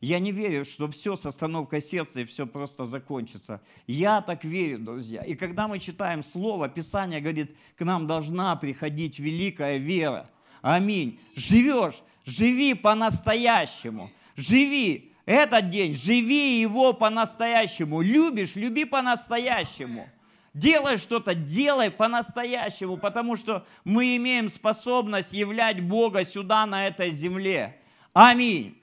Я 0.00 0.18
не 0.18 0.32
верю, 0.32 0.64
что 0.64 0.90
все 0.90 1.16
с 1.16 1.24
остановкой 1.24 1.80
сердца 1.80 2.20
и 2.20 2.24
все 2.24 2.46
просто 2.46 2.84
закончится. 2.84 3.62
Я 3.86 4.20
так 4.20 4.44
верю, 4.44 4.78
друзья. 4.78 5.22
И 5.22 5.34
когда 5.34 5.68
мы 5.68 5.78
читаем 5.78 6.22
Слово, 6.22 6.68
Писание 6.68 7.20
говорит, 7.20 7.56
к 7.76 7.84
нам 7.84 8.06
должна 8.06 8.56
приходить 8.56 9.18
великая 9.18 9.78
вера. 9.78 10.30
Аминь. 10.66 11.20
Живешь, 11.36 12.02
живи 12.24 12.74
по-настоящему. 12.74 14.10
Живи 14.34 15.12
этот 15.24 15.70
день, 15.70 15.94
живи 15.94 16.60
его 16.60 16.92
по-настоящему. 16.92 18.00
Любишь, 18.00 18.56
люби 18.56 18.84
по-настоящему. 18.84 20.08
Делай 20.54 20.96
что-то, 20.96 21.36
делай 21.36 21.92
по-настоящему, 21.92 22.96
потому 22.96 23.36
что 23.36 23.64
мы 23.84 24.16
имеем 24.16 24.50
способность 24.50 25.32
являть 25.32 25.80
Бога 25.80 26.24
сюда, 26.24 26.66
на 26.66 26.88
этой 26.88 27.12
земле. 27.12 27.80
Аминь. 28.12 28.76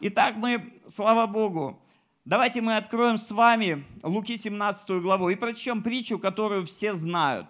Итак, 0.00 0.34
мы, 0.34 0.80
слава 0.88 1.28
Богу, 1.28 1.80
давайте 2.24 2.60
мы 2.60 2.76
откроем 2.76 3.18
с 3.18 3.30
вами 3.30 3.84
Луки 4.02 4.36
17 4.36 5.00
главу 5.00 5.28
и 5.28 5.36
прочтем 5.36 5.80
притчу, 5.84 6.18
которую 6.18 6.66
все 6.66 6.92
знают. 6.94 7.46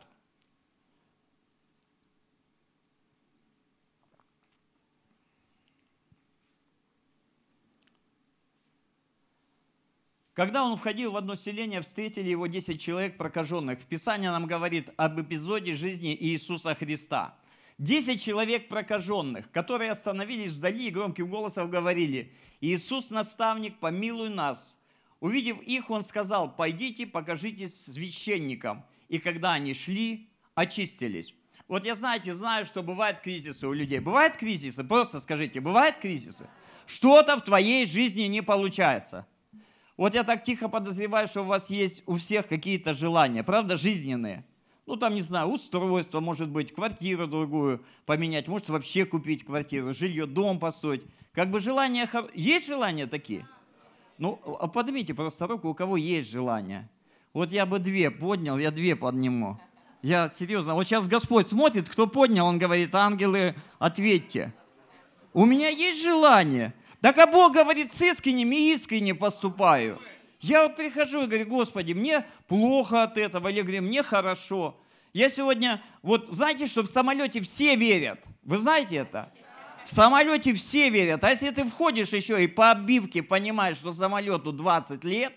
Когда 10.38 10.62
он 10.62 10.76
входил 10.76 11.10
в 11.10 11.16
одно 11.16 11.34
селение, 11.34 11.80
встретили 11.80 12.30
его 12.30 12.46
10 12.46 12.80
человек 12.80 13.16
прокаженных. 13.16 13.84
Писание 13.86 14.30
нам 14.30 14.46
говорит 14.46 14.88
об 14.96 15.20
эпизоде 15.20 15.74
жизни 15.74 16.16
Иисуса 16.16 16.76
Христа. 16.76 17.36
10 17.78 18.22
человек 18.22 18.68
прокаженных, 18.68 19.50
которые 19.50 19.90
остановились 19.90 20.52
вдали 20.52 20.86
и 20.86 20.90
громким 20.92 21.28
голосом 21.28 21.68
говорили, 21.68 22.32
«Иисус, 22.60 23.10
наставник, 23.10 23.80
помилуй 23.80 24.28
нас». 24.28 24.78
Увидев 25.18 25.60
их, 25.62 25.90
он 25.90 26.04
сказал, 26.04 26.54
«Пойдите, 26.54 27.04
покажитесь 27.04 27.86
священникам». 27.86 28.86
И 29.08 29.18
когда 29.18 29.54
они 29.54 29.74
шли, 29.74 30.30
очистились. 30.54 31.34
Вот 31.66 31.84
я, 31.84 31.96
знаете, 31.96 32.32
знаю, 32.32 32.64
что 32.64 32.84
бывают 32.84 33.18
кризисы 33.18 33.66
у 33.66 33.72
людей. 33.72 33.98
Бывают 33.98 34.36
кризисы? 34.36 34.84
Просто 34.84 35.18
скажите, 35.18 35.58
бывают 35.58 35.98
кризисы? 35.98 36.48
Что-то 36.86 37.38
в 37.38 37.42
твоей 37.42 37.86
жизни 37.86 38.28
не 38.28 38.40
получается– 38.40 39.26
вот 39.98 40.14
я 40.14 40.24
так 40.24 40.44
тихо 40.44 40.68
подозреваю, 40.68 41.26
что 41.26 41.42
у 41.42 41.44
вас 41.44 41.68
есть 41.68 42.04
у 42.06 42.16
всех 42.16 42.46
какие-то 42.46 42.94
желания, 42.94 43.42
правда, 43.42 43.76
жизненные. 43.76 44.44
Ну, 44.86 44.96
там, 44.96 45.14
не 45.14 45.20
знаю, 45.20 45.48
устройство, 45.48 46.20
может 46.20 46.48
быть, 46.48 46.72
квартиру 46.72 47.26
другую 47.26 47.84
поменять, 48.06 48.48
может, 48.48 48.70
вообще 48.70 49.04
купить 49.04 49.44
квартиру, 49.44 49.92
жилье, 49.92 50.24
дом 50.24 50.58
построить. 50.58 51.02
Как 51.34 51.50
бы 51.50 51.60
желания... 51.60 52.08
Есть 52.32 52.68
желания 52.68 53.06
такие? 53.06 53.46
Ну, 54.16 54.40
а 54.60 54.66
поднимите 54.66 55.12
просто 55.12 55.46
руку, 55.46 55.68
у 55.68 55.74
кого 55.74 55.96
есть 55.98 56.30
желание. 56.30 56.88
Вот 57.34 57.50
я 57.50 57.66
бы 57.66 57.78
две 57.78 58.10
поднял, 58.10 58.56
я 58.56 58.70
две 58.70 58.96
подниму. 58.96 59.60
Я 60.00 60.28
серьезно, 60.28 60.74
вот 60.74 60.84
сейчас 60.84 61.08
Господь 61.08 61.48
смотрит, 61.48 61.88
кто 61.88 62.06
поднял, 62.06 62.46
Он 62.46 62.58
говорит, 62.58 62.94
ангелы, 62.94 63.56
ответьте. 63.78 64.54
У 65.34 65.44
меня 65.44 65.68
есть 65.68 66.02
желание. 66.02 66.72
Так 67.00 67.16
а 67.18 67.26
Бог 67.26 67.52
говорит, 67.52 67.92
с 67.92 68.02
искренним 68.02 68.52
и 68.52 68.72
искренне 68.72 69.14
поступаю. 69.14 70.00
Я 70.40 70.68
прихожу 70.68 71.22
и 71.22 71.26
говорю, 71.26 71.46
Господи, 71.46 71.92
мне 71.92 72.24
плохо 72.46 73.04
от 73.04 73.18
этого, 73.18 73.48
или 73.48 73.62
говорю, 73.62 73.82
мне 73.82 74.02
хорошо. 74.02 74.76
Я 75.12 75.28
сегодня, 75.28 75.82
вот 76.02 76.28
знаете, 76.28 76.66
что 76.66 76.82
в 76.82 76.86
самолете 76.86 77.40
все 77.40 77.76
верят. 77.76 78.20
Вы 78.42 78.58
знаете 78.58 78.96
это? 78.96 79.32
В 79.84 79.92
самолете 79.92 80.52
все 80.54 80.90
верят. 80.90 81.24
А 81.24 81.30
если 81.30 81.50
ты 81.50 81.64
входишь 81.64 82.12
еще 82.12 82.42
и 82.42 82.46
по 82.46 82.72
обивке 82.72 83.22
понимаешь, 83.22 83.76
что 83.76 83.90
самолету 83.90 84.52
20 84.52 85.02
лет, 85.04 85.32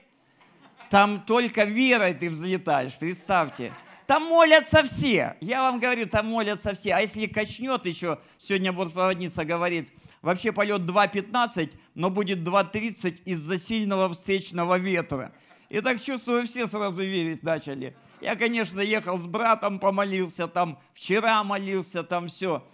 там 0.89 1.21
только 1.21 1.63
верой 1.63 2.13
ты 2.13 2.29
взлетаешь, 2.29 2.97
представьте. 2.97 3.73
Там 4.07 4.23
молятся 4.23 4.83
все. 4.83 5.37
Я 5.39 5.61
вам 5.61 5.79
говорю, 5.79 6.05
там 6.05 6.27
молятся 6.27 6.73
все. 6.73 6.93
А 6.93 6.99
если 6.99 7.27
качнет 7.27 7.85
еще, 7.85 8.19
сегодня 8.37 8.73
бортпроводница 8.73 9.45
говорит, 9.45 9.89
Вообще 10.21 10.51
полет 10.51 10.81
2.15, 10.81 11.73
но 11.95 12.09
будет 12.09 12.39
2.30 12.39 13.23
из-за 13.25 13.57
сильного 13.57 14.13
встречного 14.13 14.77
ветра. 14.77 15.33
И 15.69 15.81
так 15.81 16.01
чувствую, 16.01 16.45
все 16.45 16.67
сразу 16.67 17.01
верить 17.01 17.43
начали. 17.43 17.95
Я, 18.19 18.35
конечно, 18.35 18.79
ехал 18.81 19.17
с 19.17 19.25
братом, 19.25 19.79
помолился 19.79 20.47
там, 20.47 20.79
вчера 20.93 21.43
молился 21.43 22.03
там, 22.03 22.27
все. 22.27 22.67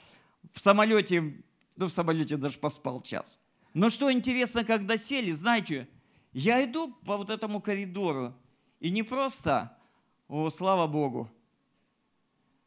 В 0.54 0.60
самолете, 0.60 1.41
ну 1.78 1.88
в 1.88 1.93
самолете 1.93 2.36
даже 2.36 2.58
поспал 2.58 3.00
час. 3.02 3.39
Но 3.74 3.89
что 3.89 4.12
интересно, 4.12 4.66
когда 4.66 4.98
сели, 4.98 5.32
знаете, 5.32 5.88
я 6.34 6.64
иду 6.66 6.93
по 7.06 7.16
вот 7.16 7.30
этому 7.30 7.62
коридору, 7.62 8.34
и 8.80 8.89
не 8.89 9.04
просто, 9.04 9.78
о, 10.28 10.50
слава 10.50 10.88
Богу, 10.88 11.32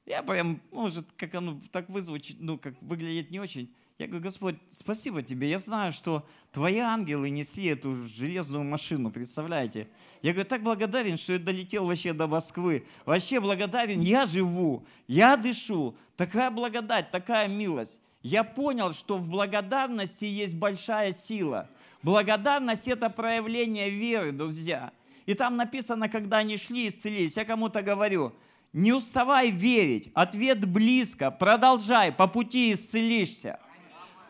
я 0.06 0.22
прям, 0.22 0.60
может, 0.70 1.06
как 1.16 1.34
оно 1.34 1.60
так 1.70 1.88
вызвучит, 1.88 2.36
ну, 2.40 2.58
как 2.58 2.80
выглядит 2.80 3.30
не 3.30 3.40
очень, 3.40 3.74
я 4.00 4.06
говорю, 4.06 4.24
Господь, 4.24 4.56
спасибо 4.70 5.20
тебе. 5.20 5.50
Я 5.50 5.58
знаю, 5.58 5.92
что 5.92 6.26
твои 6.52 6.78
ангелы 6.78 7.28
несли 7.28 7.66
эту 7.66 7.94
железную 7.94 8.64
машину, 8.64 9.10
представляете? 9.10 9.88
Я 10.22 10.32
говорю, 10.32 10.48
так 10.48 10.62
благодарен, 10.62 11.18
что 11.18 11.34
я 11.34 11.38
долетел 11.38 11.84
вообще 11.84 12.14
до 12.14 12.26
Москвы. 12.26 12.86
Вообще 13.04 13.40
благодарен, 13.40 14.00
я 14.00 14.24
живу, 14.24 14.86
я 15.06 15.36
дышу. 15.36 15.94
Такая 16.16 16.50
благодать, 16.50 17.10
такая 17.10 17.46
милость. 17.46 18.00
Я 18.22 18.42
понял, 18.42 18.94
что 18.94 19.18
в 19.18 19.28
благодарности 19.28 20.24
есть 20.24 20.54
большая 20.54 21.12
сила. 21.12 21.68
Благодарность– 22.02 22.88
это 22.88 23.10
проявление 23.10 23.90
веры, 23.90 24.32
друзья. 24.32 24.92
И 25.26 25.34
там 25.34 25.56
написано, 25.56 26.08
когда 26.08 26.38
они 26.38 26.56
шли 26.56 26.88
исцелились, 26.88 27.36
я 27.36 27.44
кому-то 27.44 27.82
говорю, 27.82 28.32
не 28.72 28.94
уставай 28.94 29.50
верить, 29.50 30.10
ответ 30.14 30.66
близко, 30.66 31.30
продолжай, 31.30 32.12
по 32.12 32.26
пути 32.26 32.72
исцелишься. 32.72 33.58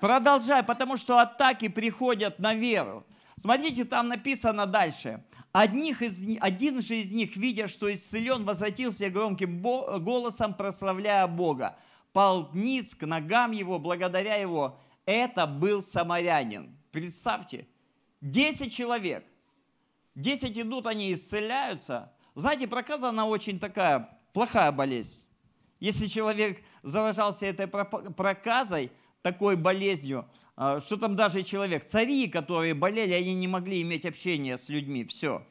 Продолжай, 0.00 0.62
потому 0.62 0.96
что 0.96 1.18
атаки 1.18 1.68
приходят 1.68 2.38
на 2.38 2.54
веру. 2.54 3.06
Смотрите, 3.36 3.84
там 3.84 4.08
написано 4.08 4.66
дальше. 4.66 5.24
Одних 5.52 6.00
из, 6.02 6.24
один 6.40 6.80
же 6.80 6.96
из 6.96 7.12
них, 7.12 7.36
видя, 7.36 7.66
что 7.66 7.92
исцелен, 7.92 8.44
возвратился 8.44 9.10
громким 9.10 9.60
голосом, 9.60 10.54
прославляя 10.54 11.26
Бога. 11.26 11.76
Пал 12.12 12.50
вниз 12.50 12.94
к 12.94 13.06
ногам 13.06 13.52
его, 13.52 13.78
благодаря 13.78 14.36
его. 14.36 14.78
Это 15.06 15.46
был 15.46 15.82
самарянин. 15.82 16.76
Представьте, 16.92 17.66
10 18.20 18.72
человек. 18.72 19.24
10 20.14 20.58
идут, 20.58 20.86
они 20.86 21.12
исцеляются. 21.12 22.12
Знаете, 22.34 22.66
проказа, 22.68 23.08
она 23.08 23.26
очень 23.26 23.58
такая 23.58 24.18
плохая 24.32 24.72
болезнь. 24.72 25.20
Если 25.78 26.06
человек 26.06 26.62
заражался 26.82 27.46
этой 27.46 27.66
проказой, 27.66 28.92
такой 29.22 29.56
болезнью, 29.56 30.28
а, 30.56 30.80
что 30.80 30.96
там 30.96 31.16
даже 31.16 31.42
человек, 31.42 31.84
цари, 31.84 32.28
которые 32.28 32.74
болели, 32.74 33.12
они 33.12 33.34
не 33.34 33.48
могли 33.48 33.82
иметь 33.82 34.06
общение 34.06 34.56
с 34.56 34.68
людьми, 34.68 35.04
все. 35.04 35.46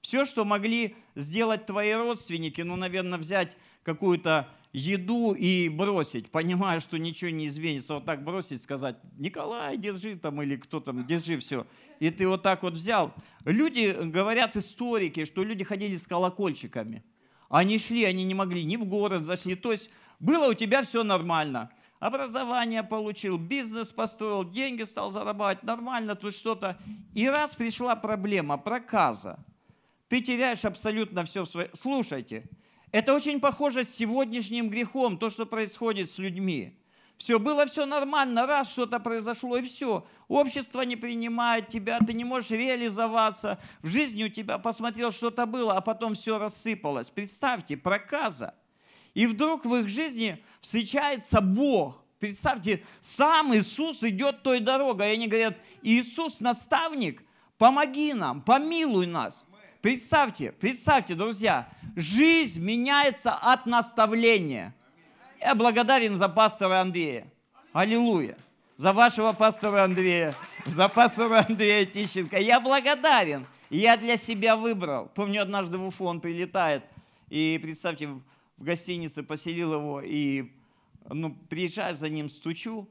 Все, 0.00 0.24
что 0.24 0.44
могли 0.44 0.96
сделать 1.14 1.66
твои 1.66 1.92
родственники, 1.92 2.62
ну, 2.62 2.76
наверное, 2.76 3.18
взять 3.18 3.56
какую-то 3.82 4.48
еду 4.72 5.32
и 5.32 5.68
бросить, 5.68 6.30
понимая, 6.30 6.80
что 6.80 6.98
ничего 6.98 7.30
не 7.30 7.46
изменится, 7.46 7.94
вот 7.94 8.04
так 8.04 8.24
бросить, 8.24 8.62
сказать, 8.62 8.96
Николай, 9.18 9.76
держи 9.76 10.16
там, 10.16 10.40
или 10.42 10.56
кто 10.56 10.80
там, 10.80 11.04
держи 11.06 11.38
все. 11.38 11.66
И 11.98 12.08
ты 12.10 12.26
вот 12.26 12.42
так 12.42 12.62
вот 12.62 12.74
взял. 12.74 13.12
Люди, 13.44 13.96
говорят 14.04 14.56
историки, 14.56 15.24
что 15.24 15.42
люди 15.42 15.64
ходили 15.64 15.96
с 15.96 16.06
колокольчиками. 16.06 17.02
Они 17.48 17.78
шли, 17.78 18.04
они 18.04 18.24
не 18.24 18.34
могли, 18.34 18.62
ни 18.62 18.76
в 18.76 18.84
город 18.84 19.24
зашли. 19.24 19.56
То 19.56 19.72
есть 19.72 19.90
было 20.20 20.48
у 20.48 20.54
тебя 20.54 20.82
все 20.82 21.02
нормально 21.02 21.70
образование 22.00 22.82
получил, 22.82 23.38
бизнес 23.38 23.92
построил, 23.92 24.44
деньги 24.44 24.82
стал 24.82 25.10
зарабатывать, 25.10 25.62
нормально 25.62 26.16
тут 26.16 26.34
что-то. 26.34 26.78
И 27.14 27.28
раз 27.28 27.54
пришла 27.54 27.94
проблема, 27.94 28.58
проказа, 28.58 29.38
ты 30.08 30.20
теряешь 30.20 30.64
абсолютно 30.64 31.24
все 31.24 31.44
в. 31.44 31.70
Слушайте, 31.74 32.48
это 32.90 33.14
очень 33.14 33.38
похоже 33.38 33.84
с 33.84 33.94
сегодняшним 33.94 34.68
грехом, 34.68 35.18
то, 35.18 35.30
что 35.30 35.46
происходит 35.46 36.10
с 36.10 36.18
людьми. 36.18 36.76
Все, 37.16 37.38
было 37.38 37.66
все 37.66 37.84
нормально, 37.84 38.46
раз 38.46 38.72
что-то 38.72 38.98
произошло, 38.98 39.58
и 39.58 39.62
все. 39.62 40.06
Общество 40.26 40.80
не 40.80 40.96
принимает 40.96 41.68
тебя, 41.68 41.98
ты 41.98 42.14
не 42.14 42.24
можешь 42.24 42.50
реализоваться. 42.50 43.58
В 43.82 43.88
жизни 43.88 44.24
у 44.24 44.30
тебя 44.30 44.56
посмотрел, 44.56 45.10
что-то 45.10 45.44
было, 45.44 45.76
а 45.76 45.82
потом 45.82 46.14
все 46.14 46.38
рассыпалось. 46.38 47.10
Представьте, 47.10 47.76
проказа. 47.76 48.54
И 49.14 49.26
вдруг 49.26 49.64
в 49.64 49.74
их 49.76 49.88
жизни 49.88 50.42
встречается 50.60 51.40
Бог. 51.40 52.02
Представьте, 52.18 52.84
сам 53.00 53.54
Иисус 53.54 54.02
идет 54.04 54.42
той 54.42 54.60
дорогой. 54.60 55.10
И 55.10 55.14
они 55.14 55.26
говорят, 55.26 55.60
Иисус 55.82 56.40
наставник, 56.40 57.22
помоги 57.58 58.12
нам, 58.12 58.42
помилуй 58.42 59.06
нас. 59.06 59.46
Представьте, 59.80 60.52
представьте, 60.52 61.14
друзья, 61.14 61.68
жизнь 61.96 62.62
меняется 62.62 63.32
от 63.32 63.64
наставления. 63.64 64.74
Я 65.40 65.54
благодарен 65.54 66.16
за 66.16 66.28
пастора 66.28 66.82
Андрея. 66.82 67.26
Аллилуйя. 67.72 68.36
За 68.76 68.92
вашего 68.92 69.32
пастора 69.32 69.84
Андрея, 69.84 70.34
за 70.64 70.88
пастора 70.88 71.44
Андрея 71.46 71.84
Тищенко. 71.84 72.38
Я 72.38 72.60
благодарен. 72.60 73.46
Я 73.68 73.96
для 73.96 74.16
себя 74.16 74.56
выбрал. 74.56 75.10
Помню, 75.14 75.42
однажды 75.42 75.78
в 75.78 75.86
Уфу 75.86 76.06
он 76.06 76.20
прилетает. 76.20 76.82
И 77.28 77.58
представьте, 77.62 78.08
в 78.60 78.64
гостинице, 78.64 79.24
поселил 79.24 79.72
его, 79.72 80.00
и 80.00 80.52
ну, 81.08 81.34
приезжаю 81.48 81.96
за 81.96 82.08
ним, 82.08 82.28
стучу, 82.28 82.88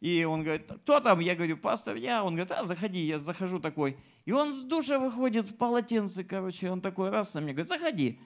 и 0.00 0.24
он 0.24 0.44
говорит, 0.44 0.70
кто 0.82 1.00
там? 1.00 1.18
Я 1.18 1.34
говорю, 1.34 1.56
пастор, 1.56 1.96
я. 1.96 2.22
Он 2.22 2.34
говорит, 2.34 2.52
а, 2.52 2.64
заходи, 2.64 3.04
я 3.04 3.18
захожу 3.18 3.58
такой. 3.58 3.96
И 4.24 4.32
он 4.32 4.52
с 4.54 4.62
душа 4.62 4.98
выходит 4.98 5.44
в 5.44 5.56
полотенце, 5.56 6.22
короче, 6.22 6.70
он 6.70 6.80
такой 6.80 7.10
раз 7.10 7.34
на 7.34 7.40
мне 7.40 7.52
говорит, 7.52 7.68
заходи. 7.68 8.20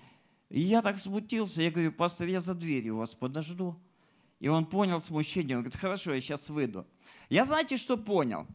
И 0.50 0.60
я 0.60 0.82
так 0.82 0.98
смутился, 0.98 1.62
я 1.62 1.70
говорю, 1.70 1.92
пастор, 1.92 2.28
я 2.28 2.40
за 2.40 2.52
дверью 2.52 2.96
вас 2.96 3.14
подожду. 3.14 3.80
И 4.38 4.48
он 4.48 4.66
понял 4.66 5.00
смущение, 5.00 5.56
он 5.56 5.62
говорит, 5.62 5.80
хорошо, 5.80 6.12
я 6.12 6.20
сейчас 6.20 6.50
выйду. 6.50 6.86
Я 7.30 7.46
знаете, 7.46 7.78
что 7.78 7.96
понял? 7.96 8.46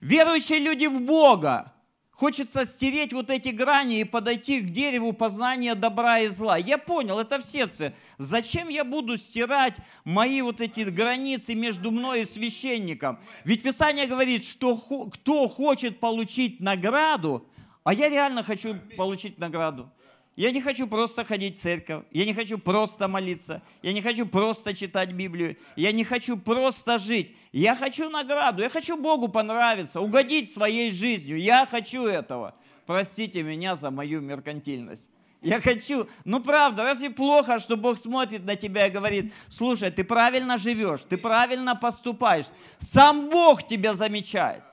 Верующие 0.00 0.60
люди 0.60 0.86
в 0.86 1.00
Бога, 1.00 1.73
Хочется 2.14 2.64
стереть 2.64 3.12
вот 3.12 3.28
эти 3.28 3.48
грани 3.48 4.00
и 4.00 4.04
подойти 4.04 4.60
к 4.60 4.70
дереву 4.70 5.12
познания 5.12 5.74
добра 5.74 6.20
и 6.20 6.28
зла. 6.28 6.56
Я 6.56 6.78
понял, 6.78 7.18
это 7.18 7.40
в 7.40 7.44
сердце. 7.44 7.92
Зачем 8.18 8.68
я 8.68 8.84
буду 8.84 9.16
стирать 9.16 9.78
мои 10.04 10.40
вот 10.40 10.60
эти 10.60 10.82
границы 10.82 11.56
между 11.56 11.90
мной 11.90 12.22
и 12.22 12.24
священником? 12.24 13.18
Ведь 13.44 13.64
Писание 13.64 14.06
говорит, 14.06 14.44
что 14.44 14.76
кто 14.76 15.48
хочет 15.48 15.98
получить 15.98 16.60
награду, 16.60 17.48
а 17.82 17.92
я 17.92 18.08
реально 18.08 18.44
хочу 18.44 18.76
получить 18.96 19.38
награду. 19.38 19.90
Я 20.36 20.50
не 20.50 20.60
хочу 20.60 20.88
просто 20.88 21.24
ходить 21.24 21.58
в 21.58 21.62
церковь, 21.62 22.04
я 22.10 22.24
не 22.24 22.34
хочу 22.34 22.58
просто 22.58 23.06
молиться, 23.06 23.62
я 23.82 23.92
не 23.92 24.02
хочу 24.02 24.26
просто 24.26 24.74
читать 24.74 25.12
Библию, 25.12 25.56
я 25.76 25.92
не 25.92 26.02
хочу 26.02 26.36
просто 26.36 26.98
жить. 26.98 27.36
Я 27.52 27.76
хочу 27.76 28.10
награду, 28.10 28.62
я 28.62 28.68
хочу 28.68 28.96
Богу 28.96 29.28
понравиться, 29.28 30.00
угодить 30.00 30.52
своей 30.52 30.90
жизнью. 30.90 31.38
Я 31.38 31.66
хочу 31.66 32.04
этого. 32.04 32.54
Простите 32.84 33.42
меня 33.42 33.76
за 33.76 33.90
мою 33.90 34.20
меркантильность. 34.20 35.08
Я 35.40 35.60
хочу, 35.60 36.08
ну 36.24 36.40
правда, 36.40 36.82
разве 36.82 37.10
плохо, 37.10 37.58
что 37.60 37.76
Бог 37.76 37.98
смотрит 37.98 38.44
на 38.44 38.56
тебя 38.56 38.86
и 38.86 38.90
говорит, 38.90 39.32
слушай, 39.48 39.90
ты 39.90 40.02
правильно 40.02 40.58
живешь, 40.58 41.02
ты 41.08 41.16
правильно 41.16 41.76
поступаешь. 41.76 42.46
Сам 42.78 43.28
Бог 43.28 43.64
тебя 43.66 43.94
замечает. 43.94 44.64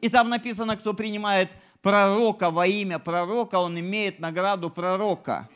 И 0.00 0.08
там 0.08 0.28
написано, 0.28 0.76
кто 0.76 0.92
принимает 0.92 1.50
пророка 1.84 2.50
во 2.50 2.66
имя 2.66 2.98
пророка, 2.98 3.56
он 3.56 3.78
имеет 3.78 4.18
награду 4.18 4.70
пророка. 4.70 5.48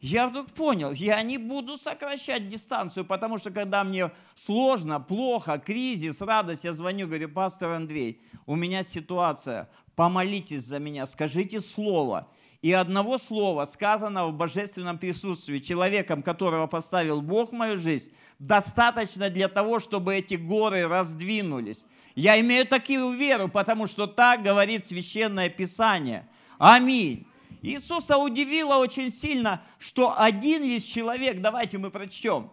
Я 0.00 0.28
вдруг 0.28 0.50
понял, 0.50 0.92
я 0.92 1.22
не 1.22 1.38
буду 1.38 1.76
сокращать 1.76 2.48
дистанцию, 2.48 3.04
потому 3.04 3.38
что 3.38 3.50
когда 3.50 3.84
мне 3.84 4.10
сложно, 4.34 5.00
плохо, 5.00 5.58
кризис, 5.58 6.20
радость, 6.20 6.64
я 6.64 6.72
звоню, 6.72 7.06
говорю, 7.06 7.28
пастор 7.28 7.70
Андрей, 7.70 8.20
у 8.44 8.56
меня 8.56 8.82
ситуация, 8.82 9.68
помолитесь 9.94 10.64
за 10.64 10.80
меня, 10.80 11.06
скажите 11.06 11.60
слово. 11.60 12.28
И 12.60 12.72
одного 12.72 13.18
слова, 13.18 13.64
сказанного 13.64 14.30
в 14.30 14.36
божественном 14.36 14.98
присутствии 14.98 15.58
человеком, 15.58 16.22
которого 16.22 16.66
поставил 16.66 17.22
Бог 17.22 17.50
в 17.50 17.56
мою 17.56 17.76
жизнь, 17.76 18.12
достаточно 18.40 19.30
для 19.30 19.48
того, 19.48 19.78
чтобы 19.78 20.16
эти 20.16 20.34
горы 20.34 20.88
раздвинулись. 20.88 21.86
Я 22.18 22.40
имею 22.40 22.66
такую 22.66 23.12
веру, 23.12 23.48
потому 23.48 23.86
что 23.86 24.08
так 24.08 24.42
говорит 24.42 24.84
Священное 24.84 25.48
Писание. 25.48 26.28
Аминь. 26.58 27.28
Иисуса 27.62 28.18
удивило 28.18 28.78
очень 28.78 29.08
сильно, 29.08 29.62
что 29.78 30.18
один 30.20 30.64
лишь 30.64 30.82
человек, 30.82 31.40
давайте 31.40 31.78
мы 31.78 31.92
прочтем, 31.92 32.50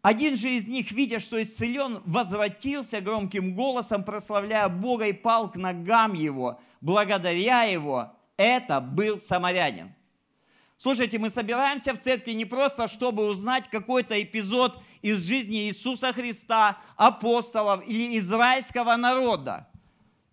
один 0.00 0.36
же 0.36 0.50
из 0.50 0.68
них, 0.68 0.92
видя, 0.92 1.18
что 1.18 1.42
исцелен, 1.42 2.02
возвратился 2.06 3.00
громким 3.00 3.56
голосом, 3.56 4.04
прославляя 4.04 4.68
Бога 4.68 5.08
и 5.08 5.12
пал 5.12 5.50
к 5.50 5.56
ногам 5.56 6.14
его, 6.14 6.60
благодаря 6.80 7.64
его. 7.64 8.12
Это 8.36 8.80
был 8.80 9.18
самарянин. 9.18 9.92
Слушайте, 10.78 11.18
мы 11.18 11.30
собираемся 11.30 11.94
в 11.94 11.98
церкви 11.98 12.32
не 12.32 12.44
просто, 12.44 12.86
чтобы 12.86 13.26
узнать 13.28 13.68
какой-то 13.68 14.22
эпизод 14.22 14.78
из 15.00 15.24
жизни 15.24 15.68
Иисуса 15.68 16.12
Христа, 16.12 16.78
апостолов 16.96 17.82
или 17.86 18.18
израильского 18.18 18.96
народа. 18.96 19.68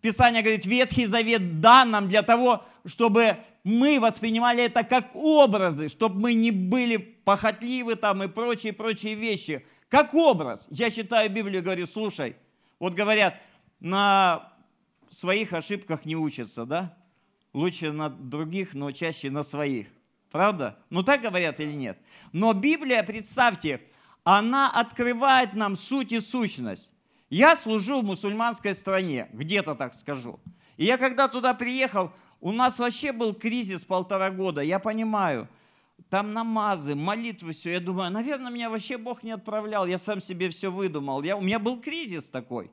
Писание 0.02 0.42
говорит, 0.42 0.66
Ветхий 0.66 1.06
Завет 1.06 1.62
дан 1.62 1.92
нам 1.92 2.10
для 2.10 2.24
того, 2.24 2.66
чтобы 2.86 3.38
мы 3.64 4.02
воспринимали 4.02 4.64
это 4.64 4.84
как 4.84 5.16
образы, 5.16 5.88
чтобы 5.88 6.20
мы 6.20 6.34
не 6.34 6.52
были 6.52 6.98
похотливы 6.98 7.96
там 7.96 8.22
и 8.22 8.28
прочие-прочие 8.28 9.16
вещи. 9.16 9.66
Как 9.88 10.14
образ. 10.14 10.68
Я 10.70 10.90
читаю 10.90 11.30
Библию 11.30 11.62
и 11.62 11.64
говорю, 11.64 11.86
слушай, 11.86 12.36
вот 12.80 12.94
говорят, 12.94 13.40
на 13.80 14.52
своих 15.10 15.54
ошибках 15.54 16.04
не 16.04 16.18
учатся, 16.18 16.66
да? 16.66 16.98
Лучше 17.54 17.94
на 17.94 18.10
других, 18.10 18.74
но 18.74 18.92
чаще 18.92 19.30
на 19.30 19.44
своих. 19.44 19.88
Правда? 20.34 20.80
Ну 20.90 21.04
так 21.04 21.22
говорят 21.22 21.60
или 21.60 21.72
нет? 21.74 22.00
Но 22.32 22.54
Библия, 22.54 23.04
представьте, 23.04 23.82
она 24.24 24.68
открывает 24.68 25.54
нам 25.54 25.76
суть 25.76 26.12
и 26.12 26.20
сущность. 26.20 26.92
Я 27.30 27.56
служу 27.56 28.02
в 28.02 28.04
мусульманской 28.04 28.74
стране, 28.74 29.30
где-то 29.32 29.76
так 29.76 29.94
скажу. 29.94 30.40
И 30.76 30.86
я 30.86 30.98
когда 30.98 31.28
туда 31.28 31.54
приехал, 31.54 32.12
у 32.42 32.52
нас 32.52 32.80
вообще 32.80 33.12
был 33.12 33.36
кризис 33.36 33.86
полтора 33.86 34.32
года, 34.32 34.62
я 34.62 34.80
понимаю. 34.80 35.48
Там 36.10 36.34
намазы, 36.34 36.96
молитвы, 36.96 37.52
все. 37.52 37.74
Я 37.74 37.80
думаю, 37.80 38.10
наверное, 38.10 38.52
меня 38.52 38.72
вообще 38.72 38.98
Бог 38.98 39.22
не 39.22 39.32
отправлял, 39.32 39.86
я 39.86 40.00
сам 40.00 40.20
себе 40.20 40.50
все 40.50 40.72
выдумал. 40.72 41.22
Я, 41.22 41.38
у 41.38 41.42
меня 41.42 41.60
был 41.60 41.80
кризис 41.80 42.32
такой. 42.32 42.72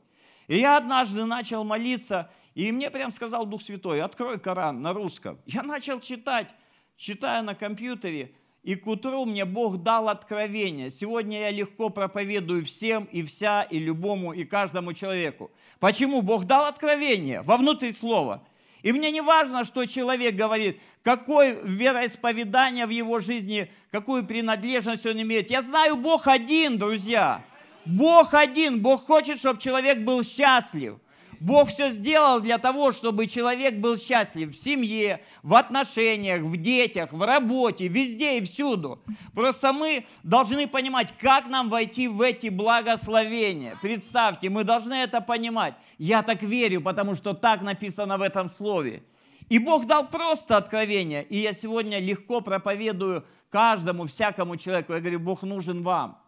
И 0.49 0.57
я 0.57 0.79
однажды 0.79 1.27
начал 1.27 1.63
молиться, 1.65 2.31
и 2.55 2.73
мне 2.73 2.91
прям 2.91 3.11
сказал 3.11 3.45
Дух 3.45 3.61
Святой, 3.61 4.01
открой 4.01 4.41
Коран 4.41 4.81
на 4.81 4.95
русском. 4.95 5.39
Я 5.45 5.63
начал 5.63 6.01
читать 6.01 6.55
читаю 7.01 7.43
на 7.43 7.55
компьютере, 7.55 8.31
и 8.63 8.75
к 8.75 8.87
утру 8.87 9.25
мне 9.25 9.47
Бог 9.47 9.83
дал 9.83 10.11
откровение. 10.11 10.91
Сегодня 10.91 11.41
я 11.41 11.51
легко 11.51 11.89
проповедую 11.89 12.67
всем 12.67 13.05
и 13.05 13.23
вся, 13.23 13.63
и 13.63 13.79
любому, 13.79 14.35
и 14.35 14.45
каждому 14.45 14.93
человеку. 14.93 15.51
Почему? 15.79 16.21
Бог 16.21 16.45
дал 16.45 16.67
откровение 16.67 17.41
вовнутрь 17.41 17.93
слова. 17.93 18.45
И 18.83 18.93
мне 18.93 19.11
не 19.11 19.23
важно, 19.23 19.65
что 19.65 19.87
человек 19.87 20.35
говорит, 20.37 20.79
какое 21.03 21.55
вероисповедание 21.63 22.85
в 22.85 22.91
его 22.91 23.19
жизни, 23.19 23.71
какую 23.91 24.27
принадлежность 24.27 25.07
он 25.07 25.21
имеет. 25.23 25.51
Я 25.51 25.63
знаю, 25.63 25.97
Бог 25.97 26.29
один, 26.29 26.77
друзья. 26.79 27.43
Бог 27.87 28.35
один. 28.35 28.83
Бог 28.83 29.01
хочет, 29.03 29.39
чтобы 29.39 29.59
человек 29.59 30.01
был 30.01 30.23
счастлив. 30.23 30.99
Бог 31.41 31.71
все 31.71 31.89
сделал 31.89 32.41
для 32.41 32.59
того, 32.59 32.93
чтобы 32.93 33.27
человек 33.27 33.77
был 33.77 33.97
счастлив 33.97 34.53
в 34.53 34.57
семье, 34.59 35.23
в 35.43 35.55
отношениях, 35.55 36.43
в 36.43 36.55
детях, 36.59 37.15
в 37.15 37.23
работе, 37.23 37.89
везде 37.89 38.39
и 38.39 38.45
всюду. 38.45 39.03
Просто 39.35 39.73
мы 39.73 40.05
должны 40.23 40.69
понимать, 40.69 41.15
как 41.19 41.47
нам 41.47 41.71
войти 41.71 42.09
в 42.09 42.21
эти 42.21 42.49
благословения. 42.49 43.75
Представьте, 43.81 44.51
мы 44.51 44.65
должны 44.65 44.93
это 44.93 45.23
понимать. 45.23 45.75
Я 45.97 46.23
так 46.23 46.43
верю, 46.43 46.83
потому 46.83 47.15
что 47.15 47.33
так 47.33 47.63
написано 47.63 48.19
в 48.19 48.23
этом 48.23 48.51
слове. 48.51 49.03
И 49.49 49.59
Бог 49.59 49.87
дал 49.87 50.07
просто 50.07 50.59
откровение. 50.59 51.25
И 51.25 51.39
я 51.39 51.55
сегодня 51.55 52.01
легко 52.01 52.43
проповедую 52.43 53.25
каждому, 53.49 54.07
всякому 54.07 54.59
человеку. 54.59 54.93
Я 54.93 55.01
говорю, 55.01 55.21
Бог 55.21 55.43
нужен 55.43 55.83
вам. 55.83 56.19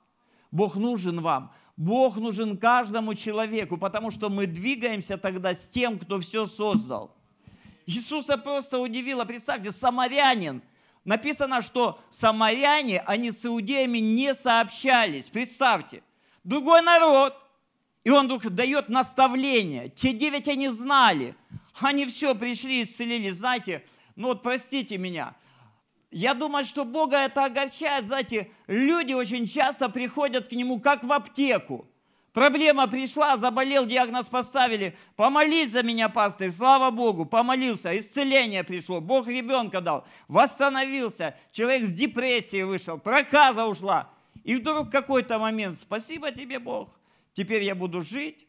Бог 0.51 0.75
нужен 0.77 1.21
вам. 1.21 1.53
Бог 1.77 2.17
нужен 2.17 2.57
каждому 2.59 3.15
человеку, 3.15 3.77
потому 3.79 4.11
что 4.11 4.29
мы 4.29 4.47
двигаемся 4.47 5.17
тогда 5.17 5.55
с 5.55 5.69
тем, 5.69 5.99
кто 5.99 6.21
все 6.21 6.47
создал. 6.47 7.17
Иисуса 7.87 8.37
просто 8.37 8.79
удивило, 8.79 9.25
представьте, 9.25 9.73
самарянин. 9.73 10.63
Написано, 11.05 11.63
что 11.63 12.01
самаряне, 12.11 13.01
они 13.01 13.33
с 13.33 13.45
иудеями 13.45 13.99
не 13.99 14.35
сообщались. 14.35 15.29
Представьте, 15.29 16.03
другой 16.45 16.83
народ, 16.83 17.35
и 18.05 18.11
он 18.11 18.29
дает 18.29 18.89
наставление. 18.89 19.89
Те 19.89 20.13
девять 20.13 20.49
они 20.49 20.69
знали. 20.69 21.35
Они 21.81 22.07
все 22.07 22.35
пришли, 22.35 22.83
исцелились. 22.83 23.37
Знаете, 23.37 23.85
ну 24.15 24.29
вот 24.29 24.43
простите 24.43 24.99
меня, 24.99 25.35
я 26.13 26.35
думаю, 26.35 26.65
что 26.65 26.85
Бога 26.85 27.17
это 27.17 27.47
огорчает. 27.47 28.07
Знаете, 28.07 28.51
люди 28.67 29.15
очень 29.15 29.49
часто 29.49 29.89
приходят 29.89 30.49
к 30.49 30.53
Нему 30.53 30.79
как 30.79 31.03
в 31.03 31.11
аптеку. 31.11 31.89
Проблема 32.33 32.87
пришла, 32.87 33.37
заболел, 33.37 33.87
диагноз 33.87 34.27
поставили. 34.27 34.97
Помолись 35.17 35.71
за 35.71 35.83
меня, 35.83 36.09
пастырь, 36.09 36.51
слава 36.51 36.91
Богу, 36.91 37.27
помолился, 37.27 37.99
исцеление 37.99 38.65
пришло, 38.65 39.03
Бог 39.03 39.29
ребенка 39.29 39.83
дал, 39.83 40.07
восстановился, 40.29 41.37
человек 41.51 41.83
с 41.87 41.95
депрессии 41.95 42.63
вышел, 42.63 42.99
проказа 42.99 43.67
ушла. 43.67 44.11
И 44.45 44.57
вдруг 44.57 44.91
какой-то 44.91 45.39
момент, 45.39 45.75
спасибо 45.75 46.31
тебе, 46.31 46.59
Бог, 46.59 46.99
теперь 47.35 47.65
я 47.65 47.75
буду 47.75 48.01
жить, 48.01 48.47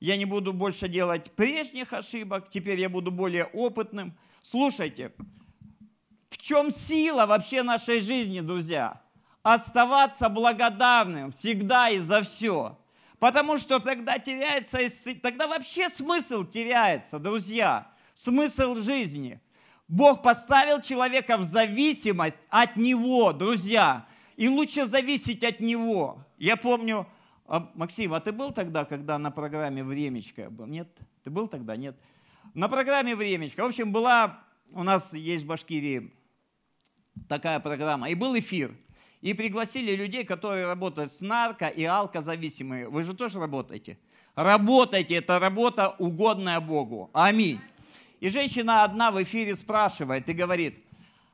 я 0.00 0.18
не 0.18 0.26
буду 0.26 0.52
больше 0.52 0.86
делать 0.86 1.32
прежних 1.32 1.94
ошибок, 1.94 2.50
теперь 2.50 2.78
я 2.78 2.90
буду 2.90 3.10
более 3.10 3.46
опытным. 3.46 4.14
Слушайте, 4.42 5.12
в 6.34 6.38
чем 6.38 6.72
сила 6.72 7.26
вообще 7.26 7.62
нашей 7.62 8.00
жизни, 8.00 8.40
друзья? 8.40 9.00
Оставаться 9.44 10.28
благодарным 10.28 11.30
всегда 11.30 11.90
и 11.90 11.98
за 11.98 12.22
все. 12.22 12.76
Потому 13.20 13.56
что 13.56 13.78
тогда 13.78 14.18
теряется, 14.18 14.78
тогда 15.22 15.46
вообще 15.46 15.88
смысл 15.88 16.44
теряется, 16.44 17.20
друзья. 17.20 17.86
Смысл 18.14 18.74
жизни. 18.74 19.40
Бог 19.86 20.22
поставил 20.22 20.80
человека 20.80 21.36
в 21.36 21.44
зависимость 21.44 22.42
от 22.48 22.76
Него, 22.76 23.32
друзья. 23.32 24.06
И 24.36 24.48
лучше 24.48 24.86
зависеть 24.86 25.44
от 25.44 25.60
Него. 25.60 26.18
Я 26.36 26.56
помню, 26.56 27.06
а, 27.46 27.70
Максим, 27.74 28.12
а 28.12 28.20
ты 28.20 28.32
был 28.32 28.50
тогда, 28.50 28.84
когда 28.84 29.18
на 29.18 29.30
программе 29.30 29.84
«Времечко» 29.84 30.50
был? 30.50 30.66
Нет? 30.66 30.88
Ты 31.22 31.30
был 31.30 31.46
тогда? 31.46 31.76
Нет? 31.76 31.96
На 32.54 32.68
программе 32.68 33.14
«Времечко». 33.14 33.62
В 33.62 33.66
общем, 33.66 33.92
была, 33.92 34.40
у 34.72 34.82
нас 34.82 35.14
есть 35.14 35.44
в 35.44 35.46
Башкирии 35.46 36.12
такая 37.28 37.60
программа. 37.60 38.08
И 38.08 38.14
был 38.14 38.38
эфир. 38.38 38.74
И 39.20 39.32
пригласили 39.32 39.96
людей, 39.96 40.24
которые 40.24 40.66
работают 40.66 41.10
с 41.10 41.22
нарко- 41.22 41.72
и 41.72 41.84
алкозависимыми. 41.84 42.84
Вы 42.84 43.04
же 43.04 43.14
тоже 43.14 43.40
работаете? 43.40 43.98
Работайте, 44.34 45.14
это 45.14 45.38
работа 45.38 45.94
угодная 45.98 46.60
Богу. 46.60 47.08
Аминь. 47.12 47.60
И 48.20 48.28
женщина 48.28 48.84
одна 48.84 49.10
в 49.10 49.22
эфире 49.22 49.54
спрашивает 49.54 50.28
и 50.28 50.32
говорит, 50.32 50.78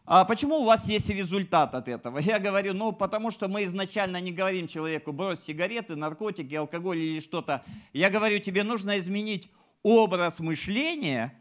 а 0.05 0.25
почему 0.25 0.57
у 0.57 0.65
вас 0.65 0.89
есть 0.89 1.09
результат 1.09 1.75
от 1.75 1.89
этого? 1.89 2.19
Я 2.19 2.39
говорю, 2.39 2.75
ну 2.75 2.93
потому 2.93 3.31
что 3.31 3.49
мы 3.49 3.65
изначально 3.65 4.21
не 4.21 4.33
говорим 4.33 4.67
человеку, 4.67 5.13
брось 5.13 5.41
сигареты, 5.41 5.95
наркотики, 5.95 6.55
алкоголь 6.55 6.99
или 6.99 7.21
что-то. 7.21 7.65
Я 7.93 8.11
говорю, 8.11 8.39
тебе 8.41 8.65
нужно 8.65 8.99
изменить 8.99 9.51
образ 9.83 10.41
мышления, 10.41 11.33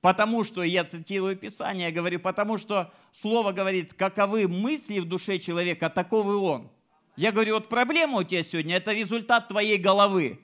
потому 0.00 0.44
что, 0.44 0.62
я 0.62 0.84
цитирую 0.84 1.36
Писание, 1.36 1.88
я 1.88 1.92
говорю, 1.92 2.20
потому 2.20 2.58
что 2.58 2.92
Слово 3.12 3.52
говорит, 3.52 3.94
каковы 3.94 4.48
мысли 4.48 5.00
в 5.00 5.04
душе 5.04 5.38
человека, 5.38 5.90
таковы 5.90 6.36
он. 6.36 6.70
Я 7.16 7.32
говорю, 7.32 7.54
вот 7.54 7.68
проблема 7.68 8.18
у 8.18 8.22
тебя 8.22 8.42
сегодня, 8.42 8.76
это 8.76 8.92
результат 8.92 9.48
твоей 9.48 9.76
головы. 9.76 10.38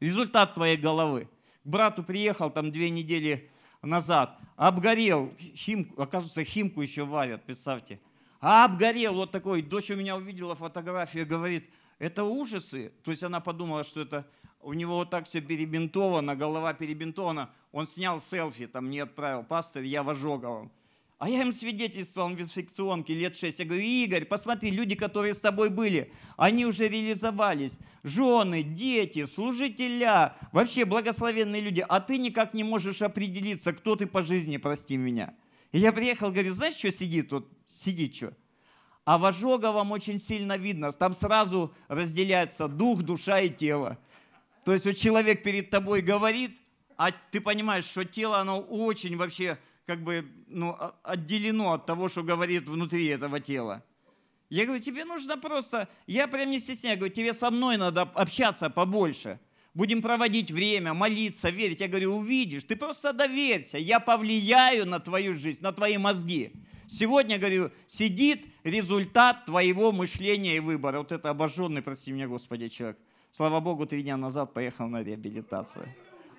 Результат 0.00 0.54
твоей 0.54 0.76
головы. 0.76 1.28
К 1.62 1.68
брату 1.68 2.02
приехал 2.02 2.50
там 2.50 2.72
две 2.72 2.90
недели 2.90 3.48
назад, 3.82 4.36
обгорел, 4.56 5.32
химку, 5.54 6.02
оказывается, 6.02 6.44
химку 6.44 6.82
еще 6.82 7.04
варят, 7.04 7.44
представьте. 7.44 8.00
А 8.40 8.64
обгорел 8.64 9.14
вот 9.14 9.30
такой, 9.30 9.62
дочь 9.62 9.90
у 9.90 9.96
меня 9.96 10.16
увидела 10.16 10.56
фотографию, 10.56 11.24
говорит, 11.26 11.70
это 12.00 12.24
ужасы. 12.24 12.92
То 13.04 13.12
есть 13.12 13.22
она 13.22 13.38
подумала, 13.38 13.84
что 13.84 14.00
это 14.00 14.26
у 14.62 14.72
него 14.72 14.96
вот 14.96 15.10
так 15.10 15.26
все 15.26 15.40
перебинтовано, 15.40 16.36
голова 16.36 16.72
перебинтована. 16.72 17.50
Он 17.72 17.86
снял 17.86 18.20
селфи, 18.20 18.66
там 18.66 18.86
мне 18.86 19.02
отправил, 19.02 19.42
пастор, 19.42 19.82
я 19.82 20.02
в 20.02 20.10
ожоговом. 20.10 20.70
А 21.18 21.28
я 21.28 21.42
им 21.42 21.52
свидетельствовал 21.52 22.30
в 22.30 22.40
инфекционке 22.40 23.14
лет 23.14 23.36
шесть. 23.36 23.60
Я 23.60 23.64
говорю, 23.64 23.82
Игорь, 23.82 24.24
посмотри, 24.24 24.70
люди, 24.72 24.96
которые 24.96 25.34
с 25.34 25.40
тобой 25.40 25.70
были, 25.70 26.12
они 26.36 26.66
уже 26.66 26.88
реализовались. 26.88 27.78
Жены, 28.02 28.64
дети, 28.64 29.24
служителя, 29.26 30.36
вообще 30.50 30.84
благословенные 30.84 31.62
люди. 31.62 31.84
А 31.88 32.00
ты 32.00 32.18
никак 32.18 32.54
не 32.54 32.64
можешь 32.64 33.02
определиться, 33.02 33.72
кто 33.72 33.94
ты 33.94 34.06
по 34.06 34.22
жизни, 34.22 34.56
прости 34.56 34.96
меня. 34.96 35.34
И 35.70 35.78
я 35.78 35.92
приехал, 35.92 36.32
говорю, 36.32 36.50
знаешь, 36.50 36.74
что 36.74 36.90
сидит 36.90 37.28
тут? 37.28 37.48
Сидит 37.68 38.16
что? 38.16 38.36
А 39.04 39.16
в 39.16 39.24
ожоговом 39.24 39.92
очень 39.92 40.18
сильно 40.18 40.56
видно. 40.56 40.90
Там 40.90 41.14
сразу 41.14 41.72
разделяется 41.86 42.66
дух, 42.66 43.02
душа 43.02 43.40
и 43.40 43.48
тело. 43.48 43.98
То 44.64 44.72
есть 44.72 44.84
вот 44.84 44.96
человек 44.96 45.42
перед 45.42 45.70
тобой 45.70 46.02
говорит, 46.02 46.60
а 46.96 47.10
ты 47.10 47.40
понимаешь, 47.40 47.84
что 47.84 48.04
тело, 48.04 48.38
оно 48.38 48.60
очень 48.60 49.16
вообще 49.16 49.58
как 49.86 50.02
бы 50.02 50.26
ну, 50.46 50.76
отделено 51.02 51.72
от 51.72 51.86
того, 51.86 52.08
что 52.08 52.22
говорит 52.22 52.68
внутри 52.68 53.06
этого 53.06 53.40
тела. 53.40 53.82
Я 54.50 54.66
говорю, 54.66 54.82
тебе 54.82 55.04
нужно 55.04 55.38
просто, 55.38 55.88
я 56.06 56.28
прям 56.28 56.50
не 56.50 56.58
стесняюсь, 56.58 56.98
говорю, 56.98 57.14
тебе 57.14 57.32
со 57.32 57.50
мной 57.50 57.78
надо 57.78 58.02
общаться 58.02 58.68
побольше. 58.68 59.40
Будем 59.74 60.02
проводить 60.02 60.50
время, 60.50 60.92
молиться, 60.92 61.48
верить. 61.48 61.80
Я 61.80 61.88
говорю, 61.88 62.16
увидишь, 62.16 62.62
ты 62.64 62.76
просто 62.76 63.14
доверься, 63.14 63.78
я 63.78 63.98
повлияю 63.98 64.86
на 64.86 65.00
твою 65.00 65.32
жизнь, 65.34 65.62
на 65.62 65.72
твои 65.72 65.96
мозги. 65.96 66.52
Сегодня, 66.86 67.38
говорю, 67.38 67.70
сидит 67.86 68.46
результат 68.64 69.46
твоего 69.46 69.92
мышления 69.92 70.56
и 70.56 70.60
выбора. 70.60 70.98
Вот 70.98 71.10
это 71.10 71.30
обожженный, 71.30 71.80
прости 71.80 72.12
меня, 72.12 72.28
Господи, 72.28 72.68
человек. 72.68 72.98
Слава 73.34 73.60
Богу, 73.60 73.86
три 73.86 74.02
дня 74.02 74.18
назад 74.18 74.52
поехал 74.52 74.88
на 74.88 75.02
реабилитацию. 75.02 75.88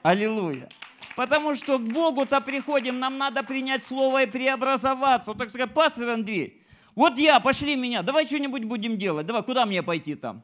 Аллилуйя. 0.03 0.69
Потому 1.15 1.55
что 1.55 1.79
к 1.79 1.81
Богу-то 1.81 2.39
приходим, 2.39 2.99
нам 2.99 3.17
надо 3.17 3.41
принять 3.41 3.83
Слово 3.83 4.23
и 4.23 4.25
преобразоваться. 4.27 5.31
Вот 5.31 5.39
так 5.39 5.49
сказать, 5.49 5.73
пастор 5.73 6.09
Андрей, 6.09 6.61
вот 6.93 7.17
я, 7.17 7.39
пошли 7.39 7.75
меня, 7.75 8.03
давай 8.03 8.27
что-нибудь 8.27 8.65
будем 8.65 8.99
делать, 8.99 9.25
давай, 9.25 9.41
куда 9.41 9.65
мне 9.65 9.81
пойти 9.81 10.13
там? 10.13 10.43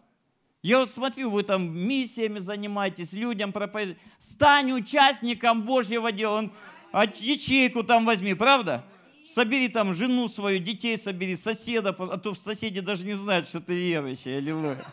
Я 0.63 0.79
вот 0.79 0.89
смотрю, 0.89 1.29
вы 1.29 1.43
там 1.43 1.71
миссиями 1.71 2.39
занимаетесь, 2.39 3.13
людям 3.13 3.53
проповедуете. 3.53 4.01
Стань 4.17 4.71
участником 4.71 5.61
Божьего 5.61 6.11
дела. 6.11 6.39
Он, 6.39 6.51
а 6.91 7.05
ячейку 7.05 7.83
там 7.83 8.05
возьми, 8.05 8.33
правда? 8.33 8.83
Собери 9.23 9.67
там 9.67 9.93
жену 9.93 10.27
свою, 10.27 10.57
детей 10.57 10.97
собери, 10.97 11.35
соседа, 11.35 11.89
а 11.89 12.17
то 12.17 12.33
соседи 12.33 12.79
даже 12.79 13.05
не 13.05 13.13
знают, 13.13 13.47
что 13.47 13.59
ты 13.59 13.75
верующий. 13.75 14.35
Аллилуйя. 14.35 14.83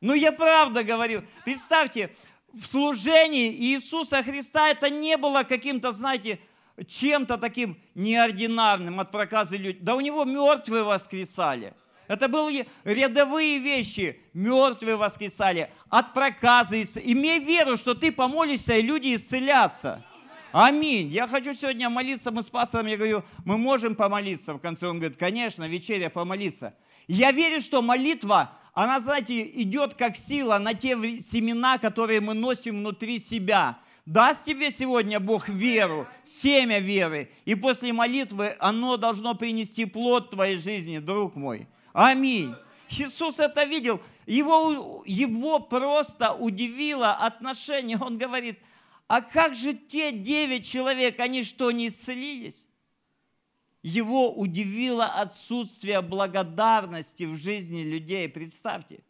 Ну, 0.00 0.14
я 0.14 0.32
правда 0.32 0.84
говорю. 0.84 1.24
Представьте, 1.44 2.10
в 2.52 2.66
служении 2.66 3.52
Иисуса 3.52 4.22
Христа 4.22 4.68
это 4.68 4.90
не 4.90 5.16
было 5.16 5.42
каким-то, 5.42 5.90
знаете, 5.90 6.38
чем-то 6.86 7.36
таким 7.38 7.76
неординарным 7.94 9.00
от 9.00 9.10
проказа 9.10 9.56
людей. 9.56 9.80
Да 9.80 9.96
у 9.96 10.00
него 10.00 10.24
мертвые 10.24 10.84
воскресали. 10.84 11.74
Это 12.06 12.28
были 12.28 12.66
рядовые 12.84 13.58
вещи. 13.58 14.20
Мертвые 14.32 14.96
воскресали 14.96 15.70
от 15.90 16.14
проказа. 16.14 16.80
Имей 16.80 17.40
веру, 17.40 17.76
что 17.76 17.94
ты 17.94 18.12
помолишься, 18.12 18.74
и 18.74 18.82
люди 18.82 19.14
исцелятся. 19.14 20.04
Аминь. 20.52 21.08
Я 21.08 21.26
хочу 21.26 21.52
сегодня 21.52 21.90
молиться. 21.90 22.30
Мы 22.30 22.42
с 22.42 22.48
пастором, 22.48 22.86
я 22.86 22.96
говорю, 22.96 23.24
мы 23.44 23.58
можем 23.58 23.94
помолиться. 23.94 24.54
В 24.54 24.58
конце 24.58 24.86
он 24.86 24.98
говорит, 24.98 25.18
конечно, 25.18 25.68
вечеря 25.68 26.08
помолиться. 26.08 26.74
Я 27.06 27.32
верю, 27.32 27.60
что 27.60 27.82
молитва, 27.82 28.52
она, 28.84 29.00
знаете, 29.00 29.42
идет 29.60 29.94
как 29.94 30.16
сила 30.16 30.58
на 30.58 30.72
те 30.72 30.90
семена, 31.20 31.78
которые 31.78 32.20
мы 32.20 32.34
носим 32.34 32.76
внутри 32.76 33.18
себя. 33.18 33.80
Даст 34.06 34.44
тебе 34.44 34.70
сегодня 34.70 35.18
Бог 35.18 35.48
веру, 35.48 36.06
семя 36.22 36.78
веры, 36.78 37.28
и 37.44 37.56
после 37.56 37.92
молитвы 37.92 38.54
оно 38.60 38.96
должно 38.96 39.34
принести 39.34 39.84
плод 39.84 40.30
твоей 40.30 40.58
жизни, 40.58 40.98
друг 40.98 41.34
мой. 41.34 41.66
Аминь. 41.92 42.54
Иисус 42.88 43.40
это 43.40 43.64
видел. 43.64 44.00
Его, 44.26 45.02
его 45.04 45.58
просто 45.58 46.32
удивило 46.32 47.14
отношение. 47.14 47.98
Он 47.98 48.16
говорит, 48.16 48.60
а 49.08 49.22
как 49.22 49.56
же 49.56 49.74
те 49.74 50.12
девять 50.12 50.70
человек, 50.70 51.18
они 51.18 51.42
что, 51.42 51.72
не 51.72 51.88
исцелились? 51.88 52.68
Его 53.82 54.32
удивило 54.34 55.06
отсутствие 55.06 56.00
благодарности 56.00 57.24
в 57.24 57.36
жизни 57.36 57.82
людей. 57.82 58.28
Представьте. 58.28 59.00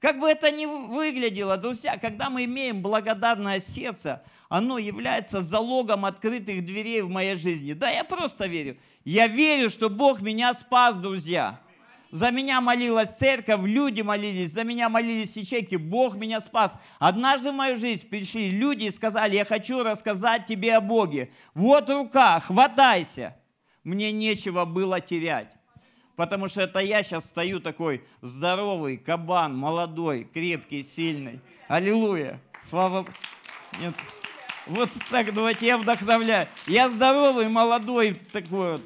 Как 0.00 0.18
бы 0.18 0.28
это 0.28 0.50
ни 0.50 0.66
выглядело, 0.66 1.56
друзья, 1.56 1.96
когда 1.96 2.28
мы 2.28 2.44
имеем 2.44 2.82
благодарное 2.82 3.60
сердце, 3.60 4.22
оно 4.48 4.78
является 4.78 5.40
залогом 5.40 6.04
открытых 6.04 6.64
дверей 6.64 7.00
в 7.00 7.08
моей 7.08 7.36
жизни. 7.36 7.72
Да, 7.72 7.88
я 7.88 8.04
просто 8.04 8.46
верю. 8.46 8.76
Я 9.04 9.26
верю, 9.26 9.70
что 9.70 9.88
Бог 9.88 10.20
меня 10.20 10.52
спас, 10.52 10.98
друзья. 10.98 11.60
За 12.10 12.30
меня 12.30 12.60
молилась 12.60 13.16
церковь, 13.16 13.60
люди 13.64 14.02
молились, 14.02 14.52
за 14.52 14.64
меня 14.64 14.88
молились 14.88 15.36
ячейки, 15.36 15.76
Бог 15.76 16.14
меня 16.16 16.40
спас. 16.40 16.76
Однажды 16.98 17.50
в 17.50 17.54
мою 17.54 17.76
жизнь 17.76 18.08
пришли 18.08 18.50
люди 18.50 18.84
и 18.84 18.90
сказали, 18.90 19.36
я 19.36 19.44
хочу 19.44 19.82
рассказать 19.82 20.46
тебе 20.46 20.76
о 20.76 20.80
Боге. 20.80 21.30
Вот 21.54 21.88
рука, 21.90 22.40
хватайся 22.40 23.36
мне 23.86 24.10
нечего 24.10 24.64
было 24.64 25.00
терять. 25.00 25.52
Потому 26.16 26.48
что 26.48 26.62
это 26.62 26.80
я 26.80 27.02
сейчас 27.04 27.30
стою 27.30 27.60
такой 27.60 28.02
здоровый, 28.20 28.96
кабан, 28.96 29.56
молодой, 29.56 30.24
крепкий, 30.24 30.82
сильный. 30.82 31.40
Аллилуйя. 31.68 32.40
Слава... 32.60 33.06
Нет. 33.80 33.94
Вот 34.66 34.90
так, 35.08 35.32
давайте 35.32 35.66
я 35.66 35.78
вдохновляю. 35.78 36.48
Я 36.66 36.88
здоровый, 36.88 37.48
молодой 37.48 38.14
такой 38.32 38.72
вот. 38.72 38.82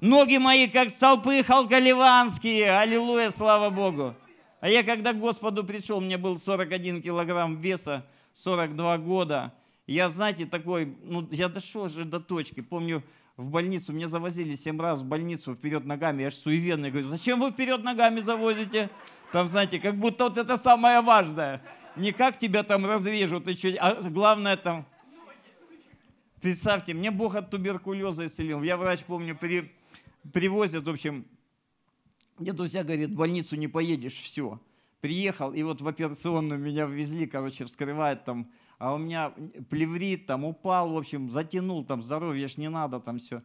Ноги 0.00 0.36
мои, 0.36 0.68
как 0.68 0.90
столпы 0.90 1.42
халкаливанские. 1.42 2.70
Аллилуйя, 2.70 3.30
слава 3.30 3.70
Богу. 3.70 4.14
А 4.60 4.68
я 4.68 4.84
когда 4.84 5.12
к 5.12 5.18
Господу 5.18 5.64
пришел, 5.64 6.00
мне 6.00 6.18
был 6.18 6.36
41 6.36 7.02
килограмм 7.02 7.56
веса, 7.56 8.06
42 8.32 8.98
года. 8.98 9.52
Я, 9.88 10.08
знаете, 10.08 10.46
такой, 10.46 10.96
ну, 11.02 11.26
я 11.32 11.48
дошел 11.48 11.88
же 11.88 12.04
до 12.04 12.20
точки. 12.20 12.60
Помню, 12.60 13.02
в 13.36 13.50
больницу, 13.50 13.92
мне 13.92 14.08
завозили 14.08 14.54
семь 14.54 14.80
раз 14.80 15.02
в 15.02 15.06
больницу 15.06 15.54
вперед 15.54 15.84
ногами, 15.84 16.22
я 16.22 16.30
же 16.30 16.36
суеверный, 16.36 16.90
говорю, 16.90 17.08
зачем 17.08 17.40
вы 17.40 17.50
вперед 17.50 17.82
ногами 17.82 18.20
завозите? 18.20 18.90
Там, 19.32 19.48
знаете, 19.48 19.78
как 19.78 19.96
будто 19.96 20.24
вот 20.24 20.38
это 20.38 20.56
самое 20.56 21.02
важное. 21.02 21.62
Не 21.96 22.12
как 22.12 22.38
тебя 22.38 22.62
там 22.62 22.86
разрежут, 22.86 23.48
и 23.48 23.56
что, 23.56 23.68
а 23.80 24.02
главное 24.02 24.56
там... 24.56 24.86
Представьте, 26.40 26.94
мне 26.94 27.10
Бог 27.10 27.34
от 27.34 27.50
туберкулеза 27.50 28.26
исцелил. 28.26 28.62
Я 28.62 28.76
врач, 28.76 29.00
помню, 29.04 29.36
при, 29.36 29.72
привозят, 30.32 30.84
в 30.86 30.90
общем, 30.90 31.26
мне 32.38 32.52
друзья 32.52 32.84
говорят, 32.84 33.10
в 33.10 33.16
больницу 33.16 33.56
не 33.56 33.68
поедешь, 33.68 34.14
все. 34.14 34.60
Приехал, 35.00 35.52
и 35.52 35.62
вот 35.62 35.80
в 35.80 35.88
операционную 35.88 36.60
меня 36.60 36.86
ввезли, 36.86 37.26
короче, 37.26 37.64
вскрывает 37.64 38.24
там 38.24 38.50
а 38.78 38.94
у 38.94 38.98
меня 38.98 39.32
плеврит 39.70 40.26
там 40.26 40.44
упал, 40.44 40.92
в 40.92 40.96
общем, 40.96 41.30
затянул, 41.30 41.84
там 41.84 42.02
здоровье 42.02 42.48
ж 42.48 42.56
не 42.56 42.68
надо, 42.68 43.00
там 43.00 43.18
все. 43.18 43.42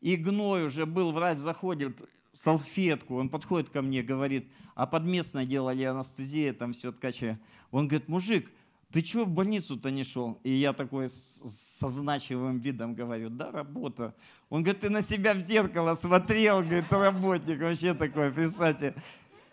И 0.00 0.16
гной 0.16 0.66
уже 0.66 0.86
был, 0.86 1.12
врач 1.12 1.38
заходит, 1.38 1.98
салфетку, 2.34 3.16
он 3.16 3.28
подходит 3.28 3.70
ко 3.70 3.82
мне, 3.82 4.02
говорит, 4.02 4.50
а 4.74 4.86
под 4.86 5.04
местной 5.04 5.46
делали 5.46 5.84
анестезия, 5.84 6.52
там 6.52 6.72
все 6.72 6.92
ткачи. 6.92 7.38
Он 7.70 7.88
говорит, 7.88 8.08
мужик, 8.08 8.50
ты 8.90 9.02
чего 9.02 9.24
в 9.24 9.30
больницу-то 9.30 9.90
не 9.90 10.04
шел? 10.04 10.38
И 10.44 10.52
я 10.52 10.72
такой 10.72 11.08
со 11.08 11.88
значимым 11.88 12.60
видом 12.60 12.94
говорю, 12.94 13.28
да, 13.28 13.50
работа. 13.50 14.14
Он 14.50 14.62
говорит, 14.62 14.82
ты 14.82 14.90
на 14.90 15.02
себя 15.02 15.34
в 15.34 15.40
зеркало 15.40 15.94
смотрел, 15.94 16.62
говорит, 16.62 16.92
работник 16.92 17.60
вообще 17.60 17.94
такой, 17.94 18.30
представьте. 18.30 18.94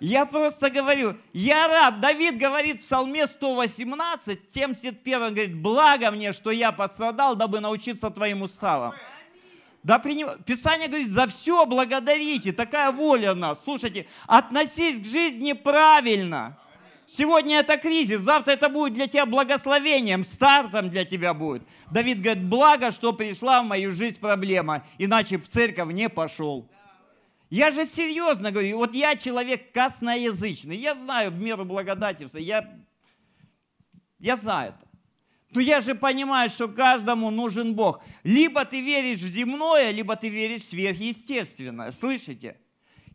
Я 0.02 0.26
просто 0.26 0.72
говорю, 0.72 1.16
я 1.32 1.68
рад. 1.68 2.02
Давид 2.02 2.40
говорит 2.40 2.82
в 2.82 2.86
Псалме 2.86 3.28
118, 3.28 4.52
71, 4.52 5.22
он 5.22 5.34
говорит, 5.36 5.56
благо 5.56 6.10
мне, 6.10 6.34
что 6.34 6.50
я 6.50 6.72
пострадал, 6.72 7.36
дабы 7.36 7.60
научиться 7.60 8.10
твоим 8.10 8.42
уставам. 8.42 8.96
Да, 9.84 10.00
Писание 10.00 10.88
говорит, 10.88 11.08
за 11.08 11.28
все 11.28 11.68
благодарите, 11.68 12.52
такая 12.52 12.92
воля 12.92 13.36
нас. 13.36 13.64
Слушайте, 13.64 14.08
относись 14.26 15.00
к 15.00 15.06
жизни 15.06 15.54
правильно. 15.54 16.58
Сегодня 17.06 17.60
это 17.60 17.78
кризис, 17.78 18.22
завтра 18.22 18.54
это 18.54 18.70
будет 18.70 18.94
для 18.94 19.06
тебя 19.06 19.28
благословением, 19.28 20.26
стартом 20.26 20.90
для 20.90 21.06
тебя 21.06 21.36
будет. 21.36 21.62
Давид 21.92 22.22
говорит, 22.22 22.44
благо, 22.44 22.90
что 22.90 23.14
пришла 23.14 23.62
в 23.62 23.68
мою 23.68 23.92
жизнь 23.92 24.20
проблема, 24.20 24.84
иначе 24.98 25.38
в 25.38 25.48
церковь 25.48 25.94
не 25.94 26.10
пошел. 26.10 26.68
Я 27.52 27.70
же 27.70 27.86
серьезно 27.86 28.50
говорю, 28.50 28.78
вот 28.78 28.96
я 28.96 29.18
человек 29.18 29.74
косноязычный, 29.74 30.78
я 30.78 30.96
знаю 30.96 31.32
меру 31.32 31.66
благодати, 31.66 32.26
я, 32.40 32.66
я 34.20 34.38
знаю 34.38 34.70
это. 34.70 34.88
Но 35.54 35.60
я 35.60 35.82
же 35.82 35.94
понимаю, 35.94 36.50
что 36.50 36.70
каждому 36.70 37.30
нужен 37.30 37.76
Бог. 37.76 38.02
Либо 38.24 38.64
ты 38.64 38.80
веришь 38.80 39.20
в 39.20 39.28
земное, 39.28 39.92
либо 39.92 40.16
ты 40.16 40.30
веришь 40.30 40.62
в 40.62 40.70
сверхъестественное. 40.70 41.92
Слышите? 41.92 42.56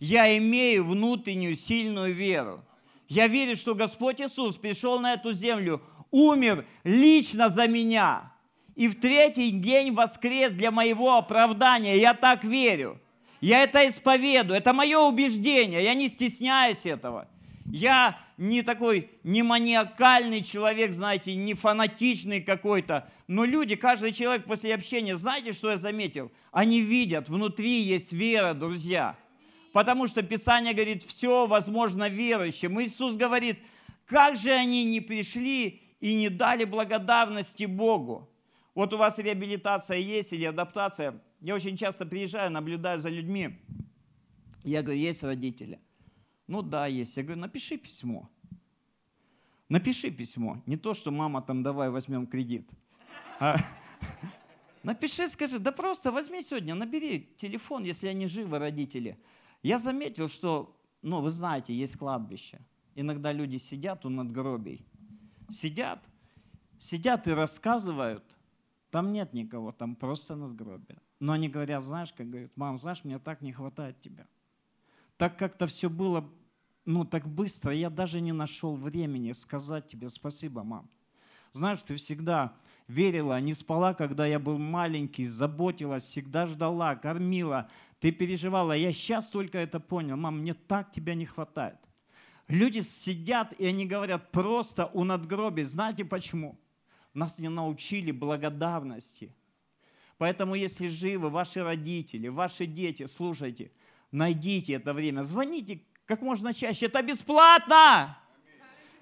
Я 0.01 0.37
имею 0.37 0.85
внутреннюю 0.85 1.57
сильную 1.57 2.15
веру. 2.15 2.63
Я 3.09 3.29
верю, 3.29 3.57
что 3.57 3.75
Господь 3.75 4.21
Иисус 4.21 4.59
пришел 4.59 5.01
на 5.01 5.15
эту 5.15 5.33
землю, 5.33 5.81
умер 6.11 6.67
лично 6.85 7.49
за 7.49 7.69
меня. 7.69 8.35
И 8.75 8.89
в 8.89 9.01
третий 9.01 9.51
день 9.51 9.95
воскрес 9.95 10.53
для 10.53 10.71
моего 10.71 11.17
оправдания. 11.17 11.97
Я 11.97 12.13
так 12.13 12.45
верю. 12.45 13.01
Я 13.41 13.63
это 13.63 13.87
исповедую. 13.89 14.59
Это 14.59 14.73
мое 14.73 14.99
убеждение. 14.99 15.83
Я 15.83 15.95
не 15.95 16.09
стесняюсь 16.09 16.87
этого. 16.87 17.29
Я 17.67 18.19
не 18.37 18.63
такой, 18.63 19.11
не 19.25 19.43
маниакальный 19.43 20.43
человек, 20.43 20.93
знаете, 20.93 21.35
не 21.35 21.55
фанатичный 21.55 22.41
какой-то. 22.41 23.11
Но 23.27 23.45
люди, 23.45 23.77
каждый 23.77 24.13
человек 24.13 24.45
после 24.45 24.75
общения, 24.75 25.17
знаете, 25.17 25.53
что 25.53 25.71
я 25.71 25.77
заметил? 25.77 26.31
Они 26.53 26.81
видят, 26.81 27.29
внутри 27.29 27.81
есть 27.81 28.13
вера, 28.13 28.55
друзья. 28.55 29.17
Потому 29.73 30.07
что 30.07 30.23
Писание 30.23 30.75
говорит, 30.75 31.03
все 31.03 31.47
возможно 31.47 32.09
верующим. 32.09 32.81
Иисус 32.81 33.17
говорит, 33.17 33.59
как 34.07 34.37
же 34.37 34.53
они 34.53 34.85
не 34.85 35.01
пришли 35.01 35.83
и 36.01 36.15
не 36.15 36.29
дали 36.29 36.65
благодарности 36.65 37.65
Богу. 37.65 38.29
Вот 38.75 38.95
у 38.95 38.97
вас 38.97 39.19
реабилитация 39.19 39.99
есть 39.99 40.33
или 40.33 40.45
адаптация. 40.45 41.21
Я 41.41 41.55
очень 41.55 41.77
часто 41.77 42.07
приезжаю, 42.07 42.51
наблюдаю 42.51 43.01
за 43.01 43.09
людьми. 43.09 43.59
Я 44.65 44.83
говорю, 44.83 44.99
есть 44.99 45.23
родители. 45.23 45.81
Ну 46.47 46.63
да, 46.63 46.87
есть. 46.87 47.17
Я 47.17 47.23
говорю, 47.23 47.41
напиши 47.41 47.77
письмо. 47.77 48.29
Напиши 49.69 50.11
письмо. 50.11 50.63
Не 50.67 50.77
то, 50.77 50.95
что 50.95 51.11
мама 51.11 51.43
там 51.43 51.63
давай 51.63 51.91
возьмем 51.91 52.27
кредит. 52.27 52.71
А, 53.41 53.57
напиши, 54.83 55.29
скажи, 55.29 55.59
да 55.59 55.73
просто 55.73 56.11
возьми 56.11 56.43
сегодня, 56.43 56.75
набери 56.75 57.35
телефон, 57.37 57.85
если 57.85 58.09
они 58.09 58.27
живы, 58.27 58.59
родители. 58.59 59.19
Я 59.63 59.79
заметил, 59.79 60.29
что, 60.29 60.77
ну, 61.03 61.21
вы 61.21 61.31
знаете, 61.31 61.75
есть 61.75 61.97
кладбище. 61.97 62.61
Иногда 62.95 63.33
люди 63.33 63.59
сидят 63.59 64.07
у 64.07 64.09
надгробий. 64.09 64.87
Сидят, 65.51 66.09
сидят 66.79 67.27
и 67.27 67.33
рассказывают. 67.33 68.37
Там 68.91 69.13
нет 69.13 69.33
никого, 69.33 69.73
там 69.73 69.97
просто 69.97 70.37
надгробие. 70.37 70.99
Но 71.19 71.33
они 71.33 71.49
говорят, 71.49 71.83
знаешь, 71.83 72.13
как 72.13 72.29
говорят, 72.29 72.51
мам, 72.57 72.79
знаешь, 72.79 73.05
мне 73.05 73.19
так 73.19 73.41
не 73.41 73.53
хватает 73.53 74.01
тебя. 74.01 74.27
Так 75.17 75.39
как-то 75.39 75.67
все 75.67 75.89
было, 75.89 76.29
ну, 76.85 77.05
так 77.05 77.27
быстро, 77.27 77.73
я 77.73 77.89
даже 77.89 78.21
не 78.21 78.33
нашел 78.33 78.77
времени 78.77 79.33
сказать 79.33 79.89
тебе 79.89 80.09
спасибо, 80.09 80.63
мам. 80.63 80.91
Знаешь, 81.53 81.83
ты 81.83 81.97
всегда 81.97 82.55
верила, 82.87 83.41
не 83.41 83.55
спала, 83.55 83.95
когда 83.95 84.27
я 84.27 84.39
был 84.39 84.59
маленький, 84.59 85.27
заботилась, 85.27 86.05
всегда 86.05 86.47
ждала, 86.47 86.97
кормила, 86.97 87.71
ты 87.99 88.13
переживала. 88.13 88.73
Я 88.73 88.93
сейчас 88.93 89.31
только 89.31 89.59
это 89.59 89.81
понял. 89.81 90.17
Мам, 90.17 90.41
мне 90.41 90.55
так 90.55 90.91
тебя 90.91 91.15
не 91.15 91.25
хватает. 91.25 91.79
Люди 92.49 92.81
сидят, 92.81 93.53
и 93.55 93.67
они 93.67 93.87
говорят 93.87 94.31
просто 94.31 94.87
у 94.93 95.03
надгробия. 95.03 95.65
Знаете 95.65 96.05
почему? 96.05 96.59
Нас 97.13 97.39
не 97.39 97.49
научили 97.49 98.13
благодарности. 98.13 99.35
Поэтому, 100.19 100.55
если 100.55 100.89
живы 100.89 101.29
ваши 101.29 101.63
родители, 101.63 102.29
ваши 102.29 102.67
дети, 102.67 103.07
слушайте, 103.07 103.71
найдите 104.11 104.75
это 104.75 104.95
время, 104.95 105.23
звоните 105.23 105.81
как 106.07 106.23
можно 106.23 106.55
чаще. 106.55 106.87
Это 106.87 107.03
бесплатно! 107.03 108.19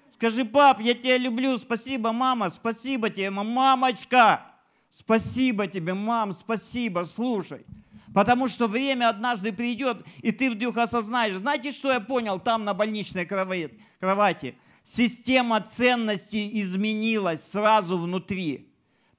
Скажи, 0.09 0.45
пап, 0.45 0.79
я 0.79 0.93
тебя 0.93 1.17
люблю, 1.17 1.57
спасибо, 1.57 2.11
мама, 2.11 2.49
спасибо 2.49 3.09
тебе, 3.09 3.29
мамочка, 3.29 4.45
спасибо 4.89 5.67
тебе, 5.67 5.93
мам, 5.93 6.31
спасибо, 6.31 7.03
слушай. 7.03 7.65
Потому 8.13 8.47
что 8.47 8.67
время 8.67 9.09
однажды 9.09 9.51
придет, 9.51 10.05
и 10.21 10.31
ты 10.31 10.49
вдруг 10.49 10.77
осознаешь. 10.77 11.35
Знаете, 11.35 11.73
что 11.73 11.91
я 11.91 11.99
понял 11.99 12.39
там 12.39 12.63
на 12.63 12.73
больничной 12.73 13.25
кровати? 13.25 14.55
Система 14.83 15.59
ценностей 15.59 16.61
изменилась 16.61 17.45
сразу 17.45 17.97
внутри. 17.97 18.69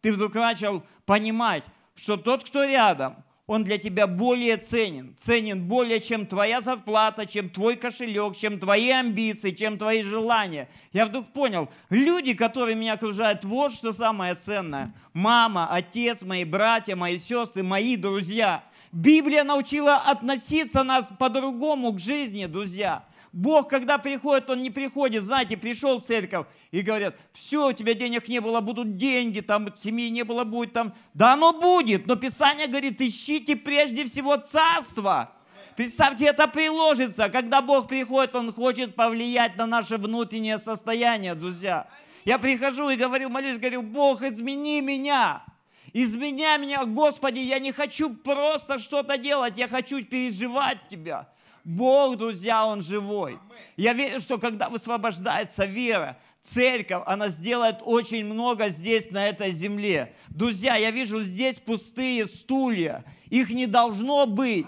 Ты 0.01 0.15
вдруг 0.15 0.35
начал 0.35 0.83
понимать, 1.05 1.65
что 1.97 2.17
тот, 2.17 2.45
кто 2.45 2.65
рядом, 2.65 3.17
он 3.47 3.65
для 3.65 3.79
тебя 3.79 4.07
более 4.07 4.57
ценен. 4.57 5.15
Ценен 5.17 5.67
более, 5.67 6.01
чем 6.01 6.27
твоя 6.27 6.61
зарплата, 6.61 7.27
чем 7.27 7.49
твой 7.49 7.77
кошелек, 7.77 8.37
чем 8.37 8.59
твои 8.59 8.91
амбиции, 8.91 9.51
чем 9.53 9.79
твои 9.79 10.03
желания. 10.03 10.69
Я 10.93 11.07
вдруг 11.07 11.27
понял, 11.33 11.69
люди, 11.91 12.35
которые 12.35 12.75
меня 12.75 12.95
окружают, 12.95 13.45
вот 13.45 13.73
что 13.73 13.93
самое 13.93 14.35
ценное. 14.35 14.95
Мама, 15.13 15.69
отец, 15.71 16.23
мои 16.23 16.45
братья, 16.45 16.97
мои 16.97 17.19
сестры, 17.19 17.63
мои 17.63 17.97
друзья– 17.97 18.65
Библия 18.97 19.45
научила 19.45 19.97
относиться 19.97 20.83
нас 20.83 21.13
по-другому 21.19 21.93
к 21.93 22.01
жизни, 22.01 22.47
друзья. 22.47 23.05
Бог, 23.37 23.69
когда 23.69 23.99
приходит, 23.99 24.49
Он 24.49 24.63
не 24.63 24.71
приходит, 24.71 25.23
знаете, 25.23 25.59
пришел 25.59 26.01
в 26.01 26.03
церковь 26.03 26.47
и 26.71 26.81
говорят, 26.81 27.19
все, 27.35 27.69
у 27.69 27.73
тебя 27.75 27.93
денег 27.93 28.29
не 28.29 28.41
было, 28.41 28.63
будут 28.63 28.97
деньги, 28.97 29.41
там 29.41 29.77
семьи 29.77 30.09
не 30.09 30.25
было, 30.25 30.45
будет 30.45 30.73
там. 30.73 30.95
Да 31.13 31.35
оно 31.35 31.53
будет, 31.53 32.07
но 32.07 32.17
Писание 32.17 32.67
говорит, 32.67 32.99
ищите 33.03 33.55
прежде 33.55 34.07
всего 34.07 34.37
царство. 34.37 35.33
Представьте, 35.77 36.29
это 36.29 36.49
приложится. 36.49 37.29
Когда 37.29 37.61
Бог 37.61 37.89
приходит, 37.89 38.35
Он 38.35 38.55
хочет 38.55 38.95
повлиять 38.95 39.59
на 39.59 39.67
наше 39.67 39.99
внутреннее 39.99 40.57
состояние, 40.57 41.35
друзья. 41.35 41.89
Я 42.25 42.39
прихожу 42.39 42.89
и 42.89 42.97
говорю, 42.97 43.29
молюсь, 43.29 43.59
говорю, 43.59 43.83
Бог, 43.83 44.23
измени 44.23 44.81
меня. 44.81 45.45
Изменяй 45.93 46.57
меня, 46.57 46.87
Господи, 46.87 47.41
я 47.41 47.59
не 47.59 47.73
хочу 47.73 48.15
просто 48.15 48.79
что-то 48.79 49.19
делать, 49.19 49.59
я 49.59 49.69
хочу 49.69 50.03
переживать 50.03 50.89
Тебя. 50.89 51.29
Бог, 51.67 52.17
друзья, 52.17 52.65
Он 52.65 52.81
живой. 52.81 53.41
Я 53.77 53.93
верю, 53.93 54.21
что 54.21 54.39
когда 54.39 54.69
высвобождается 54.69 55.65
вера, 55.65 56.17
церковь, 56.41 57.03
она 57.07 57.29
сделает 57.29 57.79
очень 57.83 58.25
много 58.25 58.69
здесь, 58.69 59.11
на 59.11 59.27
этой 59.27 59.51
земле. 59.51 60.15
Друзья, 60.29 60.77
я 60.77 60.93
вижу 60.93 61.21
здесь 61.21 61.59
пустые 61.59 62.29
стулья. 62.29 63.05
Их 63.31 63.51
не 63.51 63.67
должно 63.67 64.27
быть. 64.27 64.67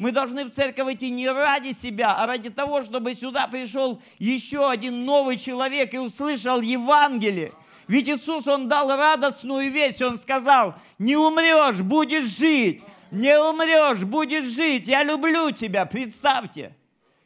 Мы 0.00 0.10
должны 0.10 0.44
в 0.44 0.50
церковь 0.50 0.94
идти 0.94 1.08
не 1.08 1.30
ради 1.30 1.70
себя, 1.70 2.16
а 2.16 2.26
ради 2.26 2.50
того, 2.50 2.82
чтобы 2.82 3.14
сюда 3.14 3.46
пришел 3.46 4.02
еще 4.18 4.68
один 4.68 5.04
новый 5.04 5.38
человек 5.38 5.94
и 5.94 5.98
услышал 5.98 6.60
Евангелие. 6.60 7.52
Ведь 7.86 8.08
Иисус, 8.08 8.48
Он 8.48 8.66
дал 8.66 8.88
радостную 8.88 9.70
весть. 9.70 10.02
Он 10.02 10.18
сказал, 10.18 10.74
не 10.98 11.16
умрешь, 11.16 11.80
будешь 11.80 12.24
жить. 12.24 12.82
Не 13.10 13.38
умрешь, 13.38 14.04
будешь 14.04 14.46
жить. 14.46 14.88
Я 14.88 15.02
люблю 15.02 15.50
тебя. 15.50 15.86
Представьте, 15.86 16.76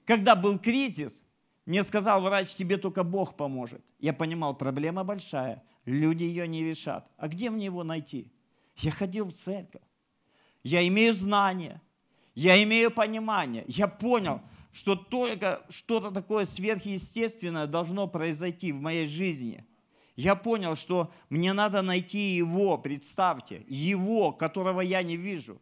когда 0.04 0.34
был 0.34 0.58
кризис, 0.58 1.24
мне 1.66 1.82
сказал 1.84 2.22
врач, 2.22 2.54
тебе 2.54 2.76
только 2.76 3.04
Бог 3.04 3.36
поможет. 3.36 3.82
Я 3.98 4.12
понимал, 4.12 4.54
проблема 4.54 5.04
большая. 5.04 5.62
Люди 5.84 6.24
ее 6.24 6.48
не 6.48 6.64
решат. 6.64 7.06
А 7.16 7.28
где 7.28 7.50
мне 7.50 7.66
его 7.66 7.84
найти? 7.84 8.32
Я 8.76 8.90
ходил 8.90 9.26
в 9.26 9.32
церковь. 9.32 9.82
Я 10.62 10.86
имею 10.88 11.12
знания. 11.12 11.82
Я 12.34 12.62
имею 12.62 12.90
понимание. 12.90 13.64
Я 13.66 13.86
понял, 13.86 14.40
что 14.72 14.96
только 14.96 15.64
что-то 15.68 16.10
такое 16.10 16.46
сверхъестественное 16.46 17.66
должно 17.66 18.08
произойти 18.08 18.72
в 18.72 18.80
моей 18.80 19.06
жизни– 19.06 19.64
я 20.16 20.36
понял, 20.36 20.76
что 20.76 21.12
мне 21.28 21.52
надо 21.52 21.82
найти 21.82 22.36
Его, 22.36 22.78
представьте, 22.78 23.64
Его, 23.68 24.32
которого 24.32 24.80
я 24.80 25.02
не 25.02 25.16
вижу. 25.16 25.60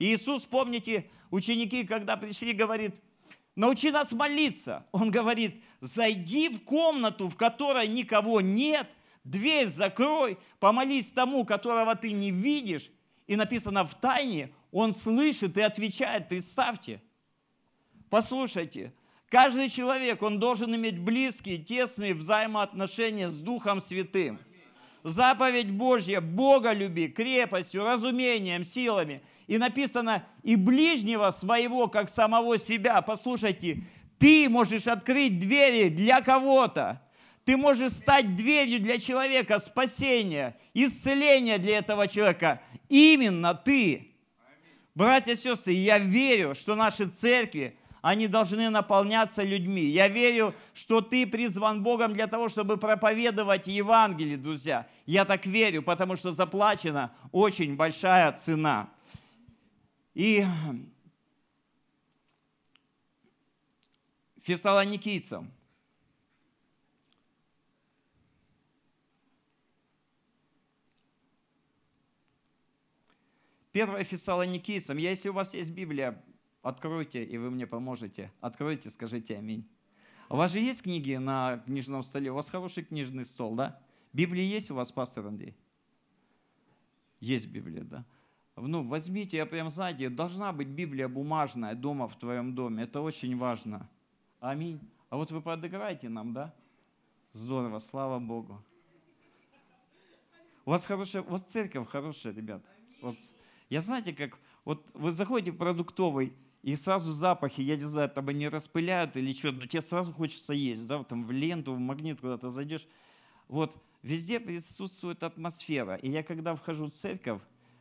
Иисус, 0.00 0.44
помните, 0.46 1.08
ученики, 1.30 1.84
когда 1.84 2.16
пришли, 2.16 2.52
говорит, 2.52 3.00
научи 3.54 3.92
нас 3.92 4.10
молиться. 4.10 4.84
Он 4.90 5.12
говорит, 5.12 5.62
зайди 5.80 6.48
в 6.48 6.64
комнату, 6.64 7.28
в 7.28 7.36
которой 7.36 7.86
никого 7.86 8.40
нет, 8.40 8.88
Дверь 9.24 9.68
закрой, 9.68 10.38
помолись 10.58 11.12
тому, 11.12 11.44
которого 11.44 11.94
ты 11.94 12.12
не 12.12 12.30
видишь. 12.30 12.90
И 13.26 13.36
написано 13.36 13.84
в 13.84 13.94
тайне, 13.94 14.52
он 14.72 14.94
слышит 14.94 15.56
и 15.56 15.60
отвечает. 15.60 16.28
Представьте. 16.28 17.02
Послушайте, 18.08 18.92
каждый 19.28 19.68
человек, 19.68 20.22
он 20.22 20.38
должен 20.38 20.74
иметь 20.74 20.98
близкие, 20.98 21.58
тесные 21.58 22.14
взаимоотношения 22.14 23.28
с 23.28 23.40
Духом 23.40 23.80
Святым. 23.80 24.40
Заповедь 25.02 25.70
Божья, 25.70 26.20
Бога 26.20 26.72
люби, 26.72 27.08
крепостью, 27.08 27.84
разумением, 27.84 28.64
силами. 28.64 29.22
И 29.50 29.58
написано, 29.58 30.24
и 30.44 30.54
ближнего 30.54 31.32
своего, 31.32 31.88
как 31.88 32.08
самого 32.08 32.56
себя. 32.56 33.02
Послушайте, 33.02 33.82
ты 34.16 34.48
можешь 34.48 34.86
открыть 34.86 35.40
двери 35.40 35.88
для 35.88 36.20
кого-то. 36.20 37.02
Ты 37.44 37.56
можешь 37.56 37.90
стать 37.90 38.36
дверью 38.36 38.78
для 38.78 39.00
человека 39.00 39.58
спасения, 39.58 40.56
исцеления 40.72 41.58
для 41.58 41.78
этого 41.78 42.06
человека. 42.06 42.62
Именно 42.88 43.54
ты. 43.54 44.12
Братья 44.94 45.32
и 45.32 45.34
сестры, 45.34 45.72
я 45.72 45.98
верю, 45.98 46.54
что 46.54 46.76
наши 46.76 47.06
церкви, 47.06 47.76
они 48.02 48.28
должны 48.28 48.70
наполняться 48.70 49.42
людьми. 49.42 49.82
Я 49.82 50.06
верю, 50.06 50.54
что 50.74 51.00
ты 51.00 51.26
призван 51.26 51.82
Богом 51.82 52.12
для 52.12 52.28
того, 52.28 52.48
чтобы 52.48 52.76
проповедовать 52.76 53.66
Евангелие, 53.66 54.36
друзья. 54.36 54.86
Я 55.06 55.24
так 55.24 55.44
верю, 55.44 55.82
потому 55.82 56.14
что 56.14 56.30
заплачена 56.30 57.10
очень 57.32 57.74
большая 57.74 58.30
цена. 58.30 58.90
И 60.14 60.44
фессалоникийцам. 64.38 65.52
Первое 73.72 74.02
фессалоникийцам. 74.02 74.98
Если 74.98 75.28
у 75.28 75.32
вас 75.32 75.54
есть 75.54 75.70
Библия, 75.70 76.20
откройте, 76.62 77.22
и 77.24 77.38
вы 77.38 77.50
мне 77.50 77.66
поможете. 77.66 78.32
Откройте, 78.40 78.90
скажите 78.90 79.36
аминь. 79.36 79.68
У 80.28 80.36
вас 80.36 80.52
же 80.52 80.60
есть 80.60 80.82
книги 80.82 81.14
на 81.14 81.58
книжном 81.58 82.02
столе? 82.02 82.32
У 82.32 82.34
вас 82.34 82.50
хороший 82.50 82.84
книжный 82.84 83.24
стол, 83.24 83.54
да? 83.54 83.80
Библия 84.12 84.44
есть 84.44 84.70
у 84.72 84.74
вас, 84.74 84.90
пастор 84.90 85.26
Андрей? 85.26 85.56
Есть 87.20 87.48
Библия, 87.48 87.84
да? 87.84 88.04
Ну, 88.56 88.86
возьмите, 88.86 89.36
я 89.38 89.46
прям, 89.46 89.70
знаете, 89.70 90.08
должна 90.08 90.52
быть 90.52 90.68
Библия 90.68 91.08
бумажная 91.08 91.74
дома 91.74 92.08
в 92.08 92.18
твоем 92.18 92.54
доме. 92.54 92.84
Это 92.84 93.00
очень 93.00 93.36
важно. 93.36 93.88
Аминь. 94.40 94.80
А 95.08 95.16
вот 95.16 95.30
вы 95.30 95.40
подыграете 95.40 96.08
нам, 96.08 96.32
да? 96.32 96.54
Здорово, 97.32 97.78
слава 97.78 98.18
Богу. 98.18 98.62
У 100.64 100.70
вас 100.70 100.84
хорошая, 100.84 101.22
у 101.22 101.30
вас 101.30 101.42
церковь 101.42 101.88
хорошая, 101.88 102.34
ребят. 102.34 102.62
Вот, 103.00 103.16
я 103.70 103.80
знаете, 103.80 104.12
как, 104.12 104.38
вот 104.64 104.90
вы 104.94 105.10
заходите 105.10 105.52
в 105.52 105.56
продуктовый, 105.56 106.32
и 106.62 106.76
сразу 106.76 107.12
запахи, 107.12 107.62
я 107.62 107.76
не 107.76 107.84
знаю, 107.84 108.10
там 108.10 108.28
они 108.28 108.48
распыляют 108.48 109.16
или 109.16 109.32
что, 109.32 109.50
но 109.50 109.66
тебе 109.66 109.80
сразу 109.80 110.12
хочется 110.12 110.52
есть, 110.52 110.86
да, 110.86 111.02
там 111.04 111.24
в 111.24 111.30
ленту, 111.30 111.72
в 111.72 111.78
магнит 111.78 112.20
куда-то 112.20 112.50
зайдешь. 112.50 112.86
Вот, 113.48 113.78
везде 114.02 114.38
присутствует 114.38 115.22
атмосфера. 115.22 115.96
И 115.96 116.10
я 116.10 116.22
когда 116.22 116.54
вхожу 116.54 116.86
в 116.86 116.92
церковь, 116.92 117.40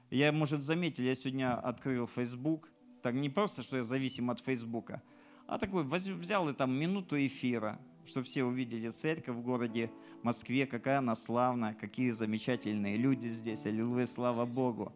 я, 0.09 0.31
может, 0.31 0.61
заметил, 0.61 1.03
я 1.03 1.15
сегодня 1.15 1.53
открыл 1.55 2.07
Facebook, 2.07 2.69
так 3.01 3.13
не 3.13 3.29
просто, 3.29 3.61
что 3.63 3.77
я 3.77 3.83
зависим 3.83 4.29
от 4.29 4.39
Фейсбука, 4.39 5.01
а 5.47 5.57
такой 5.57 5.83
взял 5.83 6.49
и 6.49 6.53
там 6.53 6.71
минуту 6.71 7.15
эфира, 7.17 7.79
чтобы 8.05 8.25
все 8.25 8.43
увидели 8.43 8.89
церковь 8.89 9.35
в 9.35 9.41
городе 9.41 9.91
Москве, 10.23 10.65
какая 10.65 10.99
она 10.99 11.15
славная, 11.15 11.73
какие 11.73 12.11
замечательные 12.11 12.97
люди 12.97 13.27
здесь. 13.27 13.65
Аллилуйя, 13.65 14.05
слава 14.05 14.45
Богу. 14.45 14.91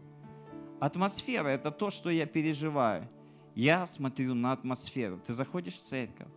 Атмосфера– 0.79 1.47
это 1.49 1.71
то, 1.71 1.89
что 1.89 2.09
я 2.09 2.25
переживаю. 2.25 3.07
Я 3.55 3.85
смотрю 3.85 4.33
на 4.33 4.51
атмосферу. 4.51 5.19
Ты 5.19 5.33
заходишь 5.33 5.75
в 5.75 5.81
церковь, 5.81 6.27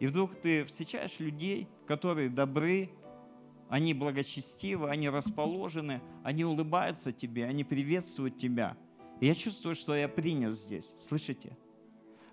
и 0.00 0.06
вдруг 0.06 0.34
ты 0.34 0.64
встречаешь 0.64 1.20
людей, 1.20 1.68
которые 1.86 2.28
добры, 2.28 2.90
они 3.68 3.94
благочестивы, 3.94 4.90
они 4.90 5.08
расположены, 5.08 6.00
они 6.22 6.44
улыбаются 6.44 7.12
тебе, 7.12 7.44
они 7.44 7.64
приветствуют 7.64 8.38
тебя. 8.38 8.76
И 9.20 9.26
я 9.26 9.34
чувствую, 9.34 9.74
что 9.74 9.94
я 9.94 10.08
принят 10.08 10.54
здесь. 10.54 10.94
Слышите? 10.98 11.56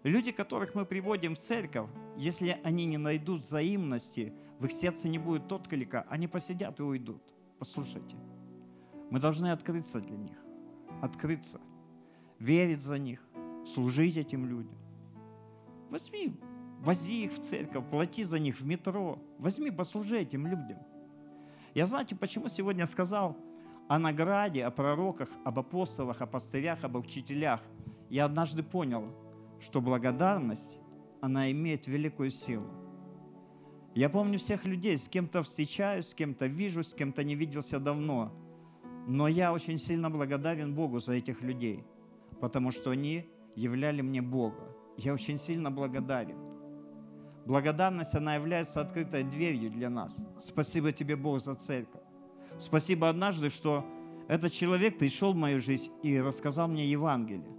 Люди, 0.04 0.32
которых 0.32 0.76
мы 0.76 0.86
приводим 0.86 1.36
в 1.36 1.40
церковь, 1.40 1.90
если 2.18 2.60
они 2.64 2.86
не 2.86 2.98
найдут 2.98 3.42
взаимности, 3.42 4.34
в 4.60 4.66
их 4.66 4.72
сердце 4.72 5.10
не 5.10 5.18
будет 5.18 5.52
отклика, 5.52 6.06
они 6.10 6.28
посидят 6.28 6.80
и 6.80 6.84
уйдут. 6.84 7.34
Послушайте, 7.60 8.16
мы 9.10 9.20
должны 9.20 9.52
открыться 9.52 10.00
для 10.00 10.16
них, 10.16 10.38
открыться, 11.02 11.60
верить 12.40 12.82
за 12.82 12.98
них, 12.98 13.20
служить 13.66 14.16
этим 14.16 14.46
людям. 14.46 14.78
Возьми, 15.90 16.36
вози 16.80 17.26
их 17.26 17.34
в 17.34 17.42
церковь, 17.42 17.90
плати 17.90 18.24
за 18.24 18.40
них 18.40 18.60
в 18.60 18.66
метро, 18.66 19.20
возьми, 19.40 19.72
послужи 19.72 20.20
этим 20.20 20.46
людям. 20.48 20.78
Я 21.76 21.88
знаете, 21.88 22.15
почему 22.15 22.47
сегодня 22.47 22.86
сказал 22.86 23.38
о 23.89 23.99
награде, 23.99 24.63
о 24.63 24.71
пророках, 24.71 25.30
об 25.43 25.59
апостолах, 25.59 26.21
о 26.21 26.26
пастырях, 26.26 26.86
об 26.86 26.95
учителях. 26.95 27.61
Я 28.09 28.26
однажды 28.26 28.63
понял– 28.63 29.13
что 29.59 29.82
благодарность, 29.82 30.80
она 31.21 31.51
имеет 31.51 31.88
великую 31.88 32.30
силу. 32.30 32.67
Я 33.93 34.09
помню 34.09 34.38
всех 34.38 34.65
людей, 34.65 34.97
с 34.97 35.09
кем-то 35.09 35.41
встречаюсь, 35.41 36.07
с 36.07 36.13
кем-то 36.13 36.45
вижу, 36.45 36.82
с 36.82 36.93
кем-то 36.93 37.23
не 37.23 37.36
виделся 37.36 37.80
давно. 37.80 38.32
Но 39.07 39.28
я 39.28 39.51
очень 39.51 39.78
сильно 39.78 40.09
благодарен 40.09 40.73
Богу 40.73 40.99
за 40.99 41.13
этих 41.13 41.41
людей, 41.41 41.84
потому 42.39 42.71
что 42.71 42.91
они 42.91 43.30
являли 43.55 44.01
мне 44.01 44.21
Бога. 44.21 44.76
Я 44.97 45.13
очень 45.13 45.38
сильно 45.38 45.71
благодарен. 45.71 46.55
Благодарность, 47.46 48.16
она 48.16 48.36
является 48.36 48.82
открытой 48.82 49.24
дверью 49.24 49.70
для 49.70 49.89
нас. 49.89 50.26
Спасибо 50.39 50.91
тебе, 50.91 51.16
Бог, 51.16 51.39
за 51.39 51.54
церковь. 51.54 52.02
Спасибо 52.58 53.08
однажды, 53.08 53.50
что 53.50 53.86
этот 54.28 54.52
человек 54.52 54.98
пришел 54.98 55.34
в 55.34 55.36
мою 55.36 55.60
жизнь 55.60 55.91
и 56.02 56.20
рассказал 56.20 56.68
мне 56.68 56.86
Евангелие. 56.89 57.56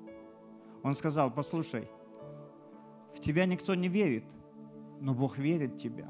Он 0.83 0.95
сказал, 0.95 1.31
послушай, 1.31 1.89
в 3.15 3.21
тебя 3.21 3.47
никто 3.47 3.75
не 3.77 3.89
верит, 3.89 4.25
но 5.01 5.15
Бог 5.15 5.39
верит 5.39 5.75
в 5.75 5.79
тебя. 5.79 6.09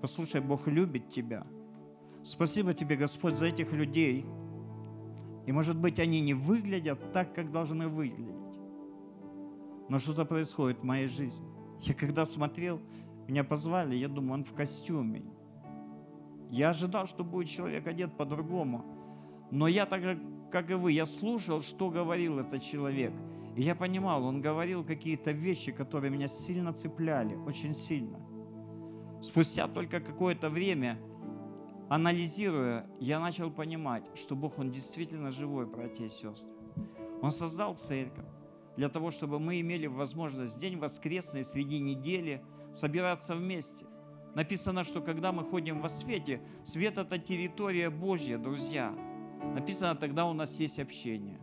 Послушай, 0.00 0.40
Бог 0.40 0.68
любит 0.68 1.08
тебя. 1.10 1.44
Спасибо 2.22 2.74
тебе, 2.74 2.94
Господь, 2.94 3.34
за 3.34 3.46
этих 3.46 3.72
людей. 3.72 4.24
И, 5.46 5.52
может 5.52 5.76
быть, 5.76 5.98
они 5.98 6.20
не 6.20 6.34
выглядят 6.34 7.12
так, 7.12 7.34
как 7.34 7.50
должны 7.50 7.88
выглядеть. 7.88 8.36
Но 9.88 9.98
что-то 9.98 10.24
происходит 10.24 10.80
в 10.80 10.84
моей 10.84 11.08
жизни. 11.08 11.57
Я 11.80 11.94
когда 11.94 12.24
смотрел, 12.24 12.80
меня 13.26 13.44
позвали, 13.44 13.96
я 13.96 14.08
думаю, 14.08 14.34
он 14.34 14.44
в 14.44 14.54
костюме. 14.54 15.22
Я 16.50 16.70
ожидал, 16.70 17.06
что 17.06 17.24
будет 17.24 17.48
человек 17.48 17.86
одет 17.86 18.16
по-другому. 18.16 18.84
Но 19.50 19.68
я 19.68 19.86
так 19.86 20.02
же, 20.02 20.20
как 20.50 20.70
и 20.70 20.74
вы, 20.74 20.92
я 20.92 21.06
слушал, 21.06 21.60
что 21.60 21.90
говорил 21.90 22.38
этот 22.38 22.62
человек– 22.62 23.12
и 23.58 23.62
я 23.62 23.74
понимал, 23.74 24.22
он 24.22 24.40
говорил 24.40 24.84
какие-то 24.84 25.32
вещи, 25.32 25.72
которые 25.72 26.12
меня 26.12 26.28
сильно 26.28 26.72
цепляли, 26.72 27.34
очень 27.34 27.74
сильно. 27.74 28.20
Спустя 29.20 29.66
только 29.66 29.98
какое-то 29.98 30.48
время, 30.48 30.96
анализируя, 31.88 32.86
я 33.00 33.18
начал 33.18 33.50
понимать, 33.50 34.04
что 34.14 34.36
Бог, 34.36 34.60
Он 34.60 34.70
действительно 34.70 35.32
живой, 35.32 35.66
братья 35.66 36.04
и 36.04 36.08
сестры. 36.08 36.54
Он 37.20 37.32
создал 37.32 37.74
церковь 37.74 38.28
для 38.78 38.88
того, 38.88 39.10
чтобы 39.10 39.40
мы 39.40 39.60
имели 39.60 39.88
возможность 39.88 40.56
день 40.56 40.78
воскресный 40.78 41.42
среди 41.42 41.80
недели 41.80 42.44
собираться 42.72 43.34
вместе. 43.34 43.86
Написано, 44.36 44.84
что 44.84 45.00
когда 45.00 45.32
мы 45.32 45.42
ходим 45.42 45.80
во 45.80 45.88
свете, 45.88 46.40
свет– 46.62 46.96
это 46.98 47.18
территория 47.18 47.90
Божья, 47.90 48.38
друзья. 48.38 48.94
Написано, 49.52 49.96
тогда 49.96 50.26
у 50.26 50.32
нас 50.32 50.60
есть 50.60 50.78
общение, 50.78 51.40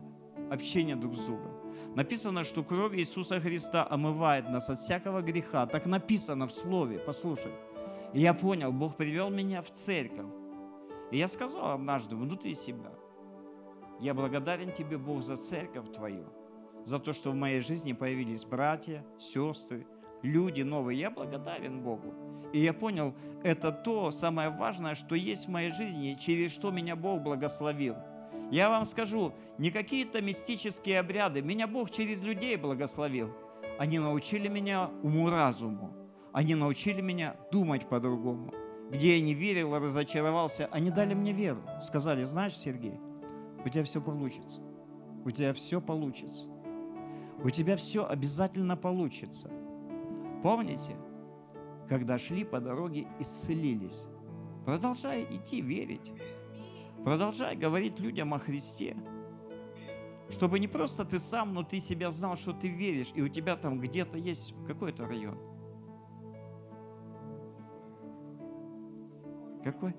общение 0.50 0.96
друг 0.96 1.14
с 1.14 1.26
другом. 1.26 1.52
Написано, 1.94 2.42
что 2.42 2.64
кровь 2.64 2.96
Иисуса 2.96 3.38
Христа 3.38 3.86
омывает 3.86 4.48
нас 4.48 4.70
от 4.70 4.78
всякого 4.78 5.20
греха. 5.20 5.66
Так 5.66 5.84
написано 5.84 6.46
в 6.46 6.52
Слове, 6.52 6.98
послушай. 6.98 7.52
И 8.14 8.20
я 8.20 8.32
понял, 8.32 8.72
Бог 8.72 8.96
привел 8.96 9.28
меня 9.28 9.60
в 9.60 9.70
церковь. 9.70 10.32
И 11.10 11.18
я 11.18 11.28
сказал 11.28 11.72
однажды 11.72 12.16
внутри 12.16 12.54
себя, 12.54 12.94
я 14.00 14.14
благодарен 14.14 14.72
тебе, 14.72 14.96
Бог, 14.96 15.22
за 15.22 15.36
церковь 15.36 15.92
твою, 15.92 16.24
за 16.86 16.98
то, 16.98 17.12
что 17.12 17.30
в 17.30 17.34
моей 17.34 17.60
жизни 17.60 17.92
появились 17.92 18.46
братья, 18.46 19.04
сестры, 19.18 19.86
люди 20.22 20.62
новые. 20.62 20.98
Я 20.98 21.10
благодарен 21.10 21.82
Богу. 21.82 22.14
И 22.54 22.60
я 22.60 22.72
понял, 22.72 23.14
это 23.44 23.70
то 23.72 24.10
самое 24.10 24.48
важное, 24.48 24.94
что 24.94 25.14
есть 25.14 25.46
в 25.46 25.50
моей 25.50 25.70
жизни, 25.70 26.16
через 26.18 26.52
что 26.52 26.70
меня 26.70 26.96
Бог 26.96 27.20
благословил– 27.20 27.96
я 28.50 28.70
вам 28.70 28.84
скажу, 28.84 29.32
не 29.58 29.70
какие-то 29.70 30.22
мистические 30.22 31.00
обряды. 31.00 31.42
Меня 31.42 31.66
Бог 31.66 31.90
через 31.90 32.22
людей 32.22 32.56
благословил. 32.56 33.30
Они 33.78 33.98
научили 33.98 34.46
меня 34.46 34.90
уму-разуму. 35.02 35.92
Они 36.32 36.54
научили 36.54 37.00
меня 37.00 37.36
думать 37.50 37.88
по-другому. 37.88 38.52
где 38.88 39.16
я 39.16 39.20
не 39.20 39.34
верил, 39.34 39.76
разочаровался, 39.76 40.68
они 40.70 40.90
дали 40.92 41.12
мне 41.12 41.32
веру. 41.32 41.60
Сказали, 41.82 42.22
знаешь, 42.22 42.56
Сергей, 42.56 43.00
у 43.64 43.68
тебя 43.68 43.82
все 43.82 44.00
получится. 44.00 44.60
У 45.24 45.30
тебя 45.32 45.52
все 45.52 45.80
получится. 45.80 46.46
У 47.42 47.50
тебя 47.50 47.76
все 47.76 48.06
обязательно 48.06 48.76
получится. 48.76 49.50
Помните, 50.42 50.96
когда 51.88 52.18
шли 52.18 52.44
по 52.44 52.60
дороге, 52.60 53.06
исцелились. 53.20 54.06
Продолжай 54.64 55.24
идти 55.24 55.60
верить. 55.60 56.12
Продолжай 57.04 57.56
говорить 57.56 58.00
людям 58.00 58.34
о 58.34 58.38
Христе. 58.38 58.96
Чтобы 60.28 60.58
не 60.58 60.66
просто 60.66 61.04
ты 61.04 61.18
сам, 61.20 61.54
но 61.54 61.62
ты 61.62 61.78
себя 61.78 62.10
знал, 62.10 62.36
что 62.36 62.52
ты 62.52 62.68
веришь, 62.68 63.12
и 63.14 63.22
у 63.22 63.28
тебя 63.28 63.56
там 63.56 63.78
где-то 63.78 64.18
есть 64.18 64.54
какой-то 64.66 65.06
район. 65.06 65.38
Какой? 69.62 69.94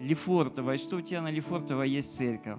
Лефортово. 0.00 0.76
Что 0.78 0.96
у 0.96 1.00
тебя 1.00 1.22
на 1.22 1.30
Лефортово 1.30 1.82
есть 1.82 2.16
церковь? 2.16 2.58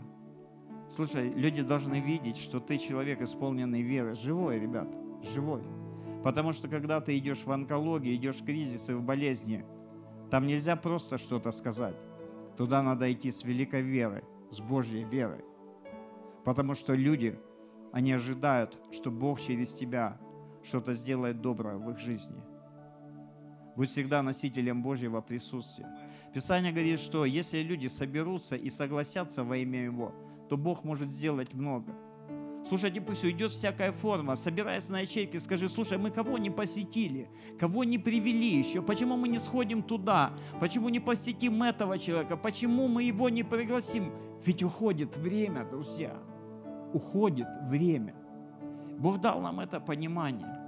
Слушай, 0.94 1.30
люди 1.30 1.64
должны 1.64 2.02
видеть, 2.02 2.38
что 2.38 2.60
ты 2.60 2.78
человек, 2.78 3.20
исполненный 3.20 3.82
веры. 3.82 4.14
Живой, 4.14 4.60
ребят, 4.60 4.96
живой. 5.24 5.64
Потому 6.24 6.54
что 6.54 6.68
когда 6.68 7.02
ты 7.02 7.18
идешь 7.18 7.46
в 7.46 7.52
онкологию, 7.52 8.14
идешь 8.14 8.42
в 8.42 8.46
кризисы, 8.46 8.96
в 8.96 9.02
болезни, 9.02 9.66
там 10.30 10.46
нельзя 10.46 10.76
просто 10.76 11.18
что-то 11.18 11.50
сказать. 11.50 11.96
Туда 12.58 12.84
надо 12.84 13.12
идти 13.12 13.32
с 13.32 13.44
великой 13.44 13.82
верой, 13.82 14.22
с 14.52 14.60
Божьей 14.60 15.04
верой. 15.04 15.44
Потому 16.46 16.76
что 16.76 16.94
люди, 16.94 17.40
они 17.92 18.12
ожидают, 18.12 18.80
что 18.92 19.10
Бог 19.10 19.42
через 19.42 19.74
тебя 19.74 20.20
что-то 20.62 20.94
сделает 20.94 21.42
доброе 21.42 21.78
в 21.78 21.90
их 21.90 21.98
жизни. 21.98 22.40
Будь 23.76 23.90
всегда 23.90 24.22
носителем 24.22 24.84
Божьего 24.84 25.22
присутствия. 25.22 25.88
Писание 26.36 26.72
говорит, 26.72 27.00
что 27.00 27.26
если 27.26 27.64
люди 27.64 27.88
соберутся 27.88 28.56
и 28.56 28.70
согласятся 28.70 29.44
во 29.44 29.58
имя 29.58 29.86
Его, 29.86 30.14
то 30.50 30.58
Бог 30.58 30.84
может 30.84 31.08
сделать 31.08 31.54
много. 31.54 31.96
Слушайте, 32.66 33.02
пусть 33.02 33.26
уйдет 33.26 33.52
всякая 33.52 33.92
форма. 33.92 34.36
Собираясь 34.36 34.90
на 34.90 35.02
ячейке, 35.02 35.40
скажи, 35.40 35.68
слушай, 35.68 35.98
мы 35.98 36.12
кого 36.12 36.38
не 36.38 36.50
посетили? 36.50 37.30
Кого 37.60 37.84
не 37.84 37.98
привели 37.98 38.58
еще? 38.58 38.82
Почему 38.82 39.18
мы 39.18 39.28
не 39.28 39.40
сходим 39.40 39.84
туда? 39.84 40.34
Почему 40.62 40.90
не 40.90 41.02
посетим 41.02 41.62
этого 41.62 42.00
человека? 42.00 42.38
Почему 42.38 42.88
мы 42.88 43.04
его 43.04 43.28
не 43.30 43.44
пригласим? 43.44 44.14
Ведь 44.46 44.64
уходит 44.64 45.18
время, 45.18 45.66
друзья. 45.66 46.14
Уходит 46.94 47.48
время. 47.64 48.16
Бог 48.98 49.20
дал 49.20 49.42
нам 49.42 49.60
это 49.60 49.82
понимание. 49.82 50.63